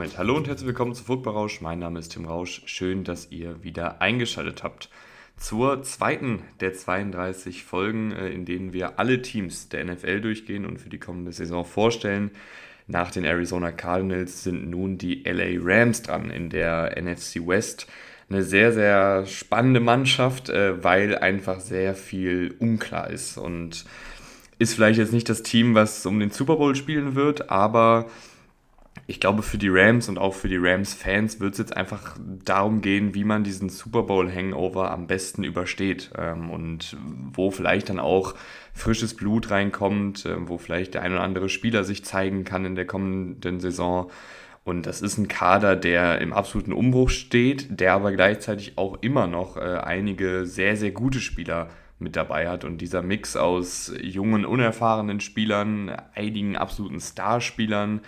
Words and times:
Damit 0.00 0.16
hallo 0.16 0.34
und 0.34 0.48
herzlich 0.48 0.66
willkommen 0.66 0.94
zu 0.94 1.04
Football 1.04 1.34
Rausch. 1.34 1.60
Mein 1.60 1.78
Name 1.78 1.98
ist 1.98 2.12
Tim 2.12 2.24
Rausch. 2.24 2.62
Schön, 2.64 3.04
dass 3.04 3.30
ihr 3.30 3.62
wieder 3.62 4.00
eingeschaltet 4.00 4.62
habt. 4.62 4.88
Zur 5.36 5.82
zweiten 5.82 6.42
der 6.60 6.72
32 6.72 7.64
Folgen, 7.64 8.10
äh, 8.12 8.30
in 8.30 8.46
denen 8.46 8.72
wir 8.72 8.98
alle 8.98 9.20
Teams 9.20 9.68
der 9.68 9.84
NFL 9.84 10.22
durchgehen 10.22 10.64
und 10.64 10.80
für 10.80 10.88
die 10.88 10.98
kommende 10.98 11.32
Saison 11.32 11.66
vorstellen. 11.66 12.30
Nach 12.86 13.10
den 13.10 13.24
Arizona 13.24 13.72
Cardinals 13.72 14.42
sind 14.42 14.70
nun 14.70 14.96
die 14.96 15.22
LA 15.24 15.60
Rams 15.62 16.00
dran 16.00 16.30
in 16.30 16.48
der 16.48 16.96
NFC 16.98 17.46
West. 17.46 17.86
Eine 18.30 18.42
sehr, 18.42 18.72
sehr 18.72 19.26
spannende 19.26 19.80
Mannschaft, 19.80 20.48
äh, 20.48 20.82
weil 20.82 21.18
einfach 21.18 21.60
sehr 21.60 21.94
viel 21.94 22.54
unklar 22.58 23.10
ist. 23.10 23.36
Und 23.36 23.84
ist 24.58 24.74
vielleicht 24.74 24.98
jetzt 24.98 25.12
nicht 25.12 25.28
das 25.28 25.42
Team, 25.42 25.74
was 25.74 26.06
um 26.06 26.20
den 26.20 26.30
Super 26.30 26.56
Bowl 26.56 26.74
spielen 26.74 27.16
wird, 27.16 27.50
aber 27.50 28.06
ich 29.06 29.18
glaube, 29.18 29.42
für 29.42 29.58
die 29.58 29.68
Rams 29.68 30.08
und 30.08 30.18
auch 30.18 30.34
für 30.34 30.48
die 30.48 30.56
Rams-Fans 30.56 31.40
wird 31.40 31.52
es 31.54 31.58
jetzt 31.58 31.76
einfach 31.76 32.16
darum 32.44 32.80
gehen, 32.80 33.14
wie 33.14 33.24
man 33.24 33.42
diesen 33.42 33.68
Super 33.68 34.04
Bowl-Hangover 34.04 34.90
am 34.90 35.06
besten 35.06 35.42
übersteht 35.42 36.10
ähm, 36.16 36.50
und 36.50 36.96
wo 37.32 37.50
vielleicht 37.50 37.88
dann 37.88 37.98
auch 37.98 38.34
frisches 38.72 39.14
Blut 39.14 39.50
reinkommt, 39.50 40.26
äh, 40.26 40.48
wo 40.48 40.58
vielleicht 40.58 40.94
der 40.94 41.02
ein 41.02 41.12
oder 41.12 41.22
andere 41.22 41.48
Spieler 41.48 41.82
sich 41.82 42.04
zeigen 42.04 42.44
kann 42.44 42.64
in 42.64 42.76
der 42.76 42.86
kommenden 42.86 43.58
Saison. 43.58 44.10
Und 44.62 44.86
das 44.86 45.02
ist 45.02 45.18
ein 45.18 45.26
Kader, 45.26 45.74
der 45.74 46.20
im 46.20 46.32
absoluten 46.32 46.72
Umbruch 46.72 47.10
steht, 47.10 47.80
der 47.80 47.94
aber 47.94 48.12
gleichzeitig 48.12 48.76
auch 48.76 48.98
immer 49.00 49.26
noch 49.26 49.56
äh, 49.56 49.60
einige 49.60 50.46
sehr, 50.46 50.76
sehr 50.76 50.92
gute 50.92 51.20
Spieler 51.20 51.68
mit 51.98 52.14
dabei 52.14 52.48
hat. 52.48 52.64
Und 52.64 52.78
dieser 52.78 53.02
Mix 53.02 53.36
aus 53.36 53.92
jungen, 54.00 54.44
unerfahrenen 54.44 55.20
Spielern, 55.20 55.90
einigen 56.14 56.56
absoluten 56.56 57.00
Starspielern, 57.00 58.00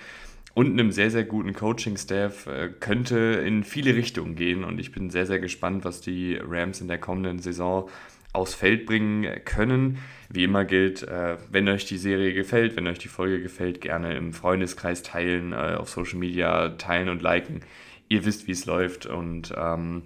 und 0.55 0.71
einem 0.71 0.93
sehr, 0.93 1.11
sehr 1.11 1.25
guten 1.25 1.55
Coaching-Staff 1.55 2.47
äh, 2.47 2.69
könnte 2.79 3.17
in 3.47 3.65
viele 3.65 3.95
Richtungen 3.95 4.35
gehen. 4.35 4.65
Und 4.65 4.79
ich 4.79 4.93
bin 4.93 5.11
sehr, 5.11 5.27
sehr 5.27 5.39
gespannt, 5.39 5.85
was 5.85 6.01
die 6.01 6.37
Rams 6.37 6.81
in 6.81 6.89
der 6.89 6.99
kommenden 6.99 7.39
Saison 7.39 7.89
aufs 8.33 8.55
Feld 8.55 8.87
bringen 8.87 9.45
können. 9.45 9.99
Wie 10.29 10.45
immer 10.45 10.65
gilt, 10.65 11.03
äh, 11.03 11.37
wenn 11.51 11.69
euch 11.69 11.85
die 11.87 11.99
Serie 11.99 12.35
gefällt, 12.35 12.77
wenn 12.77 12.87
euch 12.87 12.99
die 12.99 13.09
Folge 13.09 13.43
gefällt, 13.43 13.81
gerne 13.81 14.15
im 14.17 14.33
Freundeskreis 14.33 15.03
teilen, 15.03 15.53
äh, 15.53 15.77
auf 15.79 15.91
Social 15.91 16.19
Media 16.19 16.71
teilen 16.71 17.09
und 17.09 17.23
liken. 17.23 17.61
Ihr 18.09 18.25
wisst, 18.25 18.47
wie 18.47 18.53
es 18.53 18.67
läuft. 18.67 19.07
Und 19.07 19.55
ähm, 19.57 20.03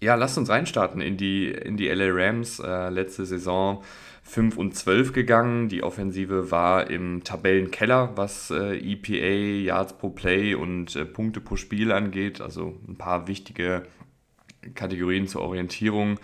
ja, 0.00 0.14
lasst 0.14 0.38
uns 0.38 0.48
reinstarten 0.48 1.00
in 1.00 1.16
die, 1.16 1.50
in 1.50 1.76
die 1.76 1.88
LA 1.88 2.10
Rams. 2.10 2.60
Äh, 2.60 2.90
letzte 2.90 3.26
Saison 3.26 3.82
5 4.22 4.56
und 4.56 4.76
12 4.76 5.12
gegangen. 5.12 5.68
Die 5.68 5.82
Offensive 5.82 6.50
war 6.50 6.90
im 6.90 7.24
Tabellenkeller, 7.24 8.16
was 8.16 8.50
äh, 8.50 8.76
EPA, 8.76 9.64
Yards 9.64 9.94
pro 9.94 10.10
Play 10.10 10.54
und 10.54 10.94
äh, 10.96 11.04
Punkte 11.04 11.40
pro 11.40 11.56
Spiel 11.56 11.92
angeht. 11.92 12.40
Also 12.40 12.78
ein 12.86 12.96
paar 12.96 13.26
wichtige 13.26 13.84
Kategorien 14.74 15.26
zur 15.26 15.42
Orientierung. 15.42 16.18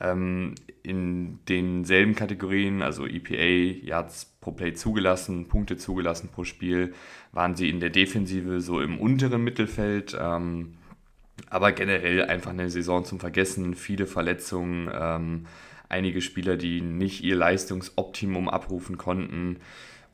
Ähm, 0.00 0.54
in 0.82 1.38
denselben 1.48 2.14
Kategorien, 2.14 2.80
also 2.80 3.06
EPA, 3.06 3.84
Yards 3.84 4.34
pro 4.40 4.52
Play 4.52 4.72
zugelassen, 4.72 5.46
Punkte 5.48 5.76
zugelassen 5.76 6.30
pro 6.32 6.44
Spiel, 6.44 6.94
waren 7.32 7.54
sie 7.54 7.68
in 7.68 7.80
der 7.80 7.90
Defensive 7.90 8.62
so 8.62 8.80
im 8.80 8.98
unteren 8.98 9.44
Mittelfeld. 9.44 10.16
Ähm, 10.18 10.78
aber 11.50 11.72
generell 11.72 12.24
einfach 12.24 12.52
eine 12.52 12.70
Saison 12.70 13.04
zum 13.04 13.20
Vergessen, 13.20 13.74
viele 13.74 14.06
Verletzungen. 14.06 14.90
Ähm, 14.92 15.46
einige 15.88 16.22
Spieler, 16.22 16.56
die 16.56 16.80
nicht 16.80 17.22
ihr 17.22 17.36
Leistungsoptimum 17.36 18.48
abrufen 18.48 18.96
konnten 18.96 19.58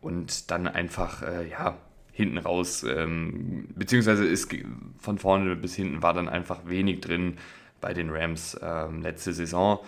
und 0.00 0.50
dann 0.50 0.66
einfach, 0.66 1.22
äh, 1.22 1.48
ja, 1.48 1.76
hinten 2.12 2.38
raus, 2.38 2.82
ähm, 2.82 3.68
beziehungsweise 3.74 4.24
ist 4.24 4.50
von 4.98 5.18
vorne 5.18 5.54
bis 5.54 5.74
hinten 5.74 6.02
war 6.02 6.14
dann 6.14 6.30
einfach 6.30 6.60
wenig 6.66 7.02
drin 7.02 7.36
bei 7.82 7.92
den 7.92 8.08
Rams 8.08 8.58
ähm, 8.62 9.02
letzte 9.02 9.34
Saison. 9.34 9.80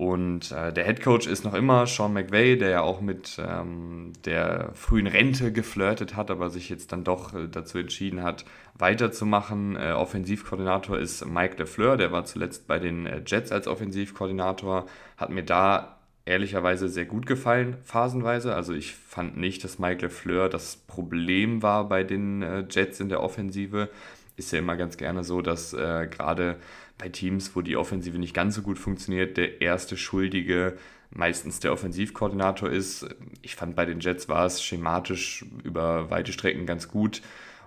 Und 0.00 0.50
äh, 0.52 0.72
der 0.72 0.86
Head 0.86 1.02
Coach 1.02 1.26
ist 1.26 1.44
noch 1.44 1.52
immer 1.52 1.86
Sean 1.86 2.14
McVay, 2.14 2.56
der 2.56 2.70
ja 2.70 2.80
auch 2.80 3.02
mit 3.02 3.38
ähm, 3.38 4.14
der 4.24 4.70
frühen 4.72 5.06
Rente 5.06 5.52
geflirtet 5.52 6.16
hat, 6.16 6.30
aber 6.30 6.48
sich 6.48 6.70
jetzt 6.70 6.92
dann 6.92 7.04
doch 7.04 7.34
äh, 7.34 7.48
dazu 7.48 7.76
entschieden 7.76 8.22
hat, 8.22 8.46
weiterzumachen. 8.72 9.76
Äh, 9.76 9.92
Offensivkoordinator 9.92 10.98
ist 10.98 11.26
Mike 11.26 11.56
LeFleur, 11.58 11.98
der 11.98 12.12
war 12.12 12.24
zuletzt 12.24 12.66
bei 12.66 12.78
den 12.78 13.04
äh, 13.04 13.20
Jets 13.26 13.52
als 13.52 13.68
Offensivkoordinator, 13.68 14.86
hat 15.18 15.28
mir 15.28 15.44
da 15.44 15.98
ehrlicherweise 16.24 16.88
sehr 16.88 17.04
gut 17.04 17.26
gefallen, 17.26 17.76
phasenweise. 17.84 18.54
Also 18.54 18.72
ich 18.72 18.94
fand 18.94 19.36
nicht, 19.36 19.62
dass 19.64 19.78
Mike 19.78 20.00
LeFleur 20.06 20.48
das 20.48 20.76
Problem 20.76 21.60
war 21.60 21.90
bei 21.90 22.04
den 22.04 22.40
äh, 22.40 22.64
Jets 22.70 23.00
in 23.00 23.10
der 23.10 23.22
Offensive. 23.22 23.90
Ist 24.38 24.50
ja 24.50 24.60
immer 24.60 24.78
ganz 24.78 24.96
gerne 24.96 25.24
so, 25.24 25.42
dass 25.42 25.72
gerade 25.72 26.56
bei 27.00 27.08
Teams, 27.08 27.56
wo 27.56 27.62
die 27.62 27.76
Offensive 27.76 28.18
nicht 28.18 28.34
ganz 28.34 28.54
so 28.54 28.62
gut 28.62 28.78
funktioniert, 28.78 29.36
der 29.36 29.60
erste 29.60 29.96
Schuldige 29.96 30.76
meistens 31.10 31.58
der 31.58 31.72
Offensivkoordinator 31.72 32.70
ist. 32.70 33.06
Ich 33.42 33.56
fand 33.56 33.74
bei 33.74 33.84
den 33.84 34.00
Jets 34.00 34.28
war 34.28 34.46
es 34.46 34.62
schematisch 34.62 35.44
über 35.64 36.10
weite 36.10 36.32
Strecken 36.32 36.66
ganz 36.66 36.88
gut. 36.88 37.22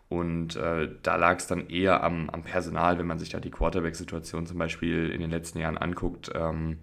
Und 0.08 0.56
äh, 0.56 0.90
da 1.02 1.16
lag 1.16 1.38
es 1.38 1.48
dann 1.48 1.70
eher 1.70 2.04
am, 2.04 2.30
am, 2.30 2.44
Personal, 2.44 3.00
wenn 3.00 3.08
man 3.08 3.20
sich 3.20 3.30
da 3.30 3.40
die 3.40 3.50
Quarterback-Situation 3.50 4.46
zum 4.46 4.58
Beispiel 4.60 5.10
in 5.10 5.20
den 5.20 5.32
letzten 5.32 5.60
Jahren 5.60 5.78
anguckt, 5.78 6.32
ähm, 6.36 6.78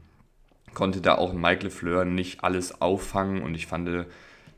konnte 0.74 1.00
da 1.00 1.14
auch 1.14 1.32
Mike 1.32 1.62
LeFleur 1.62 2.04
nicht 2.04 2.42
alles 2.42 2.80
auffangen. 2.80 3.42
Und 3.42 3.54
ich 3.54 3.66
fand, 3.66 4.06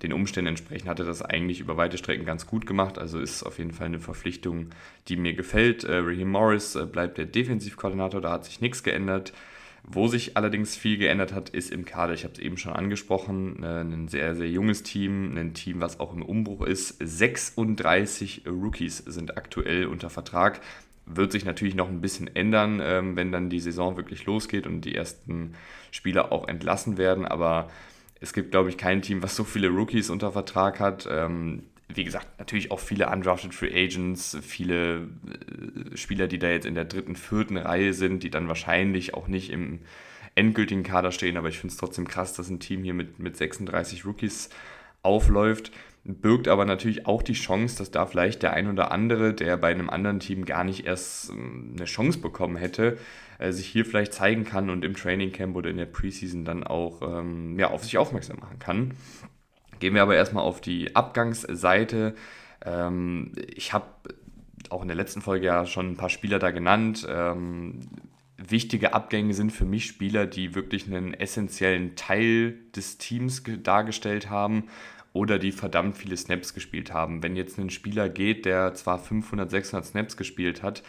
den 0.02 0.12
Umständen 0.12 0.48
entsprechend 0.48 0.88
hat 0.88 0.98
er 0.98 1.06
das 1.06 1.22
eigentlich 1.22 1.60
über 1.60 1.76
weite 1.76 1.96
Strecken 1.96 2.24
ganz 2.24 2.46
gut 2.46 2.66
gemacht. 2.66 2.98
Also 2.98 3.20
ist 3.20 3.42
auf 3.44 3.58
jeden 3.58 3.72
Fall 3.72 3.86
eine 3.86 4.00
Verpflichtung, 4.00 4.70
die 5.08 5.16
mir 5.16 5.34
gefällt. 5.34 5.84
Äh, 5.84 5.98
Raheem 5.98 6.30
Morris 6.30 6.74
äh, 6.74 6.86
bleibt 6.86 7.18
der 7.18 7.26
Defensivkoordinator, 7.26 8.20
da 8.20 8.32
hat 8.32 8.44
sich 8.44 8.60
nichts 8.60 8.82
geändert. 8.82 9.32
Wo 9.84 10.06
sich 10.06 10.36
allerdings 10.36 10.76
viel 10.76 10.96
geändert 10.96 11.32
hat, 11.32 11.48
ist 11.48 11.72
im 11.72 11.84
Kader. 11.84 12.14
Ich 12.14 12.22
habe 12.22 12.34
es 12.34 12.38
eben 12.38 12.56
schon 12.56 12.72
angesprochen. 12.72 13.62
Äh, 13.62 13.80
ein 13.80 14.08
sehr, 14.08 14.34
sehr 14.34 14.48
junges 14.48 14.82
Team, 14.82 15.36
ein 15.36 15.54
Team, 15.54 15.80
was 15.80 15.98
auch 15.98 16.14
im 16.14 16.22
Umbruch 16.22 16.62
ist. 16.62 16.96
36 17.00 18.42
Rookies 18.46 18.98
sind 18.98 19.36
aktuell 19.36 19.86
unter 19.86 20.10
Vertrag. 20.10 20.60
Wird 21.06 21.32
sich 21.32 21.44
natürlich 21.44 21.74
noch 21.74 21.88
ein 21.88 22.00
bisschen 22.00 22.28
ändern, 22.34 22.80
ähm, 22.82 23.16
wenn 23.16 23.32
dann 23.32 23.50
die 23.50 23.58
Saison 23.58 23.96
wirklich 23.96 24.24
losgeht 24.24 24.68
und 24.68 24.82
die 24.82 24.94
ersten 24.94 25.54
Spieler 25.90 26.30
auch 26.30 26.46
entlassen 26.46 26.96
werden. 26.96 27.24
Aber 27.24 27.68
es 28.22 28.32
gibt, 28.32 28.52
glaube 28.52 28.70
ich, 28.70 28.78
kein 28.78 29.02
Team, 29.02 29.22
was 29.22 29.34
so 29.34 29.42
viele 29.42 29.68
Rookies 29.68 30.08
unter 30.08 30.32
Vertrag 30.32 30.78
hat. 30.78 31.08
Ähm, 31.10 31.64
wie 31.88 32.04
gesagt, 32.04 32.38
natürlich 32.38 32.70
auch 32.70 32.78
viele 32.78 33.08
undrafted 33.10 33.52
Free 33.52 33.72
Agents, 33.74 34.38
viele 34.40 35.08
äh, 35.92 35.96
Spieler, 35.96 36.28
die 36.28 36.38
da 36.38 36.48
jetzt 36.48 36.64
in 36.64 36.76
der 36.76 36.84
dritten, 36.84 37.16
vierten 37.16 37.56
Reihe 37.56 37.92
sind, 37.92 38.22
die 38.22 38.30
dann 38.30 38.48
wahrscheinlich 38.48 39.14
auch 39.14 39.26
nicht 39.26 39.50
im 39.50 39.80
endgültigen 40.36 40.84
Kader 40.84 41.10
stehen. 41.10 41.36
Aber 41.36 41.48
ich 41.48 41.58
finde 41.58 41.72
es 41.72 41.78
trotzdem 41.78 42.06
krass, 42.06 42.32
dass 42.32 42.48
ein 42.48 42.60
Team 42.60 42.84
hier 42.84 42.94
mit, 42.94 43.18
mit 43.18 43.36
36 43.36 44.06
Rookies 44.06 44.50
aufläuft. 45.02 45.72
Birgt 46.04 46.48
aber 46.48 46.64
natürlich 46.64 47.06
auch 47.06 47.22
die 47.22 47.32
Chance, 47.32 47.78
dass 47.78 47.92
da 47.92 48.06
vielleicht 48.06 48.42
der 48.42 48.54
ein 48.54 48.68
oder 48.68 48.90
andere, 48.90 49.34
der 49.34 49.56
bei 49.56 49.70
einem 49.70 49.88
anderen 49.88 50.18
Team 50.18 50.44
gar 50.44 50.64
nicht 50.64 50.84
erst 50.84 51.30
ähm, 51.30 51.74
eine 51.76 51.84
Chance 51.84 52.18
bekommen 52.18 52.56
hätte, 52.56 52.98
äh, 53.38 53.52
sich 53.52 53.68
hier 53.68 53.84
vielleicht 53.84 54.12
zeigen 54.12 54.42
kann 54.44 54.68
und 54.68 54.84
im 54.84 54.96
Training 54.96 55.30
Camp 55.30 55.54
oder 55.54 55.70
in 55.70 55.76
der 55.76 55.86
Preseason 55.86 56.44
dann 56.44 56.64
auch 56.64 57.02
ähm, 57.02 57.56
ja, 57.56 57.70
auf 57.70 57.84
sich 57.84 57.98
aufmerksam 57.98 58.40
machen 58.40 58.58
kann. 58.58 58.94
Gehen 59.78 59.94
wir 59.94 60.02
aber 60.02 60.16
erstmal 60.16 60.42
auf 60.42 60.60
die 60.60 60.96
Abgangsseite. 60.96 62.16
Ähm, 62.64 63.30
ich 63.54 63.72
habe 63.72 63.86
auch 64.70 64.82
in 64.82 64.88
der 64.88 64.96
letzten 64.96 65.22
Folge 65.22 65.46
ja 65.46 65.66
schon 65.66 65.92
ein 65.92 65.96
paar 65.96 66.08
Spieler 66.08 66.38
da 66.38 66.50
genannt. 66.50 67.06
Wichtige 68.38 68.94
Abgänge 68.94 69.34
sind 69.34 69.52
für 69.52 69.66
mich 69.66 69.86
Spieler, 69.86 70.24
die 70.24 70.54
wirklich 70.54 70.86
einen 70.86 71.12
essentiellen 71.12 71.94
Teil 71.94 72.54
des 72.74 72.96
Teams 72.96 73.42
dargestellt 73.62 74.30
haben 74.30 74.64
oder 75.12 75.38
die 75.38 75.52
verdammt 75.52 75.96
viele 75.96 76.16
Snaps 76.16 76.54
gespielt 76.54 76.92
haben. 76.92 77.22
Wenn 77.22 77.36
jetzt 77.36 77.58
ein 77.58 77.70
Spieler 77.70 78.08
geht, 78.08 78.44
der 78.44 78.74
zwar 78.74 78.98
500, 78.98 79.50
600 79.50 79.86
Snaps 79.86 80.16
gespielt 80.16 80.62
hat, 80.62 80.82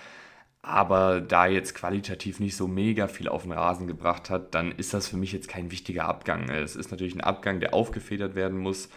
aber 0.62 1.20
da 1.20 1.46
jetzt 1.46 1.76
qualitativ 1.76 2.40
nicht 2.40 2.56
so 2.56 2.68
mega 2.68 3.08
viel 3.08 3.28
auf 3.28 3.44
den 3.44 3.52
Rasen 3.52 3.86
gebracht 3.86 4.30
hat, 4.30 4.56
dann 4.56 4.72
ist 4.72 4.94
das 4.94 5.10
für 5.10 5.18
mich 5.18 5.34
jetzt 5.34 5.50
kein 5.50 5.72
wichtiger 5.72 6.06
Abgang. 6.06 6.50
Es 6.50 6.78
ist 6.78 6.90
natürlich 6.90 7.16
ein 7.16 7.22
Abgang, 7.22 7.60
der 7.60 7.74
aufgefedert 7.74 8.34
werden 8.34 8.60
muss, 8.60 8.90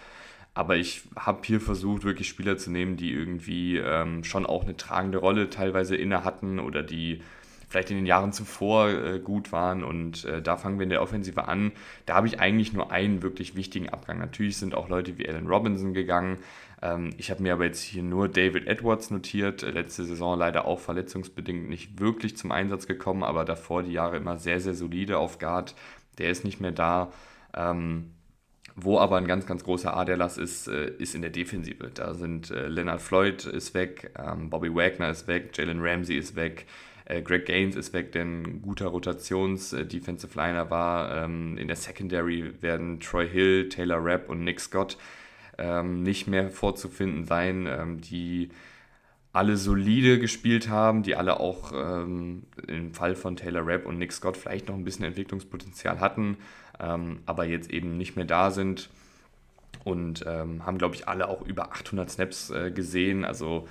aber 0.54 0.76
ich 0.76 1.02
habe 1.16 1.40
hier 1.44 1.60
versucht, 1.60 2.04
wirklich 2.04 2.28
Spieler 2.28 2.56
zu 2.56 2.70
nehmen, 2.70 2.96
die 2.96 3.12
irgendwie 3.12 3.78
ähm, 3.78 4.22
schon 4.24 4.46
auch 4.46 4.62
eine 4.62 4.76
tragende 4.76 5.18
Rolle 5.18 5.50
teilweise 5.50 5.96
inne 5.96 6.24
hatten 6.24 6.60
oder 6.60 6.82
die 6.82 7.20
vielleicht 7.68 7.90
in 7.90 7.96
den 7.96 8.06
Jahren 8.06 8.32
zuvor 8.32 8.88
äh, 8.88 9.18
gut 9.18 9.52
waren. 9.52 9.82
Und 9.82 10.24
äh, 10.24 10.40
da 10.42 10.56
fangen 10.56 10.78
wir 10.78 10.84
in 10.84 10.90
der 10.90 11.02
Offensive 11.02 11.48
an. 11.48 11.72
Da 12.06 12.14
habe 12.14 12.26
ich 12.26 12.40
eigentlich 12.40 12.72
nur 12.72 12.92
einen 12.92 13.22
wirklich 13.22 13.56
wichtigen 13.56 13.88
Abgang. 13.88 14.18
Natürlich 14.18 14.56
sind 14.56 14.74
auch 14.74 14.88
Leute 14.88 15.18
wie 15.18 15.28
Alan 15.28 15.46
Robinson 15.46 15.94
gegangen. 15.94 16.38
Ähm, 16.82 17.10
ich 17.16 17.30
habe 17.30 17.42
mir 17.42 17.52
aber 17.52 17.64
jetzt 17.64 17.82
hier 17.82 18.02
nur 18.02 18.28
David 18.28 18.66
Edwards 18.66 19.10
notiert. 19.10 19.62
Äh, 19.62 19.70
letzte 19.70 20.04
Saison 20.04 20.38
leider 20.38 20.66
auch 20.66 20.78
verletzungsbedingt 20.80 21.68
nicht 21.68 21.98
wirklich 22.00 22.36
zum 22.36 22.52
Einsatz 22.52 22.86
gekommen, 22.86 23.24
aber 23.24 23.44
davor 23.44 23.82
die 23.82 23.92
Jahre 23.92 24.16
immer 24.16 24.38
sehr, 24.38 24.60
sehr 24.60 24.74
solide 24.74 25.18
auf 25.18 25.38
Guard. 25.38 25.74
Der 26.18 26.30
ist 26.30 26.44
nicht 26.44 26.60
mehr 26.60 26.72
da. 26.72 27.12
Ähm, 27.54 28.12
Wo 28.74 28.98
aber 28.98 29.16
ein 29.16 29.26
ganz, 29.26 29.46
ganz 29.46 29.64
großer 29.64 29.96
Aderlass 29.96 30.36
ist, 30.36 30.68
äh, 30.68 30.90
ist 30.98 31.14
in 31.14 31.22
der 31.22 31.30
Defensive. 31.30 31.90
Da 31.94 32.14
sind 32.14 32.50
äh, 32.50 32.68
Leonard 32.68 33.00
Floyd 33.00 33.46
ist 33.46 33.72
weg, 33.72 34.12
ähm, 34.18 34.50
Bobby 34.50 34.74
Wagner 34.74 35.10
ist 35.10 35.26
weg, 35.26 35.56
Jalen 35.56 35.80
Ramsey 35.80 36.18
ist 36.18 36.36
weg, 36.36 36.66
äh, 37.06 37.22
Greg 37.22 37.46
Gaines 37.46 37.76
ist 37.76 37.92
weg, 37.92 38.12
der 38.12 38.24
ein 38.24 38.62
guter 38.62 38.86
Rotations-Defensive 38.86 40.36
Liner 40.36 40.70
war. 40.70 41.24
Ähm, 41.24 41.56
in 41.56 41.68
der 41.68 41.76
Secondary 41.76 42.52
werden 42.60 43.00
Troy 43.00 43.28
Hill, 43.28 43.68
Taylor 43.68 44.04
Rapp 44.04 44.28
und 44.28 44.44
Nick 44.44 44.60
Scott 44.60 44.98
ähm, 45.58 46.02
nicht 46.02 46.26
mehr 46.26 46.50
vorzufinden 46.50 47.24
sein, 47.24 47.66
ähm, 47.66 48.00
die 48.00 48.50
alle 49.32 49.56
solide 49.56 50.18
gespielt 50.18 50.68
haben, 50.68 51.02
die 51.02 51.14
alle 51.14 51.40
auch 51.40 51.72
ähm, 51.74 52.44
im 52.66 52.94
Fall 52.94 53.14
von 53.14 53.36
Taylor 53.36 53.66
Rapp 53.66 53.86
und 53.86 53.98
Nick 53.98 54.12
Scott 54.12 54.36
vielleicht 54.36 54.68
noch 54.68 54.74
ein 54.74 54.84
bisschen 54.84 55.04
Entwicklungspotenzial 55.04 56.00
hatten, 56.00 56.38
ähm, 56.80 57.20
aber 57.26 57.44
jetzt 57.44 57.70
eben 57.70 57.98
nicht 57.98 58.16
mehr 58.16 58.24
da 58.24 58.50
sind 58.50 58.88
und 59.84 60.24
ähm, 60.26 60.64
haben, 60.66 60.78
glaube 60.78 60.94
ich, 60.94 61.06
alle 61.06 61.28
auch 61.28 61.46
über 61.46 61.70
800 61.70 62.10
Snaps 62.10 62.50
äh, 62.50 62.70
gesehen. 62.70 63.24
Also 63.24 63.68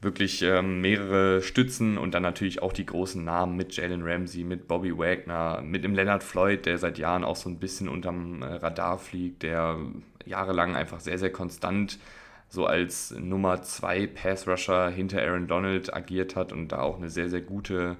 wirklich 0.00 0.42
ähm, 0.42 0.80
mehrere 0.80 1.42
Stützen 1.42 1.98
und 1.98 2.12
dann 2.12 2.22
natürlich 2.22 2.62
auch 2.62 2.72
die 2.72 2.86
großen 2.86 3.24
Namen 3.24 3.56
mit 3.56 3.74
Jalen 3.76 4.02
Ramsey, 4.02 4.44
mit 4.44 4.68
Bobby 4.68 4.96
Wagner, 4.96 5.62
mit 5.62 5.84
dem 5.84 5.94
Leonard 5.94 6.22
Floyd, 6.22 6.66
der 6.66 6.78
seit 6.78 6.98
Jahren 6.98 7.24
auch 7.24 7.36
so 7.36 7.48
ein 7.48 7.58
bisschen 7.58 7.88
unterm 7.88 8.42
äh, 8.42 8.46
Radar 8.46 8.98
fliegt, 8.98 9.42
der 9.42 9.78
jahrelang 10.26 10.76
einfach 10.76 11.00
sehr, 11.00 11.18
sehr 11.18 11.32
konstant 11.32 11.98
so 12.48 12.66
als 12.66 13.12
Nummer 13.18 13.62
2 13.62 14.06
Pass-Rusher 14.06 14.90
hinter 14.90 15.20
Aaron 15.22 15.48
Donald 15.48 15.92
agiert 15.92 16.36
hat 16.36 16.52
und 16.52 16.68
da 16.68 16.80
auch 16.80 16.96
eine 16.96 17.10
sehr, 17.10 17.28
sehr 17.28 17.40
gute 17.40 17.96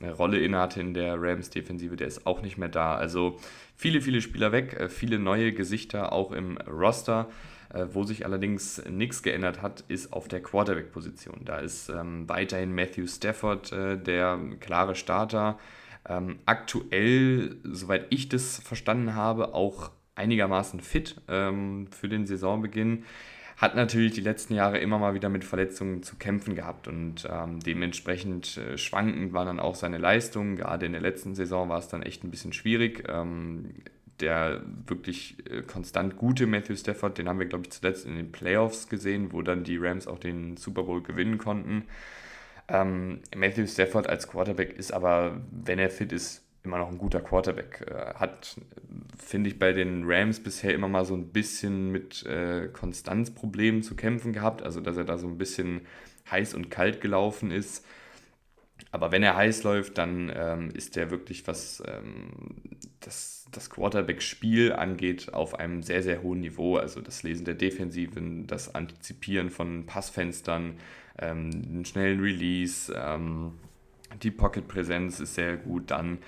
äh, 0.00 0.08
Rolle 0.08 0.38
innehatte 0.38 0.80
in 0.80 0.94
der 0.94 1.20
Rams-Defensive, 1.20 1.96
der 1.96 2.06
ist 2.06 2.26
auch 2.26 2.42
nicht 2.42 2.58
mehr 2.58 2.68
da. 2.68 2.94
Also 2.94 3.38
viele, 3.76 4.00
viele 4.00 4.22
Spieler 4.22 4.52
weg, 4.52 4.74
äh, 4.78 4.88
viele 4.88 5.18
neue 5.18 5.52
Gesichter 5.52 6.12
auch 6.12 6.32
im 6.32 6.56
Roster. 6.58 7.28
Äh, 7.72 7.86
wo 7.92 8.04
sich 8.04 8.24
allerdings 8.24 8.82
nichts 8.88 9.22
geändert 9.22 9.62
hat, 9.62 9.84
ist 9.88 10.12
auf 10.12 10.28
der 10.28 10.42
Quarterback-Position. 10.42 11.42
Da 11.44 11.58
ist 11.58 11.88
ähm, 11.88 12.28
weiterhin 12.28 12.74
Matthew 12.74 13.06
Stafford 13.06 13.72
äh, 13.72 13.98
der 13.98 14.38
klare 14.60 14.94
Starter. 14.94 15.58
Ähm, 16.08 16.38
aktuell, 16.46 17.56
soweit 17.64 18.06
ich 18.10 18.28
das 18.28 18.58
verstanden 18.58 19.14
habe, 19.14 19.54
auch 19.54 19.90
einigermaßen 20.14 20.80
fit 20.80 21.20
ähm, 21.28 21.88
für 21.90 22.08
den 22.08 22.26
Saisonbeginn 22.26 23.04
hat 23.58 23.74
natürlich 23.74 24.12
die 24.12 24.20
letzten 24.20 24.54
Jahre 24.54 24.78
immer 24.78 24.98
mal 24.98 25.14
wieder 25.14 25.28
mit 25.28 25.42
Verletzungen 25.42 26.04
zu 26.04 26.14
kämpfen 26.14 26.54
gehabt 26.54 26.86
und 26.86 27.28
ähm, 27.28 27.58
dementsprechend 27.58 28.56
äh, 28.56 28.78
schwankend 28.78 29.32
waren 29.32 29.48
dann 29.48 29.60
auch 29.60 29.74
seine 29.74 29.98
Leistungen. 29.98 30.54
Gerade 30.54 30.86
in 30.86 30.92
der 30.92 31.00
letzten 31.00 31.34
Saison 31.34 31.68
war 31.68 31.80
es 31.80 31.88
dann 31.88 32.04
echt 32.04 32.22
ein 32.22 32.30
bisschen 32.30 32.52
schwierig. 32.52 33.02
Der 34.20 34.62
wirklich 34.86 35.36
äh, 35.48 35.62
konstant 35.62 36.16
gute 36.16 36.46
Matthew 36.46 36.76
Stafford, 36.76 37.18
den 37.18 37.28
haben 37.28 37.38
wir, 37.38 37.46
glaube 37.46 37.64
ich, 37.64 37.70
zuletzt 37.70 38.04
in 38.06 38.16
den 38.16 38.32
Playoffs 38.32 38.88
gesehen, 38.88 39.32
wo 39.32 39.42
dann 39.42 39.64
die 39.64 39.76
Rams 39.76 40.06
auch 40.08 40.18
den 40.18 40.56
Super 40.56 40.82
Bowl 40.82 41.02
gewinnen 41.02 41.38
konnten. 41.38 41.84
Ähm, 42.68 43.20
Matthew 43.34 43.66
Stafford 43.66 44.08
als 44.08 44.28
Quarterback 44.28 44.72
ist 44.76 44.92
aber, 44.92 45.40
wenn 45.50 45.78
er 45.78 45.90
fit 45.90 46.12
ist, 46.12 46.44
immer 46.64 46.78
noch 46.78 46.90
ein 46.90 46.98
guter 46.98 47.20
Quarterback. 47.20 47.86
Äh, 47.90 48.14
hat, 48.14 48.56
finde 49.18 49.50
ich, 49.50 49.58
bei 49.58 49.72
den 49.72 50.04
Rams 50.06 50.40
bisher 50.42 50.74
immer 50.74 50.88
mal 50.88 51.04
so 51.04 51.14
ein 51.14 51.28
bisschen 51.28 51.90
mit 51.90 52.24
äh, 52.26 52.68
Konstanzproblemen 52.68 53.82
zu 53.82 53.96
kämpfen 53.96 54.32
gehabt. 54.32 54.62
Also, 54.62 54.80
dass 54.80 54.96
er 54.96 55.04
da 55.04 55.18
so 55.18 55.28
ein 55.28 55.38
bisschen 55.38 55.82
heiß 56.30 56.54
und 56.54 56.70
kalt 56.70 57.00
gelaufen 57.00 57.50
ist. 57.50 57.84
Aber 58.90 59.12
wenn 59.12 59.22
er 59.22 59.36
heiß 59.36 59.64
läuft, 59.64 59.98
dann 59.98 60.32
ähm, 60.34 60.70
ist 60.70 60.96
er 60.96 61.10
wirklich, 61.10 61.46
was 61.46 61.82
ähm, 61.86 62.30
das, 63.00 63.37
das 63.52 63.70
Quarterback-Spiel 63.70 64.72
angeht, 64.72 65.32
auf 65.32 65.58
einem 65.58 65.82
sehr, 65.82 66.02
sehr 66.02 66.22
hohen 66.22 66.40
Niveau. 66.40 66.76
Also 66.76 67.00
das 67.00 67.22
Lesen 67.22 67.44
der 67.44 67.54
Defensiven, 67.54 68.46
das 68.46 68.74
Antizipieren 68.74 69.50
von 69.50 69.86
Passfenstern, 69.86 70.78
ähm, 71.18 71.50
einen 71.50 71.84
schnellen 71.84 72.20
Release, 72.20 72.92
ähm, 72.96 73.52
die 74.22 74.30
Pocket-Präsenz 74.30 75.20
ist 75.20 75.34
sehr 75.34 75.56
gut. 75.56 75.90
Dann 75.90 76.18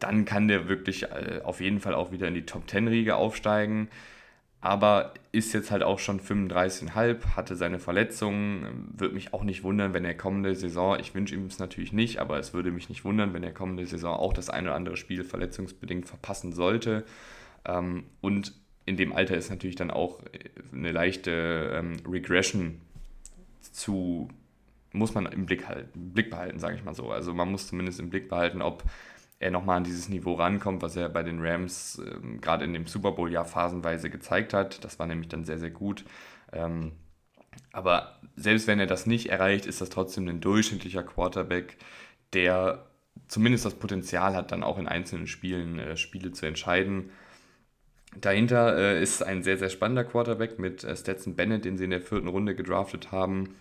dann 0.00 0.24
kann 0.24 0.48
der 0.48 0.68
wirklich 0.68 1.04
äh, 1.04 1.40
auf 1.44 1.60
jeden 1.60 1.78
Fall 1.78 1.94
auch 1.94 2.10
wieder 2.10 2.26
in 2.26 2.34
die 2.34 2.46
Top 2.46 2.68
10 2.68 2.88
Riege 2.88 3.14
aufsteigen. 3.16 3.88
Aber 4.62 5.14
ist 5.32 5.54
jetzt 5.54 5.70
halt 5.70 5.82
auch 5.82 5.98
schon 5.98 6.20
35,5, 6.20 7.34
hatte 7.34 7.56
seine 7.56 7.78
Verletzungen. 7.78 8.92
Würde 8.94 9.14
mich 9.14 9.32
auch 9.32 9.42
nicht 9.42 9.64
wundern, 9.64 9.94
wenn 9.94 10.04
er 10.04 10.14
kommende 10.14 10.54
Saison, 10.54 10.98
ich 11.00 11.14
wünsche 11.14 11.34
ihm 11.34 11.46
es 11.46 11.58
natürlich 11.58 11.92
nicht, 11.92 12.18
aber 12.18 12.38
es 12.38 12.52
würde 12.52 12.70
mich 12.70 12.90
nicht 12.90 13.04
wundern, 13.04 13.32
wenn 13.32 13.42
er 13.42 13.52
kommende 13.52 13.86
Saison 13.86 14.14
auch 14.14 14.34
das 14.34 14.50
eine 14.50 14.68
oder 14.68 14.76
andere 14.76 14.96
Spiel 14.98 15.24
verletzungsbedingt 15.24 16.06
verpassen 16.06 16.52
sollte. 16.52 17.04
Ähm, 17.64 18.04
und 18.20 18.52
in 18.84 18.96
dem 18.98 19.14
Alter 19.14 19.36
ist 19.36 19.50
natürlich 19.50 19.76
dann 19.76 19.90
auch 19.90 20.20
eine 20.72 20.92
leichte 20.92 21.72
ähm, 21.74 21.96
Regression 22.06 22.80
zu, 23.60 24.28
muss 24.92 25.14
man 25.14 25.26
im 25.26 25.46
Blick, 25.46 25.68
halten, 25.68 26.12
Blick 26.12 26.28
behalten, 26.28 26.58
sage 26.58 26.76
ich 26.76 26.84
mal 26.84 26.94
so. 26.94 27.10
Also 27.10 27.32
man 27.32 27.50
muss 27.50 27.68
zumindest 27.68 27.98
im 28.00 28.10
Blick 28.10 28.28
behalten, 28.28 28.60
ob 28.60 28.82
er 29.40 29.50
nochmal 29.50 29.78
an 29.78 29.84
dieses 29.84 30.08
Niveau 30.08 30.34
rankommt, 30.34 30.82
was 30.82 30.94
er 30.96 31.08
bei 31.08 31.22
den 31.22 31.40
Rams 31.40 32.00
ähm, 32.06 32.40
gerade 32.40 32.64
in 32.64 32.74
dem 32.74 32.86
Super 32.86 33.12
Bowl 33.12 33.32
ja 33.32 33.42
phasenweise 33.42 34.10
gezeigt 34.10 34.54
hat. 34.54 34.84
Das 34.84 34.98
war 34.98 35.06
nämlich 35.06 35.28
dann 35.28 35.44
sehr, 35.44 35.58
sehr 35.58 35.70
gut. 35.70 36.04
Ähm, 36.52 36.92
aber 37.72 38.20
selbst 38.36 38.66
wenn 38.66 38.78
er 38.78 38.86
das 38.86 39.06
nicht 39.06 39.30
erreicht, 39.30 39.66
ist 39.66 39.80
das 39.80 39.88
trotzdem 39.88 40.28
ein 40.28 40.40
durchschnittlicher 40.40 41.02
Quarterback, 41.02 41.78
der 42.34 42.86
zumindest 43.28 43.64
das 43.64 43.74
Potenzial 43.74 44.34
hat, 44.34 44.52
dann 44.52 44.62
auch 44.62 44.78
in 44.78 44.86
einzelnen 44.86 45.26
Spielen 45.26 45.78
äh, 45.78 45.96
Spiele 45.96 46.32
zu 46.32 46.46
entscheiden. 46.46 47.10
Dahinter 48.20 48.76
äh, 48.76 49.02
ist 49.02 49.22
ein 49.22 49.42
sehr, 49.42 49.56
sehr 49.56 49.70
spannender 49.70 50.04
Quarterback 50.04 50.58
mit 50.58 50.84
äh, 50.84 50.94
Stetson 50.96 51.34
Bennett, 51.34 51.64
den 51.64 51.78
sie 51.78 51.84
in 51.84 51.90
der 51.90 52.02
vierten 52.02 52.28
Runde 52.28 52.54
gedraftet 52.54 53.10
haben. 53.10 53.54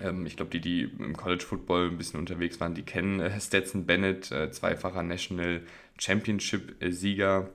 Ähm, 0.00 0.26
ich 0.26 0.36
glaube, 0.36 0.50
die, 0.50 0.60
die 0.60 0.82
im 0.82 1.16
College 1.16 1.44
Football 1.44 1.90
ein 1.90 1.98
bisschen 1.98 2.20
unterwegs 2.20 2.60
waren, 2.60 2.74
die 2.74 2.82
kennen 2.82 3.20
äh, 3.20 3.40
Stetson 3.40 3.86
Bennett, 3.86 4.30
äh, 4.30 4.50
zweifacher 4.50 5.02
National 5.02 5.62
Championship-Sieger, 5.98 7.50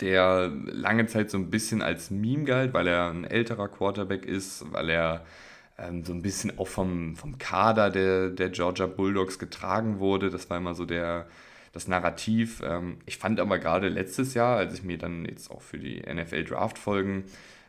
der 0.00 0.48
lange 0.48 1.06
Zeit 1.06 1.30
so 1.30 1.38
ein 1.38 1.50
bisschen 1.50 1.82
als 1.82 2.10
Meme 2.10 2.44
galt, 2.44 2.74
weil 2.74 2.86
er 2.86 3.10
ein 3.10 3.24
älterer 3.24 3.68
Quarterback 3.68 4.26
ist, 4.26 4.70
weil 4.72 4.90
er 4.90 5.24
ähm, 5.78 6.04
so 6.04 6.12
ein 6.12 6.22
bisschen 6.22 6.58
auch 6.58 6.68
vom, 6.68 7.16
vom 7.16 7.38
Kader 7.38 7.90
der, 7.90 8.30
der 8.30 8.50
Georgia 8.50 8.86
Bulldogs 8.86 9.38
getragen 9.38 9.98
wurde. 9.98 10.30
Das 10.30 10.50
war 10.50 10.58
immer 10.58 10.74
so 10.74 10.84
der, 10.84 11.26
das 11.72 11.88
Narrativ. 11.88 12.62
Ähm, 12.64 12.98
ich 13.06 13.18
fand 13.18 13.40
aber 13.40 13.58
gerade 13.58 13.88
letztes 13.88 14.34
Jahr, 14.34 14.58
als 14.58 14.74
ich 14.74 14.82
mir 14.82 14.98
dann 14.98 15.24
jetzt 15.24 15.50
auch 15.50 15.62
für 15.62 15.78
die 15.78 16.00
NFL 16.00 16.44
Draft 16.44 16.78
Folgen 16.78 17.24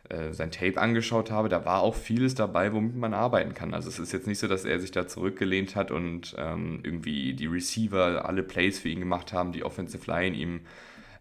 äh, 0.08 0.32
sein 0.32 0.50
Tape 0.50 0.80
angeschaut 0.80 1.30
habe, 1.30 1.48
da 1.48 1.64
war 1.64 1.80
auch 1.80 1.94
vieles 1.94 2.34
dabei, 2.34 2.72
womit 2.72 2.96
man 2.96 3.14
arbeiten 3.14 3.54
kann. 3.54 3.74
Also 3.74 3.88
es 3.88 3.98
ist 3.98 4.12
jetzt 4.12 4.26
nicht 4.26 4.38
so, 4.38 4.48
dass 4.48 4.64
er 4.64 4.80
sich 4.80 4.90
da 4.90 5.06
zurückgelehnt 5.06 5.76
hat 5.76 5.90
und 5.90 6.34
ähm, 6.38 6.80
irgendwie 6.82 7.34
die 7.34 7.46
Receiver 7.46 8.24
alle 8.26 8.42
Plays 8.42 8.78
für 8.78 8.88
ihn 8.88 9.00
gemacht 9.00 9.32
haben, 9.32 9.52
die 9.52 9.64
Offensive 9.64 10.10
Line 10.10 10.36
ihm 10.36 10.60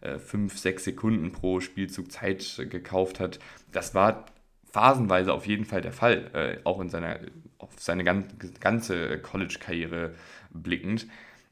äh, 0.01 0.20
fünf, 0.20 0.58
sechs 0.58 0.84
Sekunden 0.86 1.32
pro 1.32 1.60
Spielzug 1.60 2.12
Zeit 2.12 2.65
gekauft 2.70 3.20
hat. 3.20 3.39
Das 3.72 3.94
war 3.94 4.25
phasenweise 4.72 5.34
auf 5.34 5.48
jeden 5.48 5.65
Fall 5.65 5.82
der 5.82 5.91
Fall, 5.91 6.29
äh, 6.34 6.58
auch 6.63 6.79
in 6.79 6.89
seiner, 6.89 7.20
auf 7.58 7.72
seine 7.77 8.03
ganze 8.03 9.20
College-Karriere 9.20 10.13
blickend. 10.51 11.08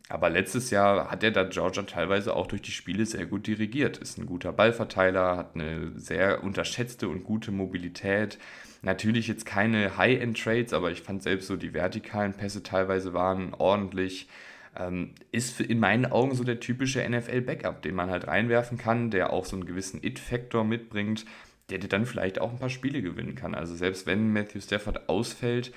Aber 0.07 0.29
letztes 0.29 0.69
Jahr 0.69 1.09
hat 1.09 1.23
er 1.23 1.31
da 1.31 1.43
Georgia 1.43 1.81
teilweise 1.83 2.35
auch 2.35 2.45
durch 2.45 2.61
die 2.61 2.71
Spiele 2.71 3.05
sehr 3.05 3.25
gut 3.25 3.47
dirigiert. 3.47 3.97
Ist 3.97 4.19
ein 4.19 4.27
guter 4.27 4.53
Ballverteiler, 4.53 5.37
hat 5.37 5.55
eine 5.55 5.93
sehr 5.95 6.43
unterschätzte 6.43 7.09
und 7.09 7.23
gute 7.23 7.51
Mobilität. 7.51 8.37
Natürlich 8.83 9.27
jetzt 9.27 9.47
keine 9.47 9.97
High-End-Trades, 9.97 10.73
aber 10.73 10.91
ich 10.91 11.01
fand 11.01 11.23
selbst 11.23 11.47
so 11.47 11.55
die 11.55 11.73
vertikalen 11.73 12.33
Pässe 12.33 12.61
teilweise 12.61 13.13
waren 13.13 13.55
ordentlich. 13.55 14.29
Ähm, 14.77 15.15
ist 15.31 15.59
in 15.59 15.79
meinen 15.79 16.05
Augen 16.05 16.35
so 16.35 16.43
der 16.43 16.59
typische 16.59 17.07
NFL-Backup, 17.07 17.81
den 17.81 17.95
man 17.95 18.11
halt 18.11 18.27
reinwerfen 18.27 18.77
kann, 18.77 19.09
der 19.09 19.33
auch 19.33 19.45
so 19.45 19.55
einen 19.55 19.65
gewissen 19.65 20.03
It-Faktor 20.03 20.65
mitbringt, 20.65 21.25
der 21.69 21.79
dir 21.79 21.87
dann 21.87 22.05
vielleicht 22.05 22.39
auch 22.39 22.51
ein 22.51 22.59
paar 22.59 22.69
Spiele 22.69 23.01
gewinnen 23.01 23.33
kann. 23.33 23.55
Also 23.55 23.73
selbst 23.73 24.05
wenn 24.05 24.33
Matthew 24.33 24.59
Stafford 24.59 25.09
ausfällt, 25.09 25.71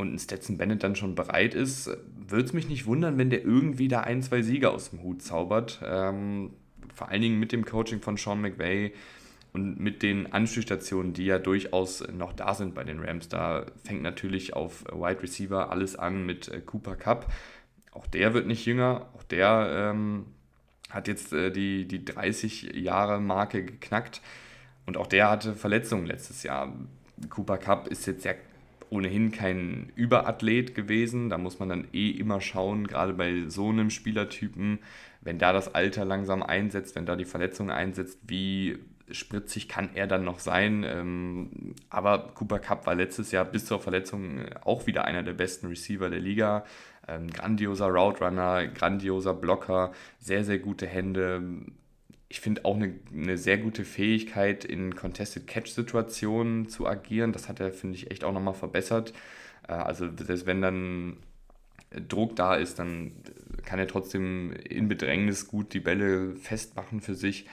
und 0.00 0.14
ein 0.14 0.18
Stetson 0.18 0.56
Bennett 0.56 0.82
dann 0.82 0.96
schon 0.96 1.14
bereit 1.14 1.54
ist, 1.54 1.90
würde 2.26 2.44
es 2.44 2.52
mich 2.52 2.68
nicht 2.68 2.86
wundern, 2.86 3.18
wenn 3.18 3.30
der 3.30 3.44
irgendwie 3.44 3.88
da 3.88 4.00
ein, 4.00 4.22
zwei 4.22 4.40
Siege 4.42 4.70
aus 4.70 4.90
dem 4.90 5.02
Hut 5.02 5.22
zaubert. 5.22 5.80
Ähm, 5.84 6.54
vor 6.94 7.08
allen 7.08 7.22
Dingen 7.22 7.38
mit 7.38 7.52
dem 7.52 7.64
Coaching 7.64 8.00
von 8.00 8.16
Sean 8.16 8.40
McVay 8.40 8.92
und 9.52 9.78
mit 9.78 10.02
den 10.02 10.32
Anspielstationen, 10.32 11.12
die 11.12 11.26
ja 11.26 11.38
durchaus 11.38 12.06
noch 12.12 12.32
da 12.32 12.54
sind 12.54 12.74
bei 12.74 12.82
den 12.82 13.00
Rams. 13.00 13.28
Da 13.28 13.66
fängt 13.84 14.02
natürlich 14.02 14.54
auf 14.54 14.84
Wide 14.84 15.22
Receiver 15.22 15.70
alles 15.70 15.96
an 15.96 16.24
mit 16.24 16.48
äh, 16.48 16.60
Cooper 16.60 16.96
Cup. 16.96 17.30
Auch 17.92 18.06
der 18.06 18.32
wird 18.32 18.46
nicht 18.46 18.64
jünger, 18.64 19.08
auch 19.14 19.22
der 19.24 19.90
ähm, 19.92 20.26
hat 20.88 21.08
jetzt 21.08 21.32
äh, 21.32 21.50
die, 21.50 21.86
die 21.86 22.04
30 22.04 22.74
Jahre 22.74 23.20
Marke 23.20 23.64
geknackt 23.64 24.22
und 24.86 24.96
auch 24.96 25.06
der 25.06 25.30
hatte 25.30 25.54
Verletzungen 25.54 26.06
letztes 26.06 26.42
Jahr. 26.42 26.72
Cooper 27.28 27.58
Cup 27.58 27.88
ist 27.88 28.06
jetzt 28.06 28.24
ja 28.24 28.32
ohnehin 28.90 29.32
kein 29.32 29.92
Überathlet 29.94 30.74
gewesen. 30.74 31.30
Da 31.30 31.38
muss 31.38 31.58
man 31.58 31.68
dann 31.68 31.88
eh 31.92 32.10
immer 32.10 32.40
schauen, 32.40 32.86
gerade 32.86 33.14
bei 33.14 33.44
so 33.48 33.68
einem 33.68 33.90
Spielertypen, 33.90 34.80
wenn 35.20 35.38
da 35.38 35.52
das 35.52 35.74
Alter 35.74 36.04
langsam 36.04 36.42
einsetzt, 36.42 36.96
wenn 36.96 37.06
da 37.06 37.16
die 37.16 37.24
Verletzung 37.24 37.70
einsetzt, 37.70 38.18
wie 38.26 38.78
spritzig 39.10 39.68
kann 39.68 39.90
er 39.94 40.06
dann 40.06 40.24
noch 40.24 40.38
sein. 40.38 40.84
Ähm, 40.86 41.74
aber 41.88 42.30
Cooper 42.34 42.58
Cup 42.58 42.86
war 42.86 42.94
letztes 42.94 43.32
Jahr 43.32 43.44
bis 43.44 43.66
zur 43.66 43.80
Verletzung 43.80 44.40
auch 44.64 44.86
wieder 44.86 45.04
einer 45.04 45.22
der 45.22 45.32
besten 45.32 45.66
Receiver 45.66 46.10
der 46.10 46.20
Liga. 46.20 46.64
Ähm, 47.08 47.28
grandioser 47.28 47.88
Route 47.88 48.24
Runner, 48.24 48.66
grandioser 48.68 49.34
Blocker, 49.34 49.92
sehr, 50.18 50.44
sehr 50.44 50.58
gute 50.58 50.86
Hände. 50.86 51.42
Ich 52.30 52.40
finde 52.40 52.64
auch 52.64 52.76
eine, 52.76 52.94
eine 53.12 53.36
sehr 53.36 53.58
gute 53.58 53.84
Fähigkeit, 53.84 54.64
in 54.64 54.94
Contested 54.96 55.46
Catch-Situationen 55.46 56.68
zu 56.68 56.86
agieren. 56.86 57.32
Das 57.32 57.48
hat 57.48 57.60
er, 57.60 57.72
finde 57.72 57.96
ich, 57.96 58.10
echt 58.10 58.24
auch 58.24 58.32
nochmal 58.32 58.54
verbessert. 58.54 59.12
Äh, 59.68 59.72
also, 59.72 60.08
selbst 60.16 60.46
wenn 60.46 60.62
dann 60.62 61.16
Druck 62.08 62.36
da 62.36 62.54
ist, 62.54 62.78
dann 62.78 63.12
kann 63.64 63.78
er 63.78 63.88
trotzdem 63.88 64.52
in 64.52 64.88
Bedrängnis 64.88 65.48
gut 65.48 65.74
die 65.74 65.80
Bälle 65.80 66.36
festmachen 66.36 67.00
für 67.00 67.14
sich 67.14 67.46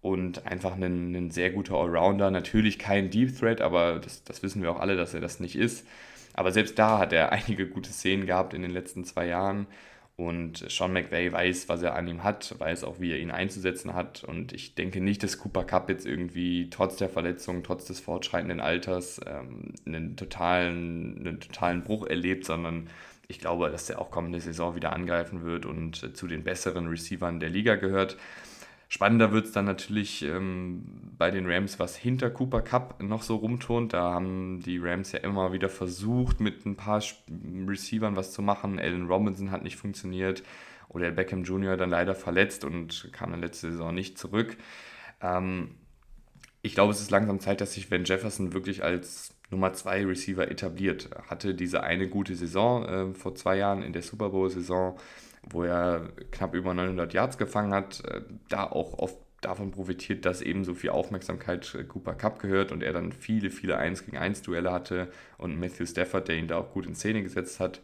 und 0.00 0.46
einfach 0.46 0.74
ein, 0.74 1.14
ein 1.14 1.30
sehr 1.30 1.50
guter 1.50 1.74
Allrounder. 1.74 2.30
Natürlich 2.30 2.78
kein 2.78 3.10
Deep 3.10 3.38
Threat, 3.38 3.60
aber 3.60 3.98
das, 3.98 4.24
das 4.24 4.42
wissen 4.42 4.62
wir 4.62 4.70
auch 4.70 4.80
alle, 4.80 4.96
dass 4.96 5.14
er 5.14 5.20
das 5.20 5.40
nicht 5.40 5.56
ist. 5.56 5.86
Aber 6.34 6.52
selbst 6.52 6.78
da 6.78 6.98
hat 6.98 7.12
er 7.12 7.32
einige 7.32 7.68
gute 7.68 7.90
Szenen 7.90 8.26
gehabt 8.26 8.54
in 8.54 8.62
den 8.62 8.70
letzten 8.70 9.04
zwei 9.04 9.26
Jahren. 9.26 9.66
Und 10.18 10.68
Sean 10.68 10.92
McVay 10.92 11.30
weiß, 11.30 11.68
was 11.68 11.80
er 11.80 11.94
an 11.94 12.08
ihm 12.08 12.24
hat, 12.24 12.52
weiß 12.58 12.82
auch, 12.82 12.98
wie 12.98 13.12
er 13.12 13.20
ihn 13.20 13.30
einzusetzen 13.30 13.94
hat. 13.94 14.24
Und 14.24 14.52
ich 14.52 14.74
denke 14.74 15.00
nicht, 15.00 15.22
dass 15.22 15.38
Cooper 15.38 15.62
Cup 15.62 15.88
jetzt 15.88 16.06
irgendwie 16.06 16.70
trotz 16.70 16.96
der 16.96 17.08
Verletzung, 17.08 17.62
trotz 17.62 17.84
des 17.84 18.00
fortschreitenden 18.00 18.58
Alters 18.58 19.20
ähm, 19.24 19.74
einen, 19.86 20.16
totalen, 20.16 21.18
einen 21.20 21.38
totalen 21.38 21.84
Bruch 21.84 22.04
erlebt, 22.04 22.46
sondern 22.46 22.88
ich 23.28 23.38
glaube, 23.38 23.70
dass 23.70 23.88
er 23.90 24.00
auch 24.00 24.10
kommende 24.10 24.40
Saison 24.40 24.74
wieder 24.74 24.92
angreifen 24.92 25.44
wird 25.44 25.66
und 25.66 26.16
zu 26.16 26.26
den 26.26 26.42
besseren 26.42 26.88
Receivern 26.88 27.38
der 27.38 27.50
Liga 27.50 27.76
gehört. 27.76 28.16
Spannender 28.90 29.32
wird 29.32 29.46
es 29.46 29.52
dann 29.52 29.66
natürlich 29.66 30.22
ähm, 30.22 31.12
bei 31.18 31.30
den 31.30 31.46
Rams, 31.46 31.78
was 31.78 31.94
hinter 31.94 32.30
Cooper 32.30 32.62
Cup 32.62 33.02
noch 33.02 33.22
so 33.22 33.36
rumturnt. 33.36 33.92
Da 33.92 34.14
haben 34.14 34.60
die 34.60 34.78
Rams 34.78 35.12
ja 35.12 35.18
immer 35.18 35.52
wieder 35.52 35.68
versucht, 35.68 36.40
mit 36.40 36.64
ein 36.64 36.76
paar 36.76 37.02
Receivern 37.66 38.16
was 38.16 38.32
zu 38.32 38.40
machen. 38.40 38.78
Allen 38.78 39.06
Robinson 39.06 39.50
hat 39.50 39.62
nicht 39.62 39.76
funktioniert. 39.76 40.42
Oder 40.88 41.10
Beckham 41.10 41.44
Jr. 41.44 41.76
dann 41.76 41.90
leider 41.90 42.14
verletzt 42.14 42.64
und 42.64 43.10
kam 43.12 43.30
dann 43.30 43.42
letzte 43.42 43.70
Saison 43.70 43.94
nicht 43.94 44.16
zurück. 44.16 44.56
Ähm, 45.20 45.74
ich 46.62 46.74
glaube, 46.74 46.92
es 46.92 47.00
ist 47.02 47.10
langsam 47.10 47.40
Zeit, 47.40 47.60
dass 47.60 47.74
sich 47.74 47.90
Van 47.90 48.04
Jefferson 48.04 48.54
wirklich 48.54 48.82
als 48.82 49.34
Nummer 49.50 49.74
2 49.74 50.06
Receiver 50.06 50.50
etabliert. 50.50 51.10
Er 51.14 51.26
hatte 51.26 51.54
diese 51.54 51.82
eine 51.82 52.08
gute 52.08 52.34
Saison 52.34 52.84
äh, 52.86 53.14
vor 53.14 53.34
zwei 53.34 53.58
Jahren 53.58 53.82
in 53.82 53.92
der 53.92 54.02
Super 54.02 54.30
Bowl-Saison 54.30 54.98
wo 55.50 55.64
er 55.64 56.10
knapp 56.30 56.54
über 56.54 56.74
900 56.74 57.12
Yards 57.12 57.38
gefangen 57.38 57.72
hat, 57.72 58.04
äh, 58.04 58.22
da 58.48 58.64
auch 58.64 58.98
oft 58.98 59.16
davon 59.40 59.70
profitiert, 59.70 60.24
dass 60.24 60.42
eben 60.42 60.64
so 60.64 60.74
viel 60.74 60.90
Aufmerksamkeit 60.90 61.74
äh, 61.74 61.84
Cooper 61.84 62.14
Cup 62.14 62.40
gehört 62.40 62.72
und 62.72 62.82
er 62.82 62.92
dann 62.92 63.12
viele, 63.12 63.50
viele 63.50 63.76
1 63.76 64.04
gegen 64.04 64.16
1 64.16 64.42
Duelle 64.42 64.72
hatte 64.72 65.08
und 65.36 65.58
Matthew 65.58 65.86
Stafford, 65.86 66.28
der 66.28 66.36
ihn 66.36 66.48
da 66.48 66.56
auch 66.58 66.72
gut 66.72 66.86
in 66.86 66.94
Szene 66.94 67.22
gesetzt 67.22 67.60
hat. 67.60 67.80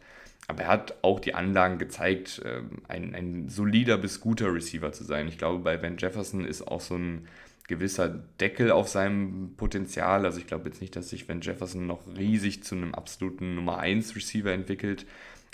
Aber 0.47 0.63
er 0.63 0.67
hat 0.67 0.95
auch 1.01 1.19
die 1.19 1.33
Anlagen 1.33 1.79
gezeigt, 1.79 2.41
ähm, 2.45 2.81
ein, 2.87 3.15
ein 3.15 3.49
solider 3.49 3.97
bis 3.97 4.19
guter 4.19 4.53
Receiver 4.53 4.91
zu 4.91 5.03
sein. 5.03 5.27
Ich 5.27 5.37
glaube, 5.37 5.59
bei 5.59 5.81
Van 5.81 5.97
Jefferson 5.97 6.45
ist 6.45 6.67
auch 6.67 6.81
so 6.81 6.95
ein 6.95 7.27
gewisser 7.67 8.09
Deckel 8.39 8.69
auf 8.69 8.87
seinem 8.87 9.55
Potenzial. 9.57 10.25
Also 10.25 10.37
ich 10.37 10.45
glaube 10.45 10.69
jetzt 10.69 10.81
nicht, 10.81 10.95
dass 10.95 11.09
sich 11.09 11.27
Van 11.27 11.41
Jefferson 11.41 11.87
noch 11.87 12.01
riesig 12.15 12.63
zu 12.63 12.75
einem 12.75 12.93
absoluten 12.93 13.55
Nummer 13.55 13.79
1 13.79 14.15
Receiver 14.15 14.51
entwickelt. 14.51 15.05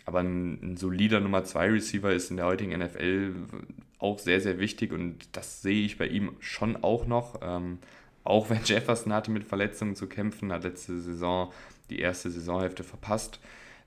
Aber 0.05 0.19
ein, 0.19 0.59
ein 0.61 0.77
solider 0.77 1.19
Nummer 1.19 1.43
2 1.43 1.71
Receiver 1.71 2.11
ist 2.11 2.31
in 2.31 2.37
der 2.37 2.47
heutigen 2.47 2.77
NFL 2.77 3.35
auch 3.99 4.19
sehr, 4.19 4.41
sehr 4.41 4.59
wichtig 4.59 4.91
und 4.91 5.17
das 5.33 5.61
sehe 5.61 5.85
ich 5.85 5.97
bei 5.97 6.07
ihm 6.07 6.31
schon 6.39 6.83
auch 6.83 7.05
noch. 7.05 7.39
Ähm, 7.41 7.79
auch 8.23 8.49
wenn 8.49 8.59
Jefferson 8.65 9.13
hatte 9.13 9.31
mit 9.31 9.43
Verletzungen 9.43 9.95
zu 9.95 10.07
kämpfen, 10.07 10.51
hat 10.51 10.63
letzte 10.63 10.99
Saison 10.99 11.51
die 11.89 11.99
erste 11.99 12.31
Saisonhälfte 12.31 12.83
verpasst, 12.83 13.39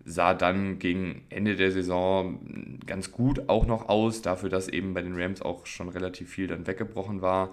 sah 0.04 0.34
dann 0.34 0.78
gegen 0.78 1.22
Ende 1.30 1.56
der 1.56 1.72
Saison 1.72 2.78
ganz 2.86 3.10
gut 3.10 3.48
auch 3.48 3.66
noch 3.66 3.88
aus, 3.88 4.22
dafür, 4.22 4.50
dass 4.50 4.68
eben 4.68 4.92
bei 4.92 5.02
den 5.02 5.20
Rams 5.20 5.40
auch 5.40 5.66
schon 5.66 5.88
relativ 5.88 6.30
viel 6.30 6.46
dann 6.46 6.66
weggebrochen 6.66 7.22
war. 7.22 7.50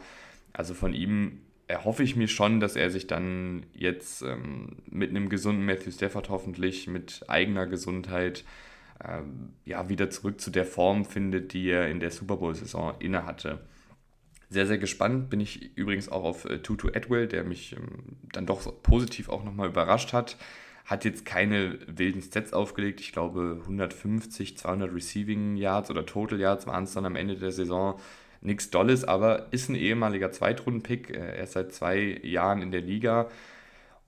Also 0.53 0.73
von 0.73 0.93
ihm 0.93 1.39
erhoffe 1.71 2.03
ich 2.03 2.15
mir 2.15 2.27
schon, 2.27 2.59
dass 2.59 2.75
er 2.75 2.89
sich 2.89 3.07
dann 3.07 3.65
jetzt 3.73 4.21
ähm, 4.21 4.77
mit 4.89 5.09
einem 5.09 5.29
gesunden 5.29 5.65
Matthew 5.65 5.91
Stafford 5.91 6.29
hoffentlich, 6.29 6.87
mit 6.87 7.23
eigener 7.27 7.65
Gesundheit, 7.65 8.43
ähm, 9.03 9.53
ja, 9.65 9.89
wieder 9.89 10.09
zurück 10.09 10.39
zu 10.39 10.51
der 10.51 10.65
Form 10.65 11.05
findet, 11.05 11.53
die 11.53 11.69
er 11.69 11.89
in 11.89 11.99
der 11.99 12.11
Super 12.11 12.37
Bowl-Saison 12.37 12.95
innehatte. 12.99 13.59
Sehr, 14.49 14.67
sehr 14.67 14.77
gespannt 14.77 15.29
bin 15.29 15.39
ich 15.39 15.77
übrigens 15.77 16.09
auch 16.09 16.23
auf 16.23 16.45
äh, 16.45 16.59
Tutu 16.59 16.89
Atwell, 16.89 17.27
der 17.27 17.43
mich 17.43 17.73
ähm, 17.73 18.17
dann 18.33 18.45
doch 18.45 18.83
positiv 18.83 19.29
auch 19.29 19.43
nochmal 19.43 19.69
überrascht 19.69 20.13
hat. 20.13 20.37
Hat 20.83 21.05
jetzt 21.05 21.25
keine 21.25 21.79
wilden 21.87 22.21
Stats 22.21 22.51
aufgelegt. 22.51 22.99
Ich 22.99 23.13
glaube 23.13 23.59
150, 23.61 24.57
200 24.57 24.93
Receiving 24.93 25.55
Yards 25.55 25.89
oder 25.89 26.05
Total 26.05 26.39
Yards 26.39 26.67
waren 26.67 26.83
es 26.83 26.93
dann 26.93 27.05
am 27.05 27.15
Ende 27.15 27.37
der 27.37 27.51
Saison 27.51 27.97
nichts 28.41 28.69
Dolles, 28.69 29.03
aber 29.03 29.47
ist 29.51 29.69
ein 29.69 29.75
ehemaliger 29.75 30.31
Zweitrunden-Pick. 30.31 31.11
Äh, 31.11 31.37
er 31.37 31.43
ist 31.43 31.53
seit 31.53 31.73
zwei 31.73 32.19
Jahren 32.23 32.61
in 32.61 32.71
der 32.71 32.81
Liga. 32.81 33.29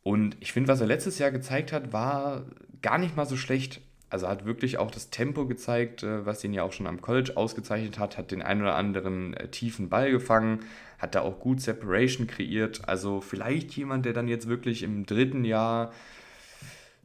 Und 0.03 0.35
ich 0.41 0.51
finde, 0.51 0.67
was 0.67 0.81
er 0.81 0.87
letztes 0.87 1.19
Jahr 1.19 1.31
gezeigt 1.31 1.71
hat, 1.71 1.93
war 1.93 2.45
gar 2.81 2.97
nicht 2.97 3.15
mal 3.15 3.25
so 3.25 3.37
schlecht. 3.37 3.81
Also 4.09 4.27
hat 4.27 4.45
wirklich 4.45 4.77
auch 4.77 4.91
das 4.91 5.09
Tempo 5.09 5.47
gezeigt, 5.47 6.03
äh, 6.03 6.25
was 6.25 6.43
ihn 6.43 6.53
ja 6.53 6.63
auch 6.63 6.73
schon 6.73 6.87
am 6.87 7.01
College 7.01 7.33
ausgezeichnet 7.35 7.97
hat, 7.97 8.17
hat 8.17 8.31
den 8.31 8.41
einen 8.41 8.61
oder 8.61 8.75
anderen 8.75 9.33
äh, 9.33 9.47
tiefen 9.47 9.89
Ball 9.89 10.11
gefangen, 10.11 10.59
hat 10.99 11.15
da 11.15 11.21
auch 11.21 11.39
gut 11.39 11.61
Separation 11.61 12.27
kreiert. 12.27 12.87
Also 12.87 13.21
vielleicht 13.21 13.71
jemand, 13.71 14.05
der 14.05 14.13
dann 14.13 14.27
jetzt 14.27 14.47
wirklich 14.47 14.83
im 14.83 15.05
dritten 15.05 15.45
Jahr 15.45 15.91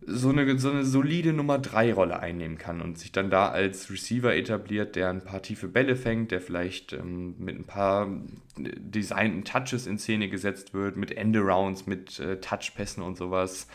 so 0.07 0.31
eine, 0.31 0.59
so 0.59 0.71
eine 0.71 0.85
solide 0.85 1.33
Nummer 1.33 1.59
3 1.59 1.93
Rolle 1.93 2.21
einnehmen 2.21 2.57
kann 2.57 2.81
und 2.81 2.99
sich 2.99 3.12
dann 3.12 3.31
da 3.31 3.49
als 3.49 3.90
Receiver 3.90 4.35
etabliert, 4.35 4.97
der 4.97 5.11
ein 5.11 5.23
paar 5.23 5.43
tiefe 5.43 5.69
Bälle 5.69 5.97
fängt, 5.97 6.31
der 6.31 6.40
vielleicht 6.40 6.93
ähm, 6.93 7.35
mit 7.38 7.59
ein 7.59 7.64
paar 7.64 8.09
designten 8.57 9.45
Touches 9.45 9.87
in 9.87 9.99
Szene 9.99 10.28
gesetzt 10.28 10.73
wird, 10.73 10.97
mit 10.97 11.17
Endarounds, 11.17 11.87
mit 11.87 12.19
äh, 12.21 12.40
Touchpässen 12.40 13.02
und 13.02 13.17
sowas 13.17 13.67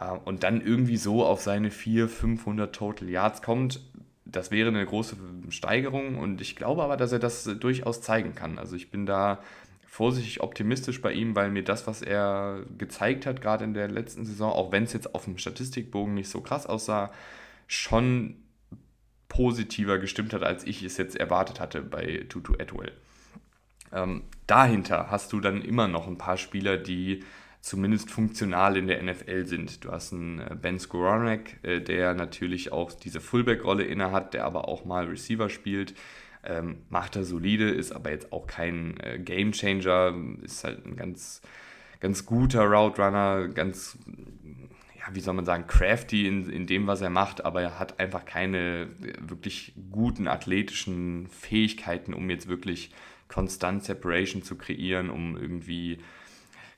äh, 0.00 0.10
und 0.24 0.42
dann 0.42 0.60
irgendwie 0.60 0.96
so 0.96 1.24
auf 1.24 1.40
seine 1.40 1.70
400, 1.70 2.10
500 2.10 2.74
Total 2.74 3.08
Yards 3.08 3.42
kommt. 3.42 3.80
Das 4.24 4.50
wäre 4.50 4.68
eine 4.68 4.84
große 4.84 5.16
Steigerung 5.48 6.18
und 6.18 6.40
ich 6.40 6.56
glaube 6.56 6.82
aber, 6.82 6.96
dass 6.96 7.12
er 7.12 7.18
das 7.18 7.44
durchaus 7.58 8.00
zeigen 8.00 8.34
kann. 8.34 8.58
Also 8.58 8.76
ich 8.76 8.90
bin 8.90 9.06
da 9.06 9.42
vorsichtig 9.90 10.40
optimistisch 10.40 11.02
bei 11.02 11.12
ihm, 11.12 11.34
weil 11.34 11.50
mir 11.50 11.64
das, 11.64 11.88
was 11.88 12.00
er 12.00 12.64
gezeigt 12.78 13.26
hat, 13.26 13.42
gerade 13.42 13.64
in 13.64 13.74
der 13.74 13.88
letzten 13.88 14.24
Saison, 14.24 14.52
auch 14.52 14.70
wenn 14.70 14.84
es 14.84 14.92
jetzt 14.92 15.16
auf 15.16 15.24
dem 15.24 15.36
Statistikbogen 15.36 16.14
nicht 16.14 16.28
so 16.28 16.40
krass 16.40 16.64
aussah, 16.64 17.12
schon 17.66 18.36
positiver 19.28 19.98
gestimmt 19.98 20.32
hat, 20.32 20.44
als 20.44 20.64
ich 20.64 20.84
es 20.84 20.96
jetzt 20.96 21.16
erwartet 21.16 21.58
hatte 21.58 21.82
bei 21.82 22.24
Tutu 22.28 22.54
Atwell. 22.54 22.92
Ähm, 23.92 24.22
dahinter 24.46 25.10
hast 25.10 25.32
du 25.32 25.40
dann 25.40 25.60
immer 25.60 25.88
noch 25.88 26.06
ein 26.06 26.18
paar 26.18 26.36
Spieler, 26.36 26.76
die 26.76 27.24
zumindest 27.60 28.12
funktional 28.12 28.76
in 28.76 28.86
der 28.86 29.02
NFL 29.02 29.44
sind. 29.46 29.84
Du 29.84 29.90
hast 29.90 30.12
einen 30.12 30.38
äh, 30.38 30.54
Ben 30.54 30.78
Skoronek, 30.78 31.58
äh, 31.64 31.80
der 31.80 32.14
natürlich 32.14 32.70
auch 32.70 32.92
diese 32.92 33.20
Fullback-Rolle 33.20 33.82
innehat, 33.82 34.34
der 34.34 34.44
aber 34.44 34.68
auch 34.68 34.84
mal 34.84 35.06
Receiver 35.06 35.48
spielt. 35.48 35.94
Ähm, 36.42 36.78
macht 36.88 37.16
er 37.16 37.24
solide, 37.24 37.68
ist 37.68 37.92
aber 37.92 38.10
jetzt 38.10 38.32
auch 38.32 38.46
kein 38.46 38.98
äh, 39.00 39.18
Game 39.18 39.52
Changer, 39.52 40.14
ist 40.42 40.64
halt 40.64 40.86
ein 40.86 40.96
ganz, 40.96 41.42
ganz 42.00 42.24
guter 42.24 42.64
Route 42.64 43.02
Runner, 43.02 43.48
ganz, 43.48 43.98
ja, 44.98 45.14
wie 45.14 45.20
soll 45.20 45.34
man 45.34 45.44
sagen, 45.44 45.66
crafty 45.66 46.26
in, 46.26 46.48
in 46.48 46.66
dem, 46.66 46.86
was 46.86 47.02
er 47.02 47.10
macht, 47.10 47.44
aber 47.44 47.60
er 47.60 47.78
hat 47.78 48.00
einfach 48.00 48.24
keine 48.24 48.88
wirklich 49.20 49.74
guten 49.90 50.28
athletischen 50.28 51.26
Fähigkeiten, 51.28 52.14
um 52.14 52.30
jetzt 52.30 52.48
wirklich 52.48 52.90
konstant 53.28 53.84
Separation 53.84 54.42
zu 54.42 54.56
kreieren, 54.56 55.10
um 55.10 55.36
irgendwie 55.36 55.98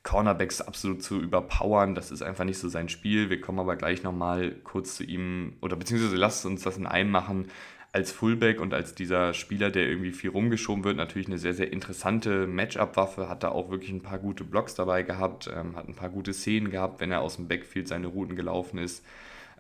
Cornerbacks 0.02 0.61
absolut 0.61 1.02
zu 1.02 1.21
überpowern. 1.21 1.95
Das 1.95 2.11
ist 2.11 2.23
einfach 2.23 2.45
nicht 2.45 2.59
so 2.59 2.69
sein 2.69 2.88
Spiel. 2.88 3.31
Wir 3.31 3.40
kommen 3.40 3.61
aber 3.61 3.76
gleich 3.76 4.02
nochmal 4.02 4.57
kurz 4.64 4.97
zu 4.97 5.04
ihm, 5.04 5.54
oder 5.61 5.76
beziehungsweise 5.76 6.16
lasst 6.16 6.45
uns 6.47 6.62
das 6.62 6.76
in 6.76 6.87
einem 6.87 7.11
machen 7.11 7.47
als 7.93 8.11
Fullback 8.11 8.59
und 8.59 8.73
als 8.73 8.95
dieser 8.95 9.35
Spieler, 9.35 9.71
der 9.71 9.87
irgendwie 9.87 10.13
viel 10.13 10.31
rumgeschoben 10.31 10.83
wird, 10.83 10.97
natürlich 10.97 11.29
eine 11.29 11.37
sehr, 11.37 11.53
sehr 11.53 11.71
interessante 11.71 12.47
Matchup-Waffe. 12.47 13.29
Hat 13.29 13.43
da 13.43 13.51
auch 13.51 13.71
wirklich 13.71 13.91
ein 13.91 14.03
paar 14.03 14.19
gute 14.19 14.45
Blocks 14.45 14.75
dabei 14.75 15.03
gehabt, 15.03 15.51
ähm, 15.55 15.77
hat 15.77 15.89
ein 15.89 15.95
paar 15.95 16.09
gute 16.09 16.33
Szenen 16.33 16.71
gehabt, 16.71 17.01
wenn 17.01 17.13
er 17.13 17.21
aus 17.21 17.37
dem 17.37 17.49
Backfield 17.49 17.89
seine 17.89 18.07
Routen 18.07 18.35
gelaufen 18.35 18.79
ist. 18.79 19.05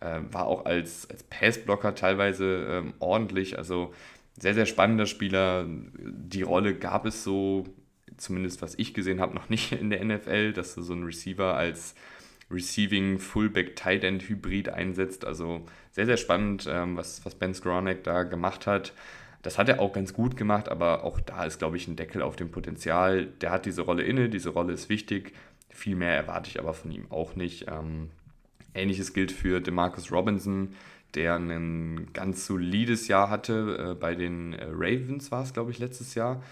Äh, 0.00 0.20
war 0.30 0.46
auch 0.46 0.64
als, 0.64 1.08
als 1.10 1.22
Passblocker 1.24 1.94
teilweise 1.94 2.66
ähm, 2.70 2.94
ordentlich. 3.00 3.58
Also 3.58 3.92
sehr, 4.40 4.54
sehr 4.54 4.66
spannender 4.66 5.04
Spieler. 5.04 5.66
Die 5.68 6.42
Rolle 6.42 6.74
gab 6.74 7.04
es 7.04 7.22
so, 7.22 7.64
zumindest 8.16 8.62
was 8.62 8.78
ich 8.78 8.94
gesehen 8.94 9.20
habe, 9.20 9.34
noch 9.34 9.50
nicht 9.50 9.72
in 9.72 9.90
der 9.90 10.02
NFL, 10.02 10.54
dass 10.54 10.74
du 10.74 10.80
so 10.80 10.94
einen 10.94 11.04
Receiver 11.04 11.54
als 11.54 11.94
Receiving 12.52 13.18
Fullback 13.18 13.76
Tight 13.76 14.04
End 14.04 14.28
Hybrid 14.28 14.68
einsetzt. 14.68 15.24
Also 15.24 15.62
sehr, 15.90 16.06
sehr 16.06 16.16
spannend, 16.16 16.68
ähm, 16.70 16.96
was, 16.96 17.24
was 17.24 17.34
Ben 17.34 17.54
Skronek 17.54 18.04
da 18.04 18.22
gemacht 18.24 18.66
hat. 18.66 18.92
Das 19.42 19.58
hat 19.58 19.68
er 19.68 19.80
auch 19.80 19.92
ganz 19.92 20.14
gut 20.14 20.36
gemacht, 20.36 20.68
aber 20.68 21.04
auch 21.04 21.20
da 21.20 21.44
ist, 21.44 21.58
glaube 21.58 21.76
ich, 21.76 21.88
ein 21.88 21.96
Deckel 21.96 22.22
auf 22.22 22.36
dem 22.36 22.50
Potenzial. 22.50 23.26
Der 23.40 23.50
hat 23.50 23.66
diese 23.66 23.82
Rolle 23.82 24.04
inne, 24.04 24.28
diese 24.28 24.50
Rolle 24.50 24.72
ist 24.72 24.88
wichtig. 24.88 25.34
Viel 25.68 25.96
mehr 25.96 26.14
erwarte 26.14 26.48
ich 26.48 26.60
aber 26.60 26.74
von 26.74 26.92
ihm 26.92 27.06
auch 27.10 27.34
nicht. 27.34 27.66
Ähm, 27.68 28.10
ähnliches 28.74 29.12
gilt 29.12 29.32
für 29.32 29.60
DeMarcus 29.60 30.12
Robinson, 30.12 30.74
der 31.14 31.36
ein 31.36 32.12
ganz 32.12 32.46
solides 32.46 33.08
Jahr 33.08 33.30
hatte. 33.30 33.92
Äh, 33.92 33.94
bei 33.94 34.14
den 34.14 34.52
äh, 34.52 34.66
Ravens 34.70 35.32
war 35.32 35.42
es, 35.42 35.52
glaube 35.52 35.72
ich, 35.72 35.78
letztes 35.80 36.14
Jahr. 36.14 36.42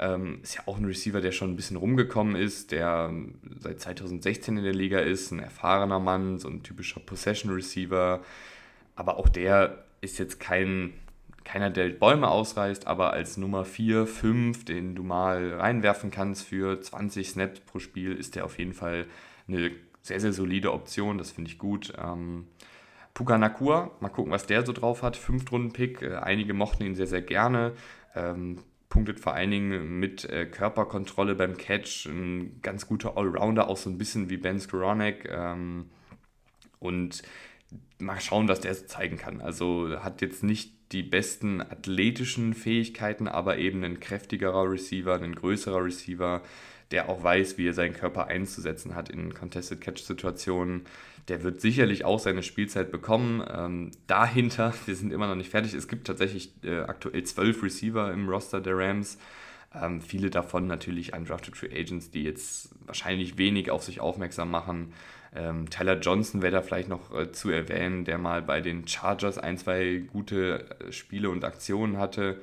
Ähm, 0.00 0.40
ist 0.42 0.56
ja 0.56 0.62
auch 0.66 0.78
ein 0.78 0.84
Receiver, 0.86 1.20
der 1.20 1.30
schon 1.30 1.50
ein 1.50 1.56
bisschen 1.56 1.76
rumgekommen 1.76 2.34
ist, 2.34 2.72
der 2.72 3.12
seit 3.58 3.80
2016 3.80 4.56
in 4.56 4.64
der 4.64 4.72
Liga 4.72 4.98
ist, 4.98 5.30
ein 5.30 5.38
erfahrener 5.38 6.00
Mann, 6.00 6.38
so 6.38 6.48
ein 6.48 6.62
typischer 6.62 7.00
Possession-Receiver. 7.00 8.20
Aber 8.96 9.18
auch 9.18 9.28
der 9.28 9.84
ist 10.00 10.18
jetzt 10.18 10.40
kein 10.40 10.94
keiner, 11.44 11.70
der 11.70 11.88
Bäume 11.88 12.28
ausreißt, 12.28 12.86
aber 12.86 13.12
als 13.12 13.36
Nummer 13.36 13.64
4, 13.64 14.06
5, 14.06 14.64
den 14.64 14.94
du 14.94 15.02
mal 15.02 15.54
reinwerfen 15.54 16.10
kannst 16.10 16.44
für 16.44 16.80
20 16.80 17.30
Snaps 17.30 17.60
pro 17.60 17.78
Spiel, 17.78 18.14
ist 18.14 18.36
der 18.36 18.44
auf 18.44 18.58
jeden 18.58 18.72
Fall 18.74 19.06
eine 19.48 19.72
sehr, 20.02 20.20
sehr 20.20 20.32
solide 20.32 20.72
Option. 20.72 21.18
Das 21.18 21.32
finde 21.32 21.50
ich 21.50 21.58
gut. 21.58 21.92
Ähm, 21.98 22.46
Puka 23.14 23.36
Nakua, 23.36 23.90
mal 24.00 24.08
gucken, 24.10 24.32
was 24.32 24.46
der 24.46 24.64
so 24.64 24.72
drauf 24.72 25.02
hat. 25.02 25.16
Fünftrunden-Pick. 25.16 26.02
Äh, 26.02 26.16
einige 26.16 26.54
mochten 26.54 26.84
ihn 26.84 26.94
sehr, 26.94 27.06
sehr 27.06 27.22
gerne. 27.22 27.72
Ähm, 28.14 28.58
punktet 28.90 29.20
vor 29.20 29.32
allen 29.32 29.50
Dingen 29.50 29.98
mit 29.98 30.24
äh, 30.26 30.44
Körperkontrolle 30.44 31.34
beim 31.34 31.56
Catch. 31.56 32.06
Ein 32.06 32.60
ganz 32.60 32.86
guter 32.86 33.16
Allrounder, 33.16 33.68
auch 33.68 33.78
so 33.78 33.88
ein 33.88 33.96
bisschen 33.96 34.28
wie 34.28 34.36
Ben 34.36 34.60
Skoronek. 34.60 35.30
Ähm, 35.32 35.86
und 36.80 37.22
mal 37.98 38.20
schauen, 38.20 38.48
was 38.48 38.60
der 38.60 38.86
zeigen 38.86 39.16
kann. 39.16 39.40
Also 39.40 40.02
hat 40.02 40.20
jetzt 40.20 40.42
nicht 40.42 40.74
die 40.92 41.04
besten 41.04 41.60
athletischen 41.60 42.52
Fähigkeiten, 42.52 43.28
aber 43.28 43.58
eben 43.58 43.84
ein 43.84 44.00
kräftigerer 44.00 44.68
Receiver, 44.68 45.14
ein 45.14 45.36
größerer 45.36 45.84
Receiver, 45.84 46.42
der 46.90 47.08
auch 47.08 47.22
weiß, 47.22 47.58
wie 47.58 47.68
er 47.68 47.74
seinen 47.74 47.94
Körper 47.94 48.26
einzusetzen 48.26 48.96
hat 48.96 49.08
in 49.08 49.32
Contested 49.32 49.80
Catch-Situationen. 49.80 50.82
Der 51.30 51.44
wird 51.44 51.60
sicherlich 51.60 52.04
auch 52.04 52.18
seine 52.18 52.42
Spielzeit 52.42 52.90
bekommen. 52.90 53.42
Ähm, 53.48 53.92
dahinter, 54.08 54.74
wir 54.86 54.96
sind 54.96 55.12
immer 55.12 55.28
noch 55.28 55.36
nicht 55.36 55.50
fertig, 55.50 55.74
es 55.74 55.86
gibt 55.88 56.08
tatsächlich 56.08 56.52
äh, 56.64 56.80
aktuell 56.80 57.22
zwölf 57.22 57.62
Receiver 57.62 58.12
im 58.12 58.28
Roster 58.28 58.60
der 58.60 58.76
Rams. 58.76 59.16
Ähm, 59.72 60.00
viele 60.00 60.30
davon 60.30 60.66
natürlich 60.66 61.14
undrafted 61.14 61.56
Free 61.56 61.70
Agents, 61.72 62.10
die 62.10 62.24
jetzt 62.24 62.70
wahrscheinlich 62.84 63.38
wenig 63.38 63.70
auf 63.70 63.84
sich 63.84 64.00
aufmerksam 64.00 64.50
machen. 64.50 64.92
Ähm, 65.32 65.70
Tyler 65.70 66.00
Johnson 66.00 66.42
wäre 66.42 66.54
da 66.54 66.62
vielleicht 66.62 66.88
noch 66.88 67.14
äh, 67.14 67.30
zu 67.30 67.50
erwähnen, 67.50 68.04
der 68.04 68.18
mal 68.18 68.42
bei 68.42 68.60
den 68.60 68.88
Chargers 68.88 69.38
ein, 69.38 69.56
zwei 69.56 70.02
gute 70.12 70.66
äh, 70.80 70.90
Spiele 70.90 71.30
und 71.30 71.44
Aktionen 71.44 71.98
hatte. 71.98 72.40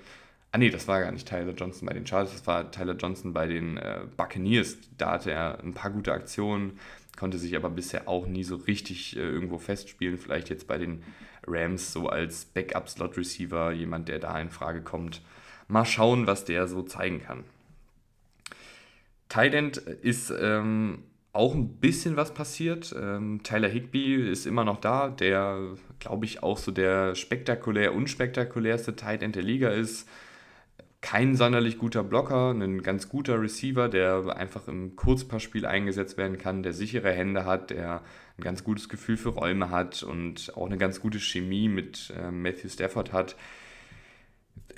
Ah 0.54 0.58
nee, 0.58 0.70
das 0.70 0.88
war 0.88 1.02
gar 1.02 1.12
nicht 1.12 1.28
Tyler 1.28 1.52
Johnson 1.52 1.86
bei 1.86 1.94
den 1.94 2.08
Chargers, 2.08 2.32
das 2.32 2.48
war 2.48 2.72
Tyler 2.72 2.96
Johnson 2.96 3.34
bei 3.34 3.48
den 3.48 3.76
äh, 3.76 4.00
Buccaneers. 4.16 4.78
Da 4.98 5.12
hatte 5.12 5.32
er 5.32 5.60
ein 5.62 5.74
paar 5.74 5.92
gute 5.92 6.14
Aktionen, 6.14 6.80
konnte 7.18 7.38
sich 7.38 7.56
aber 7.56 7.70
bisher 7.70 8.08
auch 8.08 8.28
nie 8.28 8.44
so 8.44 8.56
richtig 8.56 9.18
äh, 9.18 9.20
irgendwo 9.20 9.58
festspielen. 9.58 10.18
Vielleicht 10.18 10.50
jetzt 10.50 10.68
bei 10.68 10.78
den 10.78 11.04
Rams 11.46 11.92
so 11.92 12.08
als 12.08 12.46
Backup-Slot-Receiver, 12.46 13.72
jemand, 13.72 14.08
der 14.08 14.20
da 14.20 14.40
in 14.40 14.50
Frage 14.50 14.82
kommt. 14.82 15.22
Mal 15.68 15.86
schauen, 15.86 16.28
was 16.28 16.46
der 16.46 16.68
so 16.68 16.84
zeigen 16.84 17.22
kann. 17.22 17.44
Tight 19.30 19.78
ist 19.78 20.32
ähm, 20.40 21.04
auch 21.34 21.54
ein 21.54 21.68
bisschen 21.80 22.16
was 22.16 22.34
passiert. 22.34 22.96
Ähm, 22.98 23.42
Tyler 23.44 23.68
Higby 23.68 24.16
ist 24.16 24.46
immer 24.46 24.64
noch 24.64 24.80
da, 24.80 25.10
der, 25.10 25.76
glaube 26.00 26.26
ich, 26.26 26.44
auch 26.44 26.58
so 26.58 26.72
der 26.72 27.16
spektakulär 27.16 27.94
unspektakulärste 27.94 28.96
Tight 28.96 29.22
End 29.22 29.36
der 29.36 29.44
Liga 29.44 29.70
ist. 29.70 30.08
Kein 31.02 31.36
sonderlich 31.36 31.78
guter 31.78 32.04
Blocker, 32.04 32.52
ein 32.52 32.82
ganz 32.82 33.08
guter 33.08 33.40
Receiver, 33.40 33.88
der 33.88 34.36
einfach 34.36 34.68
im 34.68 34.96
Kurzpassspiel 34.96 35.66
eingesetzt 35.66 36.18
werden 36.18 36.40
kann, 36.40 36.64
der 36.64 36.74
sichere 36.74 37.12
Hände 37.12 37.46
hat, 37.46 37.70
der 37.70 38.02
ein 38.38 38.44
ganz 38.44 38.64
gutes 38.64 38.90
Gefühl 38.90 39.16
für 39.16 39.30
Räume 39.30 39.70
hat 39.70 40.02
und 40.02 40.56
auch 40.56 40.66
eine 40.66 40.78
ganz 40.78 41.00
gute 41.00 41.20
Chemie 41.20 41.70
mit 41.70 42.12
äh, 42.18 42.32
Matthew 42.32 42.70
Stafford 42.70 43.14
hat. 43.14 43.36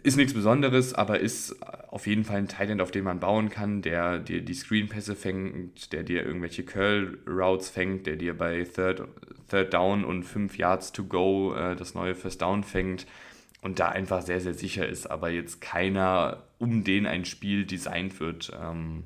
Ist 0.03 0.17
nichts 0.17 0.33
Besonderes, 0.33 0.93
aber 0.93 1.19
ist 1.19 1.55
auf 1.87 2.05
jeden 2.05 2.25
Fall 2.25 2.37
ein 2.37 2.47
Titan, 2.47 2.81
auf 2.81 2.91
den 2.91 3.05
man 3.05 3.19
bauen 3.19 3.49
kann, 3.49 3.81
der 3.81 4.19
dir 4.19 4.41
die 4.41 4.53
Screenpässe 4.53 5.15
fängt, 5.15 5.93
der 5.93 6.03
dir 6.03 6.25
irgendwelche 6.25 6.63
Curl-Routes 6.63 7.69
fängt, 7.69 8.07
der 8.07 8.17
dir 8.17 8.37
bei 8.37 8.63
Third, 8.63 9.07
Third 9.49 9.73
Down 9.73 10.03
und 10.03 10.23
5 10.23 10.57
Yards 10.57 10.91
to 10.91 11.05
go 11.05 11.53
äh, 11.53 11.77
das 11.77 11.95
neue 11.95 12.15
First 12.15 12.41
Down 12.41 12.63
fängt 12.63 13.05
und 13.61 13.79
da 13.79 13.89
einfach 13.89 14.21
sehr, 14.21 14.39
sehr 14.39 14.53
sicher 14.53 14.87
ist, 14.87 15.09
aber 15.09 15.29
jetzt 15.29 15.61
keiner, 15.61 16.43
um 16.59 16.83
den 16.83 17.05
ein 17.05 17.25
Spiel 17.25 17.65
designt 17.65 18.19
wird. 18.19 18.51
Ähm, 18.59 19.03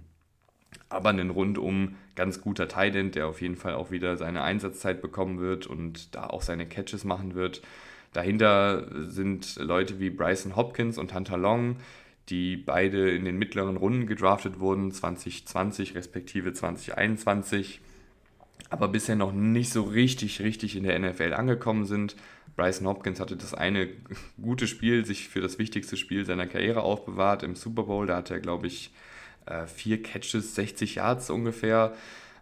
aber 0.89 1.10
ein 1.10 1.30
rundum 1.30 1.96
ganz 2.16 2.42
guter 2.42 2.68
Titan, 2.68 3.12
der 3.12 3.28
auf 3.28 3.42
jeden 3.42 3.56
Fall 3.56 3.74
auch 3.74 3.92
wieder 3.92 4.18
seine 4.18 4.44
Einsatzzeit 4.44 5.02
bekommen 5.02 5.39
wird 5.39 5.66
und 5.66 6.16
da 6.16 6.28
auch 6.28 6.42
seine 6.42 6.68
Catches 6.68 7.04
machen 7.04 7.34
wird. 7.34 7.62
Dahinter 8.13 8.88
sind 9.10 9.56
Leute 9.56 10.00
wie 10.00 10.12
Bryson 10.12 10.56
Hopkins 10.56 11.00
und 11.00 11.13
Hunter 11.16 11.38
Long, 11.38 11.78
die 12.30 12.56
beide 12.58 13.10
in 13.12 13.26
den 13.26 13.38
mittleren 13.38 13.76
Runden 13.76 14.06
gedraftet 14.06 14.60
wurden, 14.60 14.92
2020 14.92 15.96
respektive 15.96 16.54
2021, 16.54 17.82
aber 18.70 18.88
bisher 18.88 19.16
noch 19.16 19.34
nicht 19.34 19.72
so 19.72 19.82
richtig, 19.82 20.42
richtig 20.42 20.76
in 20.76 20.84
der 20.84 20.98
NFL 21.00 21.34
angekommen 21.34 21.86
sind. 21.86 22.16
Bryson 22.56 22.88
Hopkins 22.88 23.20
hatte 23.20 23.36
das 23.36 23.54
eine 23.54 23.89
gute 24.42 24.68
Spiel, 24.68 25.06
sich 25.06 25.28
für 25.28 25.42
das 25.42 25.58
wichtigste 25.58 25.98
Spiel 25.98 26.26
seiner 26.26 26.48
Karriere 26.48 26.82
aufbewahrt 26.82 27.44
im 27.44 27.56
Super 27.56 27.84
Bowl. 27.84 28.06
Da 28.06 28.18
hatte 28.18 28.36
er, 28.36 28.39
glaube 28.39 28.68
ich, 28.68 28.92
äh, 29.46 29.66
vier 29.68 30.02
Catches, 30.02 30.56
60 30.56 30.96
Yards 30.96 31.30
ungefähr. 31.30 31.94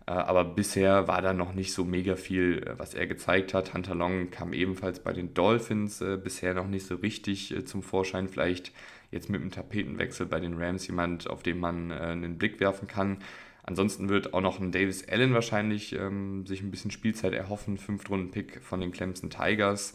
Äh, 0.06 0.12
aber 0.12 0.44
bisher 0.44 1.08
war 1.08 1.22
da 1.22 1.34
noch 1.34 1.54
nicht 1.54 1.74
so 1.74 1.86
mega 1.86 2.16
viel, 2.16 2.64
äh, 2.64 2.78
was 2.78 2.94
er 2.94 3.08
gezeigt 3.08 3.54
hat. 3.54 3.74
Hunter 3.74 3.96
Long 3.96 4.32
kam 4.32 4.54
ebenfalls 4.54 5.00
bei 5.00 5.14
den 5.14 5.34
Dolphins 5.34 6.04
bisher 6.24 6.54
noch 6.54 6.68
nicht 6.68 6.86
so 6.86 6.96
richtig 6.96 7.56
zum 7.66 7.82
Vorschein. 7.82 8.28
Vielleicht 8.28 8.72
jetzt 9.12 9.30
mit 9.30 9.42
dem 9.42 9.52
Tapetenwechsel 9.52 10.26
bei 10.26 10.40
den 10.40 10.62
Rams 10.62 10.88
jemand, 10.88 11.30
auf 11.30 11.44
den 11.44 11.60
man 11.60 11.92
einen 11.92 12.38
Blick 12.38 12.60
werfen 12.60 12.88
kann. 12.88 13.18
Ansonsten 13.64 14.10
wird 14.10 14.34
auch 14.34 14.42
noch 14.42 14.60
ein 14.60 14.72
Davis 14.72 15.08
Allen 15.08 15.34
wahrscheinlich 15.34 15.94
ähm, 15.94 16.46
sich 16.46 16.62
ein 16.62 16.72
bisschen 16.72 16.92
Spielzeit 16.92 17.34
erhoffen. 17.34 17.78
Fünftrunden-Pick 17.78 18.62
von 18.62 18.82
den 18.82 18.92
Clemson 18.92 19.30
Tigers. 19.30 19.94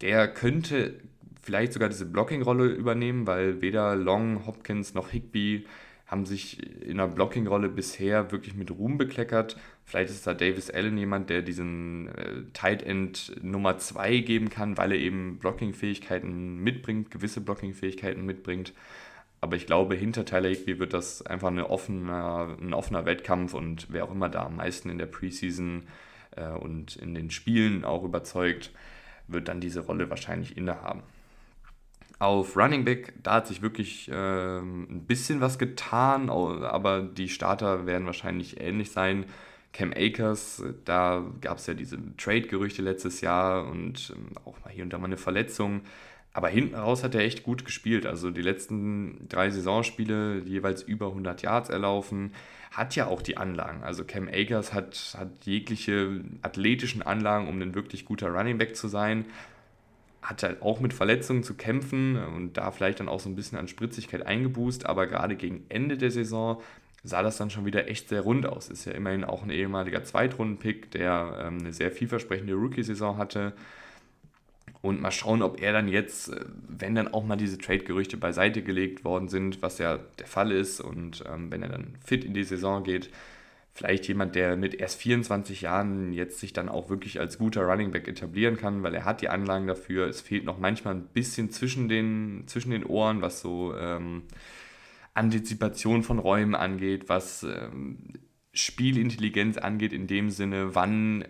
Der 0.00 0.28
könnte 0.28 1.00
vielleicht 1.42 1.72
sogar 1.72 1.88
diese 1.88 2.06
Blocking-Rolle 2.06 2.66
übernehmen, 2.66 3.26
weil 3.26 3.62
weder 3.62 3.96
Long, 3.96 4.46
Hopkins 4.46 4.94
noch 4.94 5.10
Higby 5.10 5.64
haben 6.06 6.24
sich 6.24 6.60
in 6.82 6.98
der 6.98 7.08
Blocking-Rolle 7.08 7.68
bisher 7.68 8.30
wirklich 8.30 8.54
mit 8.54 8.70
Ruhm 8.70 8.96
bekleckert. 8.96 9.56
Vielleicht 9.84 10.10
ist 10.10 10.26
da 10.26 10.34
Davis 10.34 10.70
Allen 10.70 10.96
jemand, 10.98 11.30
der 11.30 11.42
diesen 11.42 12.08
äh, 12.08 12.42
Tight 12.52 12.82
End 12.82 13.32
Nummer 13.42 13.78
2 13.78 14.18
geben 14.18 14.48
kann, 14.48 14.76
weil 14.76 14.92
er 14.92 14.98
eben 14.98 15.38
Blocking-Fähigkeiten 15.38 16.58
mitbringt, 16.62 17.10
gewisse 17.10 17.40
Blocking-Fähigkeiten 17.40 18.24
mitbringt. 18.24 18.72
Aber 19.40 19.56
ich 19.56 19.66
glaube, 19.66 19.94
hinter 19.94 20.24
Tyler 20.24 20.48
Higby 20.48 20.78
wird 20.78 20.92
das 20.92 21.22
einfach 21.22 21.48
eine 21.48 21.68
offener, 21.68 22.56
ein 22.60 22.72
offener 22.72 23.04
Wettkampf 23.04 23.54
und 23.54 23.86
wer 23.90 24.04
auch 24.04 24.10
immer 24.10 24.28
da 24.28 24.46
am 24.46 24.56
meisten 24.56 24.88
in 24.88 24.98
der 24.98 25.06
Preseason 25.06 25.84
äh, 26.36 26.48
und 26.48 26.96
in 26.96 27.14
den 27.14 27.30
Spielen 27.30 27.84
auch 27.84 28.02
überzeugt, 28.02 28.72
wird 29.28 29.48
dann 29.48 29.60
diese 29.60 29.80
Rolle 29.80 30.08
wahrscheinlich 30.10 30.56
innehaben. 30.56 31.02
Auf 32.18 32.56
Running 32.56 32.84
Back, 32.84 33.12
da 33.22 33.34
hat 33.34 33.46
sich 33.46 33.60
wirklich 33.60 34.08
äh, 34.08 34.58
ein 34.58 35.04
bisschen 35.06 35.42
was 35.42 35.58
getan, 35.58 36.30
aber 36.30 37.02
die 37.02 37.28
Starter 37.28 37.86
werden 37.86 38.06
wahrscheinlich 38.06 38.58
ähnlich 38.58 38.90
sein. 38.90 39.26
Cam 39.74 39.92
Akers, 39.94 40.62
da 40.86 41.22
gab 41.42 41.58
es 41.58 41.66
ja 41.66 41.74
diese 41.74 41.98
Trade-Gerüchte 42.16 42.80
letztes 42.80 43.20
Jahr 43.20 43.66
und 43.66 44.14
ähm, 44.16 44.28
auch 44.46 44.56
mal 44.64 44.70
hier 44.72 44.84
und 44.84 44.90
da 44.94 44.98
mal 44.98 45.04
eine 45.04 45.18
Verletzung. 45.18 45.82
Aber 46.36 46.48
hinten 46.48 46.74
raus 46.74 47.02
hat 47.02 47.14
er 47.14 47.22
echt 47.22 47.44
gut 47.44 47.64
gespielt. 47.64 48.04
Also 48.04 48.30
die 48.30 48.42
letzten 48.42 49.26
drei 49.30 49.48
Saisonspiele 49.48 50.42
jeweils 50.44 50.82
über 50.82 51.06
100 51.06 51.40
Yards 51.40 51.70
erlaufen. 51.70 52.34
Hat 52.70 52.94
ja 52.94 53.06
auch 53.06 53.22
die 53.22 53.38
Anlagen. 53.38 53.82
Also 53.82 54.04
Cam 54.04 54.28
Akers 54.28 54.74
hat, 54.74 55.16
hat 55.18 55.30
jegliche 55.46 56.20
athletischen 56.42 57.00
Anlagen, 57.00 57.48
um 57.48 57.58
ein 57.62 57.74
wirklich 57.74 58.04
guter 58.04 58.28
Running 58.28 58.58
Back 58.58 58.76
zu 58.76 58.86
sein 58.86 59.24
hat 60.20 60.42
halt 60.42 60.60
auch 60.60 60.80
mit 60.80 60.92
Verletzungen 60.92 61.44
zu 61.44 61.54
kämpfen 61.54 62.16
und 62.16 62.54
da 62.54 62.72
vielleicht 62.72 62.98
dann 62.98 63.08
auch 63.08 63.20
so 63.20 63.28
ein 63.28 63.36
bisschen 63.36 63.58
an 63.58 63.68
Spritzigkeit 63.68 64.26
eingeboost, 64.26 64.84
aber 64.84 65.06
gerade 65.06 65.36
gegen 65.36 65.64
Ende 65.68 65.96
der 65.96 66.10
Saison 66.10 66.60
sah 67.04 67.22
das 67.22 67.36
dann 67.36 67.48
schon 67.48 67.64
wieder 67.64 67.88
echt 67.88 68.08
sehr 68.08 68.22
rund 68.22 68.44
aus. 68.44 68.68
Ist 68.68 68.86
ja 68.86 68.92
immerhin 68.92 69.22
auch 69.22 69.44
ein 69.44 69.50
ehemaliger 69.50 70.02
Zweitrunden-Pick, 70.02 70.90
der 70.90 71.44
ähm, 71.44 71.58
eine 71.60 71.72
sehr 71.72 71.92
vielversprechende 71.92 72.54
Rookie-Saison 72.54 73.18
hatte. 73.18 73.52
Und 74.82 75.00
mal 75.00 75.10
schauen, 75.10 75.42
ob 75.42 75.60
er 75.60 75.72
dann 75.72 75.88
jetzt, 75.88 76.28
äh, 76.28 76.44
wenn 76.68 76.94
dann 76.94 77.08
auch 77.08 77.24
mal 77.24 77.36
diese 77.36 77.58
Trade-Gerüchte 77.58 78.16
beiseite 78.16 78.62
gelegt 78.62 79.04
worden 79.04 79.28
sind, 79.28 79.62
was 79.62 79.78
ja 79.78 79.98
der 80.18 80.26
Fall 80.26 80.52
ist, 80.52 80.80
und 80.80 81.24
ähm, 81.26 81.50
wenn 81.50 81.62
er 81.62 81.70
dann 81.70 81.96
fit 82.04 82.24
in 82.24 82.34
die 82.34 82.44
Saison 82.44 82.84
geht, 82.84 83.10
vielleicht 83.76 84.08
jemand, 84.08 84.34
der 84.34 84.56
mit 84.56 84.74
erst 84.74 85.00
24 85.00 85.60
Jahren 85.60 86.12
jetzt 86.12 86.38
sich 86.38 86.52
dann 86.52 86.68
auch 86.68 86.88
wirklich 86.88 87.20
als 87.20 87.36
guter 87.36 87.62
Running 87.62 87.90
Back 87.90 88.08
etablieren 88.08 88.56
kann, 88.56 88.82
weil 88.82 88.94
er 88.94 89.04
hat 89.04 89.20
die 89.20 89.28
Anlagen 89.28 89.66
dafür. 89.66 90.08
Es 90.08 90.22
fehlt 90.22 90.44
noch 90.44 90.58
manchmal 90.58 90.94
ein 90.94 91.08
bisschen 91.08 91.50
zwischen 91.50 91.88
den, 91.88 92.44
zwischen 92.46 92.70
den 92.70 92.84
Ohren, 92.84 93.20
was 93.20 93.40
so 93.40 93.76
ähm, 93.76 94.22
Antizipation 95.12 96.02
von 96.02 96.18
Räumen 96.18 96.54
angeht, 96.54 97.08
was 97.08 97.42
ähm, 97.42 98.14
Spielintelligenz 98.52 99.58
angeht, 99.58 99.92
in 99.92 100.06
dem 100.06 100.30
Sinne, 100.30 100.74
wann 100.74 101.26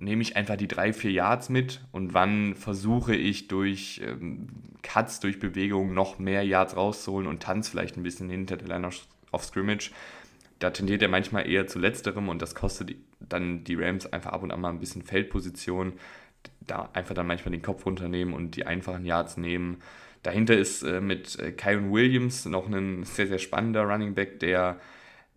nehme 0.00 0.22
ich 0.22 0.36
einfach 0.36 0.56
die 0.56 0.68
drei, 0.68 0.92
vier 0.92 1.10
Yards 1.10 1.48
mit 1.48 1.80
und 1.92 2.14
wann 2.14 2.54
versuche 2.54 3.14
ich 3.14 3.48
durch 3.48 4.00
ähm, 4.04 4.48
Cuts, 4.82 5.20
durch 5.20 5.38
Bewegungen 5.38 5.94
noch 5.94 6.18
mehr 6.18 6.42
Yards 6.42 6.76
rauszuholen 6.76 7.26
und 7.26 7.42
tanze 7.42 7.70
vielleicht 7.70 7.96
ein 7.96 8.02
bisschen 8.02 8.30
hinter 8.30 8.56
der 8.56 8.68
Line 8.68 8.88
of 9.32 9.44
Scrimmage. 9.44 9.90
Da 10.58 10.70
tendiert 10.70 11.02
er 11.02 11.08
manchmal 11.08 11.48
eher 11.48 11.66
zu 11.66 11.78
letzterem 11.78 12.28
und 12.28 12.40
das 12.40 12.54
kostet 12.54 12.94
dann 13.20 13.64
die 13.64 13.74
Rams 13.74 14.10
einfach 14.12 14.32
ab 14.32 14.42
und 14.42 14.52
an 14.52 14.60
mal 14.60 14.70
ein 14.70 14.80
bisschen 14.80 15.02
Feldposition. 15.02 15.94
Da 16.60 16.88
einfach 16.92 17.14
dann 17.14 17.26
manchmal 17.26 17.52
den 17.52 17.62
Kopf 17.62 17.84
runternehmen 17.84 18.32
und 18.32 18.56
die 18.56 18.66
einfachen 18.66 19.04
Yards 19.04 19.36
nehmen. 19.36 19.78
Dahinter 20.22 20.56
ist 20.56 20.82
äh, 20.82 21.00
mit 21.00 21.38
äh, 21.38 21.52
Kyron 21.52 21.92
Williams 21.92 22.46
noch 22.46 22.68
ein 22.68 23.04
sehr, 23.04 23.26
sehr 23.26 23.38
spannender 23.38 23.82
Running 23.82 24.14
Back, 24.14 24.40
der 24.40 24.80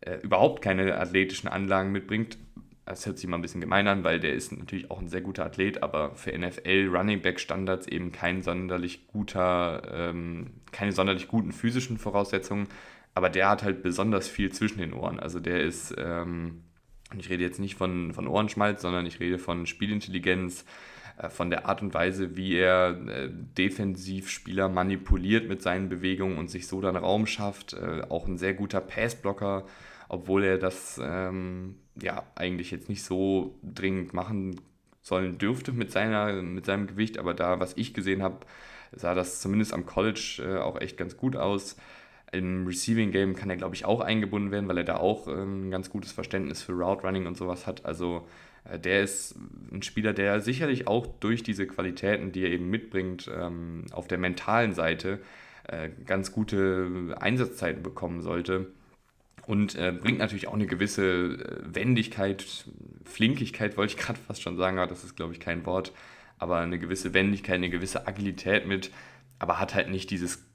äh, 0.02 0.17
überhaupt 0.22 0.63
keine 0.63 0.98
athletischen 0.98 1.50
Anlagen 1.50 1.91
mitbringt, 1.91 2.38
das 2.89 3.06
hört 3.06 3.19
sich 3.19 3.30
mal 3.30 3.38
ein 3.38 3.41
bisschen 3.41 3.62
gemein 3.62 3.88
an, 3.88 4.04
weil 4.04 4.19
der 4.19 4.34
ist 4.34 4.52
natürlich 4.52 4.89
auch 4.89 4.99
ein 4.99 5.10
sehr 5.10 5.21
guter 5.21 5.45
Athlet, 5.45 5.84
aber 5.84 6.15
für 6.15 6.36
NFL 6.36 6.89
Running 6.91 7.21
Back 7.21 7.39
Standards 7.39 7.88
eben 7.88 8.12
kein 8.12 8.41
sonderlich 8.41 9.08
guter, 9.08 9.84
ähm, 9.93 10.54
keine 10.71 10.91
sonderlich 10.91 11.28
guten 11.28 11.52
physischen 11.52 11.99
Voraussetzungen. 11.99 12.67
Aber 13.13 13.30
der 13.30 13.49
hat 13.49 13.63
halt 13.63 13.84
besonders 13.84 14.28
viel 14.28 14.52
zwischen 14.52 14.80
den 14.80 14.93
Ohren. 14.93 15.19
Also 15.19 15.39
der 15.39 15.62
ist, 15.62 15.93
ähm, 15.99 16.63
ich 17.17 17.30
rede 17.30 17.43
jetzt 17.43 17.60
nicht 17.60 17.75
von, 17.75 18.13
von 18.13 18.28
Ohrenschmalz, 18.28 18.82
sondern 18.82 19.06
ich 19.06 19.19
rede 19.19 19.38
von 19.38 19.67
Spielintelligenz, 19.67 20.65
äh, 21.17 21.30
von 21.30 21.52
der 21.52 21.67
Art 21.67 21.84
und 21.84 21.93
Weise, 21.93 22.36
wie 22.38 22.56
er 22.56 22.99
äh, 23.08 23.30
defensiv 23.30 24.30
Spieler 24.30 24.67
manipuliert 24.67 25.47
mit 25.47 25.62
seinen 25.62 25.89
Bewegungen 25.89 26.39
und 26.39 26.49
sich 26.49 26.67
so 26.67 26.82
dann 26.82 26.95
Raum 26.95 27.28
schafft. 27.28 27.73
Äh, 27.73 28.02
auch 28.10 28.28
ein 28.28 28.38
sehr 28.38 28.56
guter 28.56 28.82
Passblocker, 28.82 29.65
obwohl 30.08 30.43
er 30.43 30.58
das 30.58 30.99
ähm, 31.04 31.75
ja 32.04 32.24
eigentlich 32.36 32.72
jetzt 32.72 32.90
nicht 32.90 33.04
so 33.04 33.56
dringend 33.64 34.14
machen 34.14 34.60
sollen 35.02 35.38
dürfte 35.38 35.72
mit, 35.72 35.92
seiner, 35.92 36.42
mit 36.42 36.66
seinem 36.66 36.88
Gewicht, 36.88 37.18
aber 37.18 37.34
da, 37.34 37.60
was 37.60 37.76
ich 37.78 37.94
gesehen 37.94 38.22
habe, 38.22 38.46
sah 38.92 39.14
das 39.16 39.42
zumindest 39.42 39.74
am 39.74 39.86
College 39.86 40.42
äh, 40.46 40.58
auch 40.58 40.80
echt 40.80 40.98
ganz 40.98 41.18
gut 41.18 41.36
aus. 41.36 41.78
Im 42.32 42.68
Receiving 42.68 43.12
Game 43.12 43.36
kann 43.36 43.50
er, 43.50 43.58
glaube 43.58 43.76
ich, 43.76 43.86
auch 43.86 44.02
eingebunden 44.02 44.52
werden, 44.52 44.68
weil 44.68 44.78
er 44.78 44.84
da 44.84 44.98
auch 44.98 45.28
ähm, 45.28 45.68
ein 45.68 45.72
ganz 45.72 45.90
gutes 45.90 46.12
Verständnis 46.12 46.62
für 46.62 46.74
Route 46.74 47.02
Running 47.04 47.26
und 47.26 47.38
sowas 47.38 47.66
hat. 47.66 47.86
Also 47.86 48.28
äh, 48.66 48.78
der 48.78 49.02
ist 49.02 49.36
ein 49.72 49.82
Spieler, 49.82 50.14
der 50.14 50.40
sicherlich 50.42 50.88
auch 50.88 51.08
durch 51.20 51.44
diese 51.44 51.66
Qualitäten, 51.66 52.32
die 52.32 52.44
er 52.44 52.52
eben 52.52 52.70
mitbringt, 52.70 53.30
ähm, 53.36 53.86
auf 53.92 54.08
der 54.08 54.20
mentalen 54.20 54.74
Seite 54.74 55.20
äh, 55.68 55.90
ganz 56.06 56.32
gute 56.32 57.16
Einsatzzeiten 57.20 57.82
bekommen 57.82 58.22
sollte 58.22 58.68
und 59.50 59.74
äh, 59.74 59.92
bringt 59.92 60.20
natürlich 60.20 60.48
auch 60.48 60.54
eine 60.54 60.68
gewisse 60.68 61.02
äh, 61.02 61.76
Wendigkeit, 61.76 62.46
Flinkigkeit 63.04 63.78
wollte 63.78 63.96
ich 63.96 64.00
gerade 64.06 64.20
fast 64.20 64.44
schon 64.44 64.58
sagen, 64.58 64.78
aber 64.78 64.86
das 64.86 65.04
ist 65.04 65.16
glaube 65.16 65.34
ich 65.34 65.40
kein 65.40 65.66
Wort, 65.66 65.92
aber 66.38 66.60
eine 66.60 66.78
gewisse 66.78 67.16
Wendigkeit, 67.16 67.56
eine 67.56 67.72
gewisse 67.72 68.08
Agilität 68.08 68.68
mit, 68.68 68.92
aber 69.40 69.60
hat 69.60 69.74
halt 69.74 69.90
nicht 69.90 70.12
dieses 70.12 70.46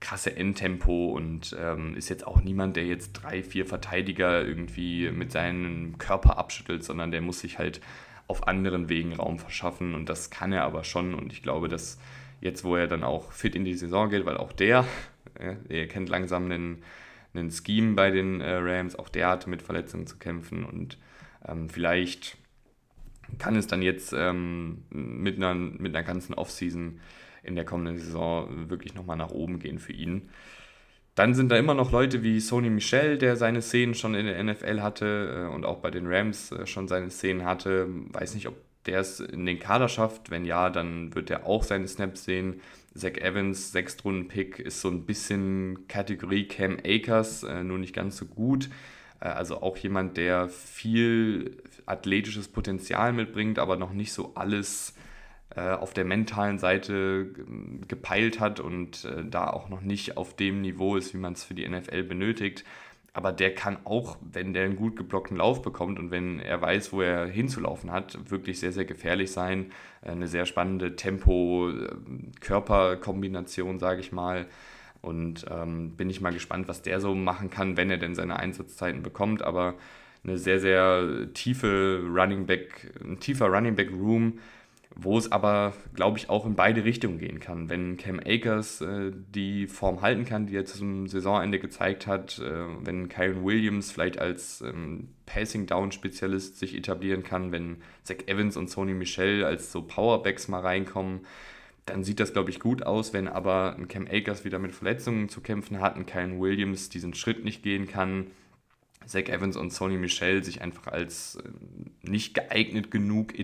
krasse 0.00 0.36
Endtempo 0.36 1.08
und 1.08 1.56
ähm, 1.58 1.96
ist 1.96 2.10
jetzt 2.10 2.26
auch 2.26 2.42
niemand, 2.42 2.76
der 2.76 2.84
jetzt 2.84 3.14
drei, 3.14 3.42
vier 3.42 3.64
Verteidiger 3.64 4.44
irgendwie 4.44 5.10
mit 5.10 5.32
seinem 5.32 5.96
Körper 5.96 6.36
abschüttelt, 6.36 6.84
sondern 6.84 7.12
der 7.12 7.22
muss 7.22 7.40
sich 7.40 7.58
halt 7.58 7.80
auf 8.26 8.46
anderen 8.46 8.90
Wegen 8.90 9.14
Raum 9.14 9.38
verschaffen. 9.38 9.94
Und 9.94 10.10
das 10.10 10.28
kann 10.28 10.52
er 10.52 10.64
aber 10.64 10.84
schon. 10.84 11.14
Und 11.14 11.32
ich 11.32 11.42
glaube, 11.42 11.68
dass 11.68 11.98
jetzt, 12.42 12.64
wo 12.64 12.76
er 12.76 12.86
dann 12.86 13.02
auch 13.02 13.32
fit 13.32 13.54
in 13.54 13.64
die 13.64 13.74
Saison 13.74 14.10
geht, 14.10 14.26
weil 14.26 14.36
auch 14.36 14.52
der, 14.52 14.84
äh, 15.38 15.54
er 15.70 15.88
kennt 15.88 16.10
langsam 16.10 16.44
einen 16.44 16.82
einen 17.34 17.50
Scheme 17.50 17.94
bei 17.94 18.10
den 18.10 18.40
äh, 18.40 18.54
Rams. 18.54 18.96
Auch 18.96 19.08
der 19.08 19.28
hatte 19.28 19.50
mit 19.50 19.62
Verletzungen 19.62 20.06
zu 20.06 20.16
kämpfen 20.16 20.64
und 20.64 20.98
ähm, 21.46 21.68
vielleicht 21.68 22.36
kann 23.38 23.56
es 23.56 23.66
dann 23.66 23.82
jetzt 23.82 24.12
ähm, 24.16 24.84
mit, 24.90 25.36
einer, 25.36 25.54
mit 25.54 25.94
einer 25.94 26.04
ganzen 26.04 26.34
Offseason 26.34 27.00
in 27.42 27.54
der 27.54 27.64
kommenden 27.64 27.98
Saison 27.98 28.70
wirklich 28.70 28.94
nochmal 28.94 29.16
nach 29.16 29.30
oben 29.30 29.58
gehen 29.58 29.78
für 29.78 29.92
ihn. 29.92 30.30
Dann 31.14 31.34
sind 31.34 31.50
da 31.50 31.56
immer 31.56 31.74
noch 31.74 31.92
Leute 31.92 32.22
wie 32.22 32.40
Sony 32.40 32.70
Michel, 32.70 33.18
der 33.18 33.36
seine 33.36 33.62
Szenen 33.62 33.94
schon 33.94 34.14
in 34.14 34.26
der 34.26 34.42
NFL 34.42 34.80
hatte 34.80 35.46
äh, 35.48 35.54
und 35.54 35.64
auch 35.64 35.78
bei 35.78 35.90
den 35.90 36.06
Rams 36.06 36.50
äh, 36.50 36.66
schon 36.66 36.88
seine 36.88 37.10
Szenen 37.10 37.44
hatte. 37.44 37.86
Weiß 38.12 38.34
nicht, 38.34 38.48
ob 38.48 38.56
der 38.86 39.00
es 39.00 39.20
in 39.20 39.46
den 39.46 39.60
Kader 39.60 39.88
schafft. 39.88 40.30
Wenn 40.30 40.44
ja, 40.44 40.70
dann 40.70 41.14
wird 41.14 41.30
er 41.30 41.46
auch 41.46 41.62
seine 41.62 41.86
Snaps 41.86 42.24
sehen. 42.24 42.60
Zach 42.94 43.16
Evans, 43.18 43.72
Sechstrunden-Pick, 43.72 44.60
ist 44.60 44.80
so 44.80 44.88
ein 44.88 45.04
bisschen 45.04 45.86
Kategorie 45.88 46.46
Cam 46.46 46.78
Akers, 46.84 47.42
äh, 47.42 47.64
nur 47.64 47.78
nicht 47.78 47.94
ganz 47.94 48.16
so 48.16 48.26
gut. 48.26 48.70
Äh, 49.20 49.28
also 49.28 49.62
auch 49.62 49.76
jemand, 49.76 50.16
der 50.16 50.48
viel 50.48 51.62
athletisches 51.86 52.48
Potenzial 52.48 53.12
mitbringt, 53.12 53.58
aber 53.58 53.76
noch 53.76 53.92
nicht 53.92 54.12
so 54.12 54.34
alles 54.34 54.94
äh, 55.56 55.70
auf 55.70 55.92
der 55.92 56.04
mentalen 56.04 56.58
Seite 56.58 57.32
gepeilt 57.86 58.40
hat 58.40 58.60
und 58.60 59.04
äh, 59.04 59.24
da 59.24 59.50
auch 59.50 59.68
noch 59.68 59.80
nicht 59.80 60.16
auf 60.16 60.34
dem 60.36 60.60
Niveau 60.60 60.96
ist, 60.96 61.14
wie 61.14 61.18
man 61.18 61.34
es 61.34 61.44
für 61.44 61.54
die 61.54 61.68
NFL 61.68 62.04
benötigt 62.04 62.64
aber 63.14 63.32
der 63.32 63.54
kann 63.54 63.78
auch, 63.84 64.18
wenn 64.20 64.52
der 64.52 64.64
einen 64.64 64.74
gut 64.74 64.96
geblockten 64.96 65.36
Lauf 65.36 65.62
bekommt 65.62 66.00
und 66.00 66.10
wenn 66.10 66.40
er 66.40 66.60
weiß, 66.60 66.92
wo 66.92 67.00
er 67.00 67.26
hinzulaufen 67.26 67.92
hat, 67.92 68.18
wirklich 68.28 68.58
sehr, 68.58 68.72
sehr 68.72 68.84
gefährlich 68.84 69.30
sein. 69.30 69.70
Eine 70.02 70.26
sehr 70.26 70.46
spannende 70.46 70.96
Tempo-Körper-Kombination, 70.96 73.78
sage 73.78 74.00
ich 74.00 74.10
mal. 74.10 74.46
Und 75.00 75.46
ähm, 75.48 75.92
bin 75.92 76.10
ich 76.10 76.20
mal 76.20 76.32
gespannt, 76.32 76.66
was 76.66 76.82
der 76.82 77.00
so 77.00 77.14
machen 77.14 77.50
kann, 77.50 77.76
wenn 77.76 77.88
er 77.88 77.98
denn 77.98 78.16
seine 78.16 78.34
Einsatzzeiten 78.36 79.04
bekommt. 79.04 79.42
Aber 79.42 79.76
eine 80.24 80.36
sehr, 80.36 80.58
sehr 80.58 81.28
tiefe 81.34 82.02
Running 82.12 82.46
Back, 82.46 82.94
ein 83.04 83.20
tiefer 83.20 83.46
Running 83.46 83.76
Back 83.76 83.92
Room, 83.92 84.40
wo 84.96 85.18
es 85.18 85.32
aber, 85.32 85.74
glaube 85.94 86.18
ich, 86.18 86.30
auch 86.30 86.46
in 86.46 86.54
beide 86.54 86.84
Richtungen 86.84 87.18
gehen 87.18 87.40
kann. 87.40 87.68
Wenn 87.68 87.96
Cam 87.96 88.20
Akers 88.20 88.80
äh, 88.80 89.10
die 89.34 89.66
Form 89.66 90.02
halten 90.02 90.24
kann, 90.24 90.46
die 90.46 90.56
er 90.56 90.64
zum 90.64 91.08
Saisonende 91.08 91.58
gezeigt 91.58 92.06
hat, 92.06 92.38
äh, 92.38 92.66
wenn 92.80 93.08
Kyron 93.08 93.44
Williams 93.44 93.90
vielleicht 93.90 94.18
als 94.18 94.60
ähm, 94.60 95.08
Passing-Down-Spezialist 95.26 96.58
sich 96.58 96.76
etablieren 96.76 97.24
kann, 97.24 97.50
wenn 97.50 97.78
Zach 98.04 98.18
Evans 98.26 98.56
und 98.56 98.70
Sony 98.70 98.94
Michel 98.94 99.44
als 99.44 99.72
so 99.72 99.82
Powerbacks 99.82 100.46
mal 100.46 100.60
reinkommen, 100.60 101.20
dann 101.86 102.04
sieht 102.04 102.20
das, 102.20 102.32
glaube 102.32 102.50
ich, 102.50 102.60
gut 102.60 102.84
aus. 102.84 103.12
Wenn 103.12 103.28
aber 103.28 103.74
ein 103.76 103.88
Cam 103.88 104.06
Akers 104.06 104.44
wieder 104.44 104.58
mit 104.58 104.72
Verletzungen 104.72 105.28
zu 105.28 105.40
kämpfen 105.40 105.80
hat, 105.80 105.96
ein 105.96 106.06
Kyron 106.06 106.40
Williams 106.40 106.88
diesen 106.88 107.14
Schritt 107.14 107.44
nicht 107.44 107.62
gehen 107.62 107.88
kann, 107.88 108.28
Zach 109.06 109.28
Evans 109.28 109.56
und 109.56 109.72
Sony 109.72 109.96
Michel 109.96 110.42
sich 110.44 110.62
einfach 110.62 110.88
als 110.88 111.36
äh, 111.36 111.42
nicht 112.02 112.34
geeignet 112.34 112.90
genug 112.90 113.34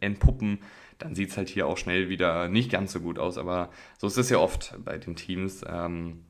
entpuppen, 0.00 0.60
dann 0.98 1.14
sieht 1.14 1.30
es 1.30 1.36
halt 1.36 1.48
hier 1.48 1.66
auch 1.66 1.78
schnell 1.78 2.08
wieder 2.08 2.48
nicht 2.48 2.70
ganz 2.70 2.92
so 2.92 3.00
gut 3.00 3.18
aus. 3.18 3.38
Aber 3.38 3.70
so 3.98 4.06
ist 4.06 4.18
es 4.18 4.30
ja 4.30 4.38
oft 4.38 4.74
bei 4.84 4.98
den 4.98 5.16
Teams. 5.16 5.64
Ähm, 5.68 6.24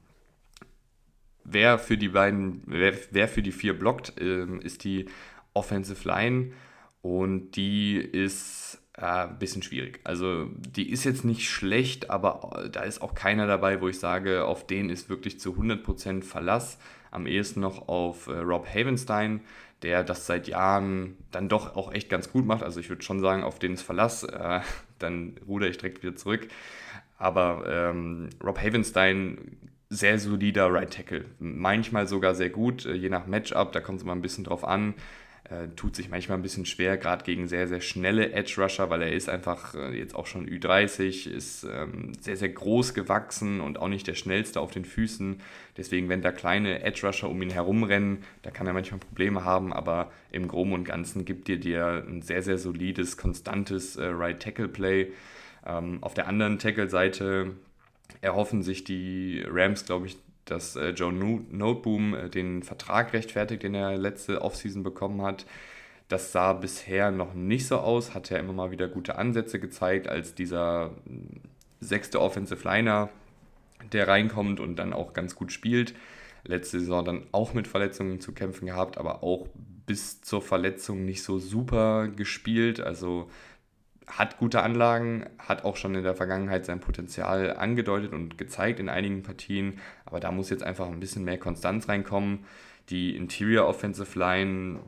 wer 1.44 1.78
für 1.78 1.96
die 1.96 2.08
beiden, 2.08 2.62
wer, 2.66 2.94
wer 3.10 3.28
für 3.28 3.42
die 3.42 3.52
vier 3.52 3.78
blockt, 3.78 4.14
ähm, 4.20 4.60
ist 4.60 4.84
die 4.84 5.06
Offensive 5.54 6.06
Line 6.06 6.52
und 7.00 7.52
die 7.52 7.96
ist 7.96 8.82
äh, 8.98 9.02
ein 9.02 9.38
bisschen 9.38 9.62
schwierig. 9.62 10.00
Also 10.04 10.50
die 10.54 10.90
ist 10.90 11.04
jetzt 11.04 11.24
nicht 11.24 11.48
schlecht, 11.48 12.10
aber 12.10 12.68
da 12.70 12.82
ist 12.82 13.00
auch 13.00 13.14
keiner 13.14 13.46
dabei, 13.46 13.80
wo 13.80 13.88
ich 13.88 13.98
sage, 13.98 14.44
auf 14.44 14.66
den 14.66 14.90
ist 14.90 15.08
wirklich 15.08 15.40
zu 15.40 15.54
100% 15.54 16.22
Verlass 16.22 16.78
am 17.10 17.26
ehesten 17.26 17.60
noch 17.60 17.88
auf 17.88 18.26
äh, 18.26 18.38
Rob 18.38 18.66
Havenstein, 18.66 19.40
der 19.82 20.04
das 20.04 20.26
seit 20.26 20.48
Jahren 20.48 21.16
dann 21.30 21.48
doch 21.48 21.76
auch 21.76 21.92
echt 21.92 22.08
ganz 22.08 22.30
gut 22.32 22.46
macht. 22.46 22.62
Also 22.62 22.80
ich 22.80 22.88
würde 22.88 23.02
schon 23.02 23.20
sagen, 23.20 23.42
auf 23.42 23.58
den 23.58 23.74
ist 23.74 23.82
Verlass, 23.82 24.24
äh, 24.24 24.60
dann 24.98 25.36
ruder 25.46 25.68
ich 25.68 25.78
direkt 25.78 26.02
wieder 26.02 26.16
zurück. 26.16 26.48
Aber 27.18 27.64
ähm, 27.68 28.30
Rob 28.42 28.60
Havenstein, 28.60 29.56
sehr 29.90 30.18
solider 30.18 30.72
Right 30.72 30.92
Tackle. 30.92 31.24
Manchmal 31.38 32.06
sogar 32.06 32.34
sehr 32.34 32.50
gut, 32.50 32.86
äh, 32.86 32.94
je 32.94 33.08
nach 33.08 33.26
Matchup, 33.26 33.72
da 33.72 33.80
kommt 33.80 33.98
es 33.98 34.04
immer 34.04 34.14
ein 34.14 34.22
bisschen 34.22 34.44
drauf 34.44 34.64
an. 34.64 34.94
Äh, 35.50 35.68
tut 35.76 35.96
sich 35.96 36.10
manchmal 36.10 36.36
ein 36.36 36.42
bisschen 36.42 36.66
schwer, 36.66 36.98
gerade 36.98 37.24
gegen 37.24 37.48
sehr, 37.48 37.66
sehr 37.68 37.80
schnelle 37.80 38.32
Edge-Rusher, 38.32 38.90
weil 38.90 39.00
er 39.00 39.12
ist 39.12 39.30
einfach 39.30 39.74
äh, 39.74 39.96
jetzt 39.96 40.14
auch 40.14 40.26
schon 40.26 40.46
Ü30, 40.46 41.30
ist 41.30 41.64
ähm, 41.64 42.12
sehr, 42.20 42.36
sehr 42.36 42.50
groß 42.50 42.92
gewachsen 42.92 43.62
und 43.62 43.78
auch 43.78 43.88
nicht 43.88 44.06
der 44.06 44.14
schnellste 44.14 44.60
auf 44.60 44.72
den 44.72 44.84
Füßen. 44.84 45.40
Deswegen, 45.78 46.08
wenn 46.08 46.22
da 46.22 46.32
kleine 46.32 46.82
Edge-Rusher 46.82 47.30
um 47.30 47.40
ihn 47.40 47.50
herumrennen, 47.50 48.24
da 48.42 48.50
kann 48.50 48.66
er 48.66 48.72
manchmal 48.72 48.98
Probleme 48.98 49.44
haben, 49.44 49.72
aber 49.72 50.10
im 50.32 50.48
Groben 50.48 50.72
und 50.72 50.84
Ganzen 50.84 51.24
gibt 51.24 51.46
dir 51.46 51.58
dir 51.58 52.04
ein 52.06 52.20
sehr, 52.20 52.42
sehr 52.42 52.58
solides, 52.58 53.16
konstantes 53.16 53.94
äh, 53.96 54.06
Right-Tackle-Play. 54.06 55.12
Ähm, 55.64 55.98
auf 56.00 56.14
der 56.14 56.26
anderen 56.26 56.58
Tackle-Seite 56.58 57.52
erhoffen 58.20 58.62
sich 58.62 58.82
die 58.82 59.44
Rams, 59.48 59.84
glaube 59.84 60.06
ich, 60.06 60.18
dass 60.44 60.74
äh, 60.74 60.90
Joe 60.90 61.12
Noteboom 61.12 62.14
äh, 62.14 62.28
den 62.28 62.64
Vertrag 62.64 63.12
rechtfertigt, 63.12 63.62
den 63.62 63.74
er 63.74 63.96
letzte 63.96 64.42
Offseason 64.42 64.82
bekommen 64.82 65.22
hat. 65.22 65.46
Das 66.08 66.32
sah 66.32 66.54
bisher 66.54 67.10
noch 67.10 67.34
nicht 67.34 67.66
so 67.66 67.78
aus, 67.78 68.14
hat 68.14 68.30
ja 68.30 68.38
immer 68.38 68.52
mal 68.52 68.70
wieder 68.70 68.88
gute 68.88 69.16
Ansätze 69.16 69.60
gezeigt, 69.60 70.08
als 70.08 70.34
dieser 70.34 70.88
mm, 71.04 71.40
sechste 71.80 72.20
Offensive 72.20 72.66
Liner, 72.66 73.10
der 73.92 74.08
reinkommt 74.08 74.60
und 74.60 74.76
dann 74.76 74.92
auch 74.92 75.12
ganz 75.12 75.34
gut 75.34 75.52
spielt. 75.52 75.94
Letzte 76.44 76.80
Saison 76.80 77.04
dann 77.04 77.26
auch 77.32 77.54
mit 77.54 77.66
Verletzungen 77.66 78.20
zu 78.20 78.32
kämpfen 78.32 78.66
gehabt, 78.66 78.98
aber 78.98 79.22
auch 79.22 79.48
bis 79.86 80.20
zur 80.20 80.42
Verletzung 80.42 81.04
nicht 81.04 81.22
so 81.22 81.38
super 81.38 82.08
gespielt. 82.08 82.80
Also 82.80 83.28
hat 84.06 84.38
gute 84.38 84.62
Anlagen, 84.62 85.26
hat 85.38 85.64
auch 85.64 85.76
schon 85.76 85.94
in 85.94 86.02
der 86.02 86.14
Vergangenheit 86.14 86.64
sein 86.64 86.80
Potenzial 86.80 87.56
angedeutet 87.56 88.12
und 88.12 88.38
gezeigt 88.38 88.80
in 88.80 88.88
einigen 88.88 89.22
Partien, 89.22 89.78
aber 90.06 90.20
da 90.20 90.32
muss 90.32 90.50
jetzt 90.50 90.62
einfach 90.62 90.88
ein 90.88 91.00
bisschen 91.00 91.24
mehr 91.24 91.38
Konstanz 91.38 91.88
reinkommen. 91.88 92.40
Die 92.88 93.14
Interior 93.16 93.66
Offensive 93.66 94.18
Line 94.18 94.80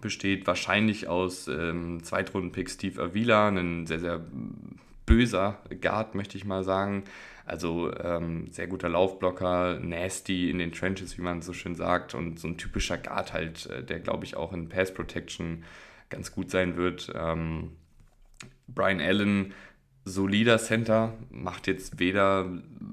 besteht 0.00 0.46
wahrscheinlich 0.46 1.06
aus 1.06 1.48
ähm, 1.48 2.02
Zweitrunden-Pick 2.02 2.70
Steve 2.70 3.02
Avila, 3.02 3.48
ein 3.48 3.86
sehr, 3.86 4.00
sehr 4.00 4.24
böser 5.06 5.58
Guard, 5.80 6.14
möchte 6.14 6.36
ich 6.36 6.44
mal 6.44 6.64
sagen. 6.64 7.04
Also 7.46 7.94
ähm, 7.96 8.48
sehr 8.50 8.66
guter 8.66 8.88
Laufblocker, 8.88 9.78
nasty 9.80 10.50
in 10.50 10.58
den 10.58 10.72
Trenches, 10.72 11.16
wie 11.16 11.22
man 11.22 11.42
so 11.42 11.52
schön 11.52 11.76
sagt, 11.76 12.14
und 12.14 12.40
so 12.40 12.48
ein 12.48 12.58
typischer 12.58 12.98
Guard 12.98 13.32
halt, 13.32 13.66
äh, 13.66 13.84
der 13.84 14.00
glaube 14.00 14.24
ich 14.24 14.36
auch 14.36 14.52
in 14.52 14.68
Pass 14.68 14.92
Protection 14.92 15.64
ganz 16.10 16.32
gut 16.32 16.50
sein 16.50 16.76
wird. 16.76 17.12
Ähm, 17.14 17.72
Brian 18.66 19.00
Allen, 19.00 19.54
solider 20.04 20.58
Center, 20.58 21.14
macht 21.30 21.68
jetzt 21.68 22.00
weder 22.00 22.50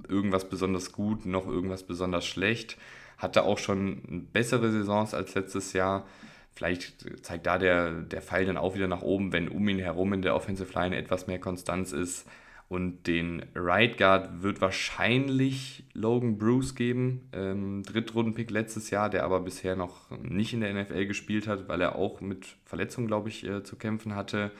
irgendwas 0.07 0.47
besonders 0.47 0.91
gut 0.91 1.25
noch 1.25 1.47
irgendwas 1.47 1.83
besonders 1.83 2.25
schlecht. 2.25 2.77
Hatte 3.17 3.43
auch 3.43 3.57
schon 3.57 4.27
bessere 4.33 4.71
Saisons 4.71 5.15
als 5.15 5.33
letztes 5.33 5.73
Jahr. 5.73 6.05
Vielleicht 6.55 7.25
zeigt 7.25 7.47
da 7.47 7.57
der, 7.57 7.91
der 7.91 8.21
Pfeil 8.21 8.45
dann 8.45 8.57
auch 8.57 8.75
wieder 8.75 8.87
nach 8.87 9.01
oben, 9.01 9.33
wenn 9.33 9.49
um 9.49 9.67
ihn 9.67 9.79
herum 9.79 10.13
in 10.13 10.21
der 10.21 10.35
Offensive 10.35 10.71
Line 10.73 10.95
etwas 10.95 11.27
mehr 11.27 11.39
Konstanz 11.39 11.91
ist. 11.91 12.27
Und 12.69 13.05
den 13.05 13.45
Right 13.53 13.97
Guard 13.97 14.41
wird 14.41 14.61
wahrscheinlich 14.61 15.83
Logan 15.93 16.37
Bruce 16.37 16.75
geben, 16.75 17.29
ähm, 17.33 17.83
Drittrunden-Pick 17.83 18.49
letztes 18.49 18.89
Jahr, 18.89 19.09
der 19.09 19.25
aber 19.25 19.41
bisher 19.41 19.75
noch 19.75 20.09
nicht 20.21 20.53
in 20.53 20.61
der 20.61 20.73
NFL 20.73 21.05
gespielt 21.05 21.47
hat, 21.47 21.67
weil 21.67 21.81
er 21.81 21.95
auch 21.95 22.21
mit 22.21 22.55
Verletzungen, 22.65 23.07
glaube 23.07 23.29
ich, 23.29 23.45
äh, 23.45 23.63
zu 23.63 23.75
kämpfen 23.75 24.15
hatte. 24.15 24.51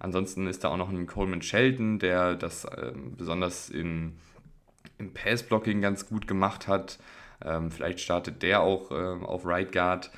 Ansonsten 0.00 0.46
ist 0.46 0.64
da 0.64 0.70
auch 0.70 0.78
noch 0.78 0.88
ein 0.88 1.06
Coleman 1.06 1.42
Shelton, 1.42 1.98
der 1.98 2.34
das 2.34 2.66
ähm, 2.76 3.14
besonders 3.16 3.68
in, 3.68 4.14
im 4.98 5.12
Pass-Blocking 5.12 5.80
ganz 5.80 6.08
gut 6.08 6.26
gemacht 6.26 6.66
hat. 6.66 6.98
Ähm, 7.44 7.70
vielleicht 7.70 8.00
startet 8.00 8.42
der 8.42 8.62
auch 8.62 8.90
ähm, 8.90 9.24
auf 9.24 9.46
Right 9.46 9.70
Guard, 9.70 10.10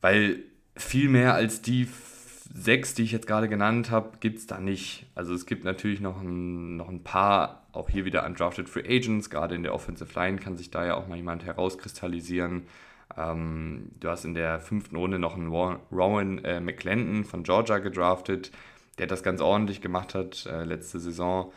weil 0.00 0.42
viel 0.76 1.08
mehr 1.08 1.34
als 1.34 1.62
die 1.62 1.88
sechs, 2.54 2.94
die 2.94 3.02
ich 3.02 3.12
jetzt 3.12 3.26
gerade 3.26 3.48
genannt 3.48 3.90
habe, 3.90 4.18
gibt 4.20 4.38
es 4.38 4.46
da 4.46 4.58
nicht. 4.58 5.06
Also 5.14 5.34
es 5.34 5.46
gibt 5.46 5.64
natürlich 5.64 6.00
noch 6.00 6.20
ein, 6.20 6.76
noch 6.76 6.88
ein 6.88 7.02
paar, 7.02 7.66
auch 7.72 7.90
hier 7.90 8.04
wieder 8.04 8.24
undrafted 8.24 8.68
Free 8.68 8.84
Agents, 8.86 9.30
gerade 9.30 9.54
in 9.54 9.62
der 9.62 9.74
Offensive 9.74 10.18
Line 10.18 10.38
kann 10.38 10.56
sich 10.56 10.70
da 10.70 10.86
ja 10.86 10.94
auch 10.94 11.06
mal 11.08 11.16
jemand 11.16 11.44
herauskristallisieren. 11.44 12.66
Ähm, 13.16 13.90
du 14.00 14.08
hast 14.08 14.24
in 14.24 14.34
der 14.34 14.60
fünften 14.60 14.96
Runde 14.96 15.18
noch 15.18 15.34
einen 15.34 15.48
Rowan 15.48 16.38
äh, 16.44 16.60
McClendon 16.60 17.24
von 17.24 17.42
Georgia 17.42 17.78
gedraftet, 17.78 18.52
der 18.98 19.06
das 19.06 19.22
ganz 19.22 19.40
ordentlich 19.40 19.80
gemacht 19.80 20.14
hat 20.14 20.46
äh, 20.46 20.64
letzte 20.64 20.98
Saison, 20.98 21.52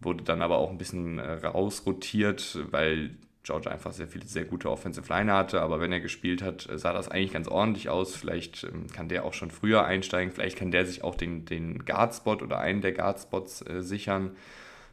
wurde 0.00 0.24
dann 0.24 0.42
aber 0.42 0.58
auch 0.58 0.70
ein 0.70 0.78
bisschen 0.78 1.18
äh, 1.18 1.32
rausrotiert, 1.46 2.58
weil 2.70 3.16
George 3.42 3.70
einfach 3.70 3.92
sehr 3.92 4.06
viele 4.06 4.26
sehr 4.26 4.44
gute 4.44 4.70
Offensive 4.70 5.08
Line 5.08 5.32
hatte, 5.32 5.60
aber 5.60 5.80
wenn 5.80 5.92
er 5.92 6.00
gespielt 6.00 6.42
hat, 6.42 6.68
sah 6.74 6.92
das 6.92 7.08
eigentlich 7.08 7.32
ganz 7.32 7.48
ordentlich 7.48 7.88
aus. 7.88 8.14
Vielleicht 8.14 8.64
ähm, 8.64 8.86
kann 8.92 9.08
der 9.08 9.24
auch 9.24 9.34
schon 9.34 9.50
früher 9.50 9.84
einsteigen, 9.84 10.32
vielleicht 10.32 10.56
kann 10.56 10.70
der 10.70 10.86
sich 10.86 11.02
auch 11.02 11.14
den, 11.14 11.44
den 11.44 11.84
Guard-Spot 11.84 12.36
oder 12.36 12.58
einen 12.58 12.80
der 12.80 12.92
Guard-Spots 12.92 13.62
äh, 13.62 13.82
sichern. 13.82 14.36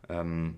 Ähm, 0.09 0.55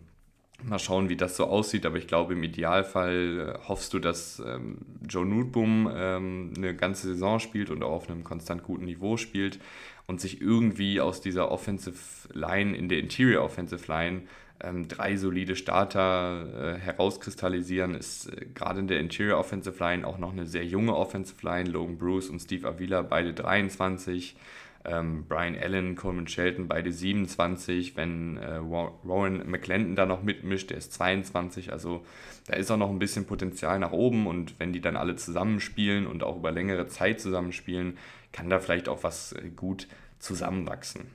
mal 0.63 0.79
schauen, 0.79 1.09
wie 1.09 1.17
das 1.17 1.35
so 1.35 1.45
aussieht, 1.45 1.85
aber 1.85 1.97
ich 1.97 2.07
glaube, 2.07 2.33
im 2.33 2.43
Idealfall 2.43 3.55
äh, 3.55 3.67
hoffst 3.67 3.93
du, 3.93 3.99
dass 3.99 4.41
ähm, 4.45 4.77
Joe 5.07 5.25
Newtboom 5.25 5.91
ähm, 5.93 6.53
eine 6.55 6.75
ganze 6.75 7.07
Saison 7.07 7.39
spielt 7.39 7.69
und 7.69 7.83
auch 7.83 7.91
auf 7.91 8.09
einem 8.09 8.23
konstant 8.23 8.63
guten 8.63 8.85
Niveau 8.85 9.17
spielt 9.17 9.59
und 10.07 10.21
sich 10.21 10.41
irgendwie 10.41 11.01
aus 11.01 11.21
dieser 11.21 11.51
Offensive 11.51 11.97
Line 12.33 12.75
in 12.75 12.89
der 12.89 12.99
Interior 12.99 13.43
Offensive 13.43 13.85
Line 13.87 14.23
ähm, 14.63 14.87
drei 14.87 15.17
solide 15.17 15.55
Starter 15.55 16.75
äh, 16.75 16.79
herauskristallisieren, 16.79 17.95
ist 17.95 18.27
äh, 18.27 18.45
gerade 18.53 18.79
in 18.79 18.87
der 18.87 18.99
Interior 18.99 19.39
Offensive 19.39 19.83
Line 19.83 20.05
auch 20.05 20.17
noch 20.17 20.31
eine 20.31 20.45
sehr 20.45 20.65
junge 20.65 20.95
Offensive 20.95 21.45
Line. 21.45 21.69
Logan 21.69 21.97
Bruce 21.97 22.29
und 22.29 22.39
Steve 22.39 22.67
Avila, 22.67 23.01
beide 23.01 23.33
23. 23.33 24.35
Ähm, 24.83 25.25
Brian 25.27 25.55
Allen, 25.55 25.95
Coleman 25.95 26.27
Shelton, 26.27 26.67
beide 26.67 26.91
27. 26.91 27.95
Wenn 27.95 28.37
äh, 28.37 28.55
Rowan 28.55 29.49
McClendon 29.49 29.95
da 29.95 30.05
noch 30.05 30.23
mitmischt, 30.23 30.71
der 30.71 30.77
ist 30.77 30.93
22. 30.93 31.71
Also 31.71 32.03
da 32.47 32.53
ist 32.53 32.71
auch 32.71 32.77
noch 32.77 32.89
ein 32.89 32.99
bisschen 32.99 33.25
Potenzial 33.25 33.79
nach 33.79 33.91
oben. 33.91 34.27
Und 34.27 34.59
wenn 34.59 34.73
die 34.73 34.81
dann 34.81 34.97
alle 34.97 35.15
zusammenspielen 35.15 36.07
und 36.07 36.23
auch 36.23 36.37
über 36.37 36.51
längere 36.51 36.87
Zeit 36.87 37.19
zusammenspielen, 37.19 37.97
kann 38.31 38.49
da 38.49 38.59
vielleicht 38.59 38.89
auch 38.89 39.03
was 39.03 39.33
äh, 39.33 39.49
gut 39.55 39.87
zusammenwachsen. 40.19 41.05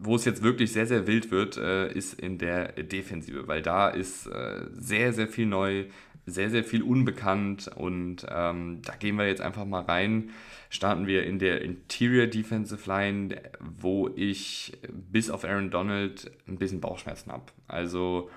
Wo 0.00 0.14
es 0.14 0.24
jetzt 0.24 0.42
wirklich 0.42 0.72
sehr, 0.72 0.86
sehr 0.86 1.06
wild 1.06 1.30
wird, 1.30 1.56
äh, 1.56 1.92
ist 1.92 2.14
in 2.14 2.38
der 2.38 2.72
Defensive, 2.72 3.48
weil 3.48 3.62
da 3.62 3.88
ist 3.88 4.26
äh, 4.26 4.66
sehr, 4.72 5.12
sehr 5.12 5.26
viel 5.26 5.46
neu, 5.46 5.86
sehr, 6.24 6.50
sehr 6.50 6.62
viel 6.62 6.82
unbekannt 6.82 7.68
und 7.74 8.24
ähm, 8.30 8.80
da 8.84 8.94
gehen 8.96 9.16
wir 9.16 9.26
jetzt 9.26 9.40
einfach 9.40 9.64
mal 9.64 9.82
rein. 9.82 10.30
Starten 10.70 11.06
wir 11.06 11.24
in 11.24 11.38
der 11.38 11.62
Interior 11.62 12.26
Defensive 12.26 12.88
Line, 12.88 13.40
wo 13.60 14.10
ich 14.14 14.76
bis 14.92 15.30
auf 15.30 15.44
Aaron 15.44 15.70
Donald 15.70 16.30
ein 16.46 16.58
bisschen 16.58 16.80
Bauchschmerzen 16.80 17.32
habe. 17.32 17.44
Also 17.66 18.30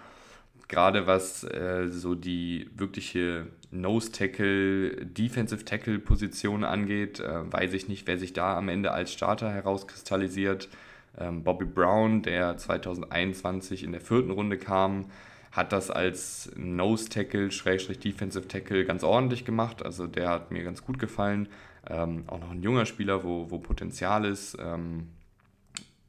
gerade 0.71 1.05
was 1.05 1.43
äh, 1.43 1.89
so 1.89 2.15
die 2.15 2.69
wirkliche 2.75 3.47
Nose 3.71 4.11
Tackle, 4.11 5.05
Defensive 5.05 5.65
Tackle 5.65 5.99
Position 5.99 6.63
angeht, 6.63 7.19
äh, 7.19 7.51
weiß 7.51 7.73
ich 7.73 7.89
nicht, 7.89 8.07
wer 8.07 8.17
sich 8.17 8.33
da 8.33 8.57
am 8.57 8.69
Ende 8.69 8.91
als 8.91 9.11
Starter 9.11 9.51
herauskristallisiert. 9.51 10.69
Ähm, 11.17 11.43
Bobby 11.43 11.65
Brown, 11.65 12.21
der 12.21 12.57
2021 12.57 13.83
in 13.83 13.91
der 13.91 14.01
vierten 14.01 14.31
Runde 14.31 14.57
kam, 14.57 15.05
hat 15.51 15.73
das 15.73 15.91
als 15.91 16.51
Nose 16.55 17.09
Tackle, 17.09 17.51
Schrägstrich 17.51 17.99
Defensive 17.99 18.47
Tackle 18.47 18.85
ganz 18.85 19.03
ordentlich 19.03 19.43
gemacht. 19.43 19.83
Also 19.83 20.07
der 20.07 20.29
hat 20.29 20.51
mir 20.51 20.63
ganz 20.63 20.83
gut 20.85 20.97
gefallen. 20.97 21.49
Ähm, 21.89 22.23
auch 22.27 22.39
noch 22.39 22.51
ein 22.51 22.63
junger 22.63 22.85
Spieler, 22.85 23.23
wo, 23.23 23.51
wo 23.51 23.59
Potenzial 23.59 24.25
ist. 24.25 24.57
Ähm, 24.61 25.09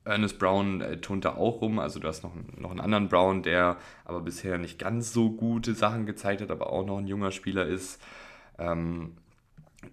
Ernest 0.05 0.39
Brown 0.39 0.81
äh, 0.81 0.99
turnt 0.99 1.25
da 1.25 1.35
auch 1.37 1.61
rum, 1.61 1.79
also 1.79 2.01
du 2.01 2.09
hast 2.09 2.25
noch, 2.25 2.33
noch 2.57 2.71
einen 2.71 2.81
anderen 2.81 3.09
Brown, 3.09 3.43
der 3.43 3.77
aber 4.05 4.21
bisher 4.21 4.59
nicht 4.59 4.79
ganz 4.79 5.13
so 5.13 5.31
gute 5.31 5.75
Sachen 5.75 6.07
gezeigt 6.07 6.41
hat, 6.41 6.51
aber 6.51 6.73
auch 6.73 6.85
noch 6.85 6.99
ein 6.99 7.07
junger 7.07 7.31
Spieler 7.31 7.67
ist. 7.67 8.03
Ähm, 8.59 9.17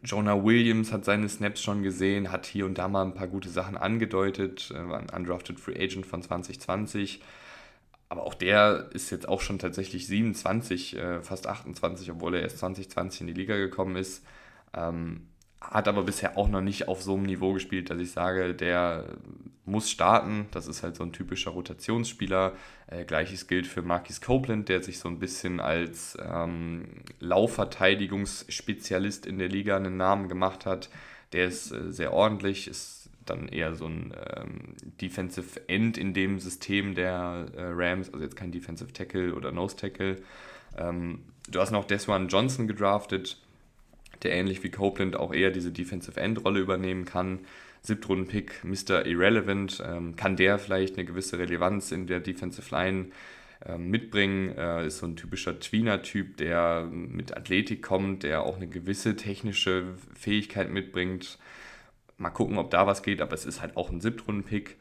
Jonah 0.04 0.44
Williams 0.44 0.92
hat 0.92 1.06
seine 1.06 1.28
Snaps 1.30 1.62
schon 1.62 1.84
gesehen, 1.84 2.32
hat 2.32 2.46
hier 2.46 2.66
und 2.66 2.78
da 2.78 2.88
mal 2.88 3.04
ein 3.04 3.14
paar 3.14 3.28
gute 3.28 3.50
Sachen 3.50 3.78
angedeutet, 3.78 4.72
äh, 4.74 4.78
ein 4.78 5.10
undrafted 5.10 5.60
Free 5.60 5.82
Agent 5.82 6.06
von 6.06 6.22
2020. 6.22 7.22
Aber 8.10 8.24
auch 8.24 8.34
der 8.34 8.90
ist 8.94 9.12
jetzt 9.12 9.28
auch 9.30 9.42
schon 9.42 9.60
tatsächlich 9.60 10.08
27, 10.08 10.98
äh, 10.98 11.22
fast 11.22 11.48
28, 11.48 12.10
obwohl 12.12 12.36
er 12.36 12.42
erst 12.42 12.60
2020 12.60 13.22
in 13.22 13.28
die 13.28 13.34
Liga 13.34 13.56
gekommen 13.56 13.96
ist. 13.96 14.24
Ähm, 14.74 15.29
hat 15.62 15.88
aber 15.88 16.04
bisher 16.04 16.38
auch 16.38 16.50
noch 16.50 16.62
nicht 16.62 16.88
auf 16.88 17.02
so 17.02 17.16
einem 17.16 17.24
Niveau 17.24 17.54
gespielt, 17.54 17.90
dass 17.90 18.00
ich 18.00 18.12
sage, 18.12 18.54
der 18.54 19.06
muss 19.66 19.90
starten. 19.90 20.48
Das 20.52 20.68
ist 20.68 20.84
halt 20.84 20.96
so 20.96 21.04
ein 21.04 21.12
typischer 21.12 21.52
Rotationsspieler. 21.52 22.54
Äh, 22.88 23.06
Gleiches 23.06 23.48
gilt 23.48 23.68
für 23.68 23.82
Marquis 23.82 24.22
Copeland, 24.22 24.70
der 24.70 24.82
sich 24.82 25.00
so 25.00 25.10
ein 25.10 25.20
bisschen 25.20 25.60
als 25.60 26.18
ähm, 26.22 26.86
Laufverteidigungsspezialist 27.20 29.26
in 29.26 29.38
der 29.38 29.50
Liga 29.50 29.76
einen 29.76 29.98
Namen 29.98 30.30
gemacht 30.30 30.66
hat. 30.66 30.90
Der 31.34 31.46
ist 31.46 31.72
äh, 31.72 31.92
sehr 31.92 32.14
ordentlich, 32.14 32.68
ist 32.68 33.10
dann 33.26 33.48
eher 33.48 33.76
so 33.76 33.86
ein 33.86 34.14
ähm, 34.36 34.76
Defensive 35.02 35.68
End 35.68 35.98
in 35.98 36.14
dem 36.14 36.40
System 36.40 36.96
der 36.96 37.46
äh, 37.56 37.72
Rams, 37.76 38.12
also 38.12 38.24
jetzt 38.24 38.36
kein 38.36 38.52
Defensive 38.52 38.92
Tackle 38.92 39.36
oder 39.36 39.52
Nose 39.52 39.76
Tackle. 39.76 40.16
Ähm, 40.78 41.26
du 41.50 41.60
hast 41.60 41.72
noch 41.72 41.86
Deswan 41.86 42.28
Johnson 42.28 42.68
gedraftet 42.68 43.38
der 44.24 44.34
ähnlich 44.34 44.64
wie 44.64 44.72
Copeland 44.72 45.16
auch 45.16 45.34
eher 45.34 45.52
diese 45.52 45.72
Defensive 45.72 46.20
End-Rolle 46.20 46.60
übernehmen 46.60 47.06
kann. 47.06 47.40
Siebtrunden-Pick, 47.82 48.64
Mr. 48.64 49.06
Irrelevant, 49.06 49.82
ähm, 49.86 50.16
kann 50.16 50.36
der 50.36 50.60
vielleicht 50.60 50.98
eine 50.98 51.06
gewisse 51.06 51.40
Relevanz 51.40 51.92
in 51.92 52.08
der 52.08 52.20
Defensive 52.20 52.74
Line 52.76 53.08
ähm, 53.66 53.90
mitbringen. 53.90 54.58
Äh, 54.58 54.88
ist 54.88 55.00
so 55.00 55.06
ein 55.06 55.16
typischer 55.16 55.60
Tweener-Typ, 55.60 56.38
der 56.38 56.88
mit 56.92 57.36
Athletik 57.36 57.82
kommt, 57.82 58.24
der 58.24 58.44
auch 58.44 58.58
eine 58.58 58.68
gewisse 58.68 59.16
technische 59.16 59.96
Fähigkeit 60.14 60.70
mitbringt. 60.70 61.38
Mal 62.18 62.32
gucken, 62.32 62.58
ob 62.58 62.70
da 62.72 62.86
was 62.86 63.02
geht, 63.02 63.22
aber 63.22 63.34
es 63.34 63.46
ist 63.46 63.62
halt 63.62 63.78
auch 63.78 63.90
ein 63.90 64.02
Siebtrunden-Pick. 64.02 64.78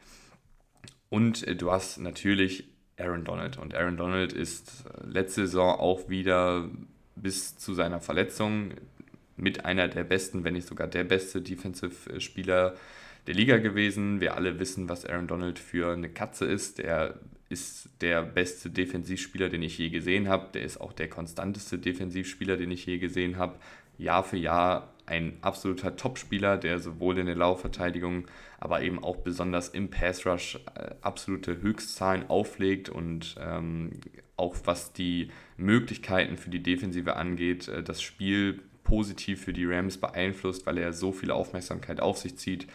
Und 1.09 1.47
äh, 1.47 1.55
du 1.55 1.71
hast 1.71 1.99
natürlich 1.99 2.65
Aaron 2.97 3.23
Donald. 3.23 3.57
Und 3.57 3.75
Aaron 3.75 3.97
Donald 3.97 4.33
ist 4.33 4.83
letzte 5.05 5.47
Saison 5.47 5.79
auch 5.79 6.09
wieder 6.09 6.69
bis 7.15 7.57
zu 7.57 7.73
seiner 7.73 7.99
Verletzung 7.99 8.71
mit 9.39 9.65
einer 9.65 9.87
der 9.87 10.03
besten, 10.03 10.43
wenn 10.43 10.53
nicht 10.53 10.67
sogar 10.67 10.87
der 10.87 11.03
beste 11.03 11.41
Defensive-Spieler 11.41 12.75
der 13.27 13.33
Liga 13.33 13.57
gewesen. 13.57 14.21
Wir 14.21 14.35
alle 14.35 14.59
wissen, 14.59 14.89
was 14.89 15.05
Aaron 15.05 15.27
Donald 15.27 15.59
für 15.59 15.93
eine 15.93 16.09
Katze 16.09 16.45
ist. 16.45 16.79
Der 16.79 17.15
ist 17.49 17.89
der 18.01 18.21
beste 18.21 18.69
Defensivspieler, 18.69 19.49
den 19.49 19.63
ich 19.63 19.77
je 19.77 19.89
gesehen 19.89 20.29
habe. 20.29 20.49
Der 20.53 20.63
ist 20.63 20.79
auch 20.79 20.93
der 20.93 21.09
konstanteste 21.09 21.79
Defensivspieler, 21.79 22.57
den 22.57 22.71
ich 22.71 22.85
je 22.85 22.99
gesehen 22.99 23.37
habe. 23.37 23.59
Jahr 23.97 24.23
für 24.23 24.37
Jahr 24.37 24.93
ein 25.05 25.37
absoluter 25.41 25.95
Topspieler, 25.95 26.57
der 26.57 26.79
sowohl 26.79 27.17
in 27.17 27.25
der 27.25 27.35
Laufverteidigung, 27.35 28.27
aber 28.59 28.81
eben 28.81 29.03
auch 29.03 29.17
besonders 29.17 29.69
im 29.69 29.89
Pass 29.89 30.25
Rush 30.25 30.59
äh, 30.75 30.91
absolute 31.01 31.61
Höchstzahlen 31.61 32.29
auflegt 32.29 32.89
und 32.89 33.35
ähm, 33.39 33.91
auch 34.37 34.55
was 34.65 34.93
die 34.93 35.31
Möglichkeiten 35.57 36.37
für 36.37 36.51
die 36.51 36.61
Defensive 36.61 37.15
angeht, 37.15 37.67
äh, 37.67 37.83
das 37.83 38.01
Spiel 38.01 38.61
positiv 38.89 39.43
für 39.43 39.53
die 39.53 39.65
Rams 39.65 39.97
beeinflusst, 39.97 40.65
weil 40.65 40.77
er 40.77 40.91
so 40.93 41.11
viel 41.11 41.31
Aufmerksamkeit 41.31 42.01
auf 42.01 42.17
sich 42.17 42.37
zieht 42.37 42.67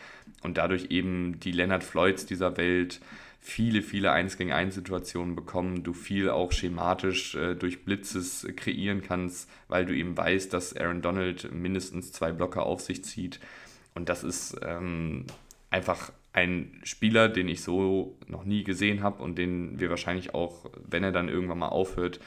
und 0.42 0.57
dadurch 0.57 0.87
eben 0.90 1.40
die 1.40 1.53
Leonard 1.53 1.83
Floyds 1.83 2.24
dieser 2.24 2.57
Welt 2.57 3.00
viele, 3.40 3.83
viele 3.83 4.12
1 4.12 4.38
gegen 4.38 4.53
1 4.53 4.74
Situationen 4.74 5.37
bekommen, 5.37 5.83
du 5.83 5.92
viel 5.92 6.31
auch 6.31 6.53
schematisch 6.53 7.35
äh, 7.35 7.55
durch 7.55 7.85
Blitzes 7.85 8.46
kreieren 8.57 9.03
kannst, 9.03 9.50
weil 9.68 9.85
du 9.85 9.94
eben 9.94 10.16
weißt, 10.16 10.53
dass 10.53 10.74
Aaron 10.74 11.03
Donald 11.03 11.53
mindestens 11.53 12.12
zwei 12.12 12.33
Blocker 12.33 12.64
auf 12.64 12.81
sich 12.81 13.05
zieht. 13.05 13.40
Und 13.94 14.09
das 14.09 14.24
ist 14.24 14.57
ähm, 14.62 15.27
einfach 15.68 16.11
ein 16.33 16.81
Spieler, 16.85 17.29
den 17.29 17.48
ich 17.48 17.62
so 17.62 18.16
noch 18.27 18.44
nie 18.44 18.64
gesehen 18.64 19.03
habe 19.03 19.22
und 19.22 19.37
den 19.37 19.79
wir 19.79 19.90
wahrscheinlich 19.90 20.33
auch, 20.33 20.70
wenn 20.88 21.05
er 21.05 21.12
dann 21.12 21.29
irgendwann 21.29 21.59
mal 21.59 21.68
aufhört, 21.68 22.20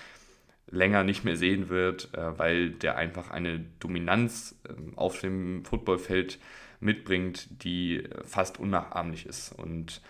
länger 0.69 1.03
nicht 1.03 1.23
mehr 1.23 1.37
sehen 1.37 1.69
wird, 1.69 2.13
äh, 2.13 2.37
weil 2.37 2.71
der 2.71 2.97
einfach 2.97 3.31
eine 3.31 3.65
Dominanz 3.79 4.59
äh, 4.67 4.73
auf 4.95 5.19
dem 5.21 5.63
Footballfeld 5.65 6.39
mitbringt, 6.79 7.63
die 7.63 8.03
fast 8.23 8.59
unnachahmlich 8.59 9.25
ist. 9.25 9.51
Und 9.51 10.01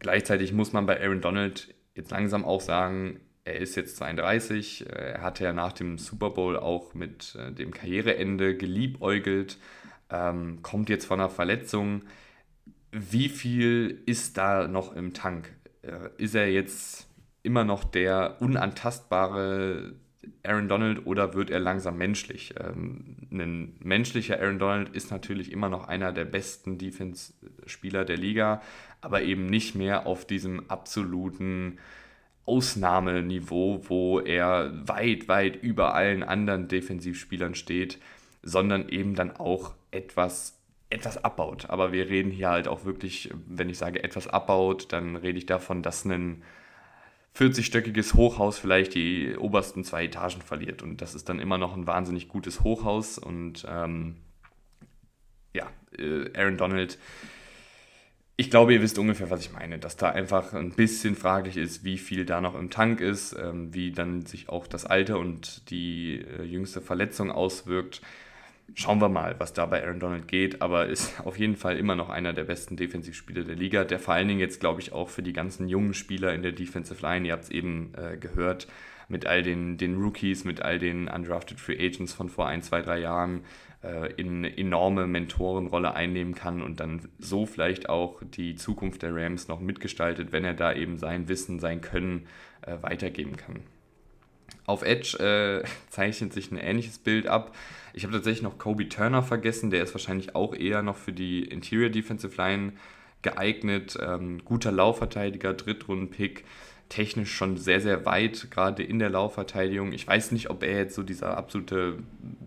Gleichzeitig 0.00 0.52
muss 0.52 0.72
man 0.72 0.86
bei 0.86 1.00
Aaron 1.00 1.20
Donald 1.20 1.72
jetzt 1.94 2.10
langsam 2.10 2.44
auch 2.44 2.62
sagen, 2.62 3.20
er 3.44 3.56
ist 3.56 3.76
jetzt 3.76 3.96
32, 3.98 4.86
er 4.88 5.20
hatte 5.20 5.44
ja 5.44 5.52
nach 5.52 5.72
dem 5.72 5.98
Super 5.98 6.30
Bowl 6.30 6.56
auch 6.56 6.94
mit 6.94 7.36
äh, 7.36 7.52
dem 7.52 7.70
Karriereende 7.70 8.56
geliebäugelt, 8.56 9.58
ähm, 10.10 10.62
kommt 10.62 10.88
jetzt 10.88 11.04
von 11.04 11.20
einer 11.20 11.28
Verletzung. 11.28 12.02
Wie 12.92 13.28
viel 13.28 14.02
ist 14.06 14.38
da 14.38 14.66
noch 14.68 14.96
im 14.96 15.12
Tank? 15.12 15.54
Äh, 15.82 16.08
ist 16.16 16.34
er 16.34 16.50
jetzt 16.50 17.06
immer 17.42 17.64
noch 17.64 17.84
der 17.84 18.36
unantastbare 18.40 19.94
Aaron 20.42 20.68
Donald 20.68 21.06
oder 21.06 21.34
wird 21.34 21.50
er 21.50 21.60
langsam 21.60 21.96
menschlich? 21.96 22.54
Ähm, 22.58 23.16
ein 23.30 23.76
menschlicher 23.80 24.40
Aaron 24.40 24.58
Donald 24.58 24.90
ist 24.90 25.10
natürlich 25.10 25.52
immer 25.52 25.68
noch 25.68 25.88
einer 25.88 26.12
der 26.12 26.24
besten 26.24 26.78
Defense-Spieler 26.78 28.04
der 28.04 28.16
Liga, 28.16 28.62
aber 29.00 29.22
eben 29.22 29.46
nicht 29.46 29.74
mehr 29.74 30.06
auf 30.06 30.26
diesem 30.26 30.68
absoluten 30.68 31.78
Ausnahmeniveau, 32.46 33.82
wo 33.88 34.20
er 34.20 34.72
weit, 34.86 35.28
weit 35.28 35.62
über 35.62 35.94
allen 35.94 36.22
anderen 36.22 36.68
Defensivspielern 36.68 37.54
steht, 37.54 37.98
sondern 38.42 38.88
eben 38.88 39.14
dann 39.14 39.36
auch 39.36 39.74
etwas 39.90 40.60
etwas 40.90 41.22
abbaut. 41.24 41.70
Aber 41.70 41.92
wir 41.92 42.08
reden 42.08 42.32
hier 42.32 42.50
halt 42.50 42.66
auch 42.66 42.84
wirklich, 42.84 43.30
wenn 43.46 43.68
ich 43.70 43.78
sage 43.78 44.02
etwas 44.02 44.26
abbaut, 44.26 44.92
dann 44.92 45.16
rede 45.16 45.38
ich 45.38 45.46
davon, 45.46 45.82
dass 45.82 46.04
ein 46.04 46.42
40-stöckiges 47.36 48.14
Hochhaus 48.14 48.58
vielleicht 48.58 48.94
die 48.94 49.36
obersten 49.36 49.84
zwei 49.84 50.04
Etagen 50.04 50.42
verliert. 50.42 50.82
Und 50.82 51.00
das 51.00 51.14
ist 51.14 51.28
dann 51.28 51.38
immer 51.38 51.58
noch 51.58 51.76
ein 51.76 51.86
wahnsinnig 51.86 52.28
gutes 52.28 52.62
Hochhaus. 52.62 53.18
Und 53.18 53.66
ähm, 53.68 54.16
ja, 55.54 55.70
äh, 55.96 56.30
Aaron 56.34 56.56
Donald, 56.56 56.98
ich 58.36 58.50
glaube, 58.50 58.72
ihr 58.72 58.82
wisst 58.82 58.98
ungefähr, 58.98 59.30
was 59.30 59.40
ich 59.40 59.52
meine, 59.52 59.78
dass 59.78 59.96
da 59.96 60.10
einfach 60.10 60.54
ein 60.54 60.72
bisschen 60.72 61.14
fraglich 61.14 61.56
ist, 61.56 61.84
wie 61.84 61.98
viel 61.98 62.24
da 62.24 62.40
noch 62.40 62.54
im 62.54 62.70
Tank 62.70 63.00
ist, 63.00 63.34
ähm, 63.34 63.72
wie 63.74 63.92
dann 63.92 64.26
sich 64.26 64.48
auch 64.48 64.66
das 64.66 64.86
Alter 64.86 65.18
und 65.18 65.70
die 65.70 66.22
äh, 66.22 66.42
jüngste 66.42 66.80
Verletzung 66.80 67.30
auswirkt 67.30 68.00
schauen 68.74 69.00
wir 69.00 69.08
mal, 69.08 69.34
was 69.38 69.52
da 69.52 69.66
bei 69.66 69.82
Aaron 69.82 70.00
Donald 70.00 70.28
geht, 70.28 70.62
aber 70.62 70.86
ist 70.86 71.20
auf 71.24 71.38
jeden 71.38 71.56
Fall 71.56 71.76
immer 71.76 71.96
noch 71.96 72.08
einer 72.08 72.32
der 72.32 72.44
besten 72.44 72.76
Defensivspieler 72.76 73.44
der 73.44 73.56
Liga, 73.56 73.84
der 73.84 73.98
vor 73.98 74.14
allen 74.14 74.28
Dingen 74.28 74.40
jetzt, 74.40 74.60
glaube 74.60 74.80
ich, 74.80 74.92
auch 74.92 75.08
für 75.08 75.22
die 75.22 75.32
ganzen 75.32 75.68
jungen 75.68 75.94
Spieler 75.94 76.34
in 76.34 76.42
der 76.42 76.52
Defensive 76.52 77.00
Line, 77.02 77.26
ihr 77.26 77.32
habt 77.32 77.44
es 77.44 77.50
eben 77.50 77.92
äh, 77.96 78.16
gehört, 78.16 78.66
mit 79.08 79.26
all 79.26 79.42
den, 79.42 79.76
den 79.76 79.96
Rookies, 80.00 80.44
mit 80.44 80.62
all 80.62 80.78
den 80.78 81.08
Undrafted 81.08 81.58
Free 81.58 81.84
Agents 81.84 82.12
von 82.12 82.28
vor 82.28 82.46
ein, 82.46 82.62
zwei, 82.62 82.80
drei 82.80 83.00
Jahren 83.00 83.42
äh, 83.82 84.12
in 84.14 84.38
eine 84.38 84.56
enorme 84.56 85.06
Mentorenrolle 85.06 85.94
einnehmen 85.94 86.34
kann 86.34 86.62
und 86.62 86.80
dann 86.80 87.08
so 87.18 87.46
vielleicht 87.46 87.88
auch 87.88 88.22
die 88.22 88.54
Zukunft 88.54 89.02
der 89.02 89.14
Rams 89.14 89.48
noch 89.48 89.60
mitgestaltet, 89.60 90.32
wenn 90.32 90.44
er 90.44 90.54
da 90.54 90.72
eben 90.72 90.96
sein 90.96 91.28
Wissen, 91.28 91.58
sein 91.58 91.80
Können 91.80 92.26
äh, 92.62 92.76
weitergeben 92.82 93.36
kann. 93.36 93.60
Auf 94.66 94.82
Edge 94.82 95.18
äh, 95.18 95.66
zeichnet 95.90 96.32
sich 96.32 96.50
ein 96.50 96.56
ähnliches 96.56 96.98
Bild 96.98 97.26
ab. 97.26 97.54
Ich 97.92 98.04
habe 98.04 98.12
tatsächlich 98.12 98.42
noch 98.42 98.58
Kobe 98.58 98.88
Turner 98.88 99.22
vergessen, 99.22 99.70
der 99.70 99.82
ist 99.82 99.94
wahrscheinlich 99.94 100.34
auch 100.34 100.54
eher 100.54 100.82
noch 100.82 100.96
für 100.96 101.12
die 101.12 101.42
Interior 101.42 101.90
Defensive 101.90 102.36
Line 102.36 102.72
geeignet. 103.22 103.98
Ähm, 104.00 104.42
guter 104.44 104.70
Laufverteidiger, 104.70 105.54
Drittrunden-Pick, 105.54 106.44
technisch 106.88 107.32
schon 107.32 107.56
sehr, 107.56 107.80
sehr 107.80 108.06
weit, 108.06 108.50
gerade 108.50 108.82
in 108.82 108.98
der 108.98 109.10
Laufverteidigung. 109.10 109.92
Ich 109.92 110.06
weiß 110.06 110.32
nicht, 110.32 110.50
ob 110.50 110.62
er 110.62 110.78
jetzt 110.78 110.94
so 110.94 111.02
dieser 111.02 111.36
absolute 111.36 111.98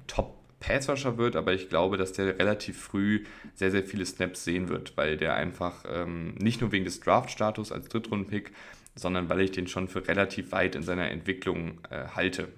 Top- 0.08 0.38
Passwasher 0.63 1.18
wird, 1.18 1.36
aber 1.36 1.54
ich 1.54 1.68
glaube, 1.68 1.98
dass 1.98 2.13
der 2.13 2.39
relativ 2.39 2.82
früh 2.82 3.26
sehr, 3.54 3.70
sehr 3.70 3.84
viele 3.84 4.06
Snaps 4.06 4.46
sehen 4.46 4.70
wird, 4.70 4.96
weil 4.96 5.18
der 5.18 5.36
einfach 5.36 5.84
ähm, 5.94 6.36
nicht 6.36 6.62
nur 6.62 6.72
wegen 6.72 6.86
des 6.86 7.02
Draft-Status 7.02 7.74
als 7.74 7.89
Drittrunden-Pick, 7.89 8.54
sondern 8.95 9.29
weil 9.29 9.41
ich 9.41 9.51
den 9.51 9.67
schon 9.67 9.88
für 9.88 10.08
relativ 10.08 10.51
weit 10.51 10.75
in 10.75 10.84
seiner 10.84 11.10
Entwicklung 11.10 11.79
äh, 11.89 12.08
halte 12.15 12.49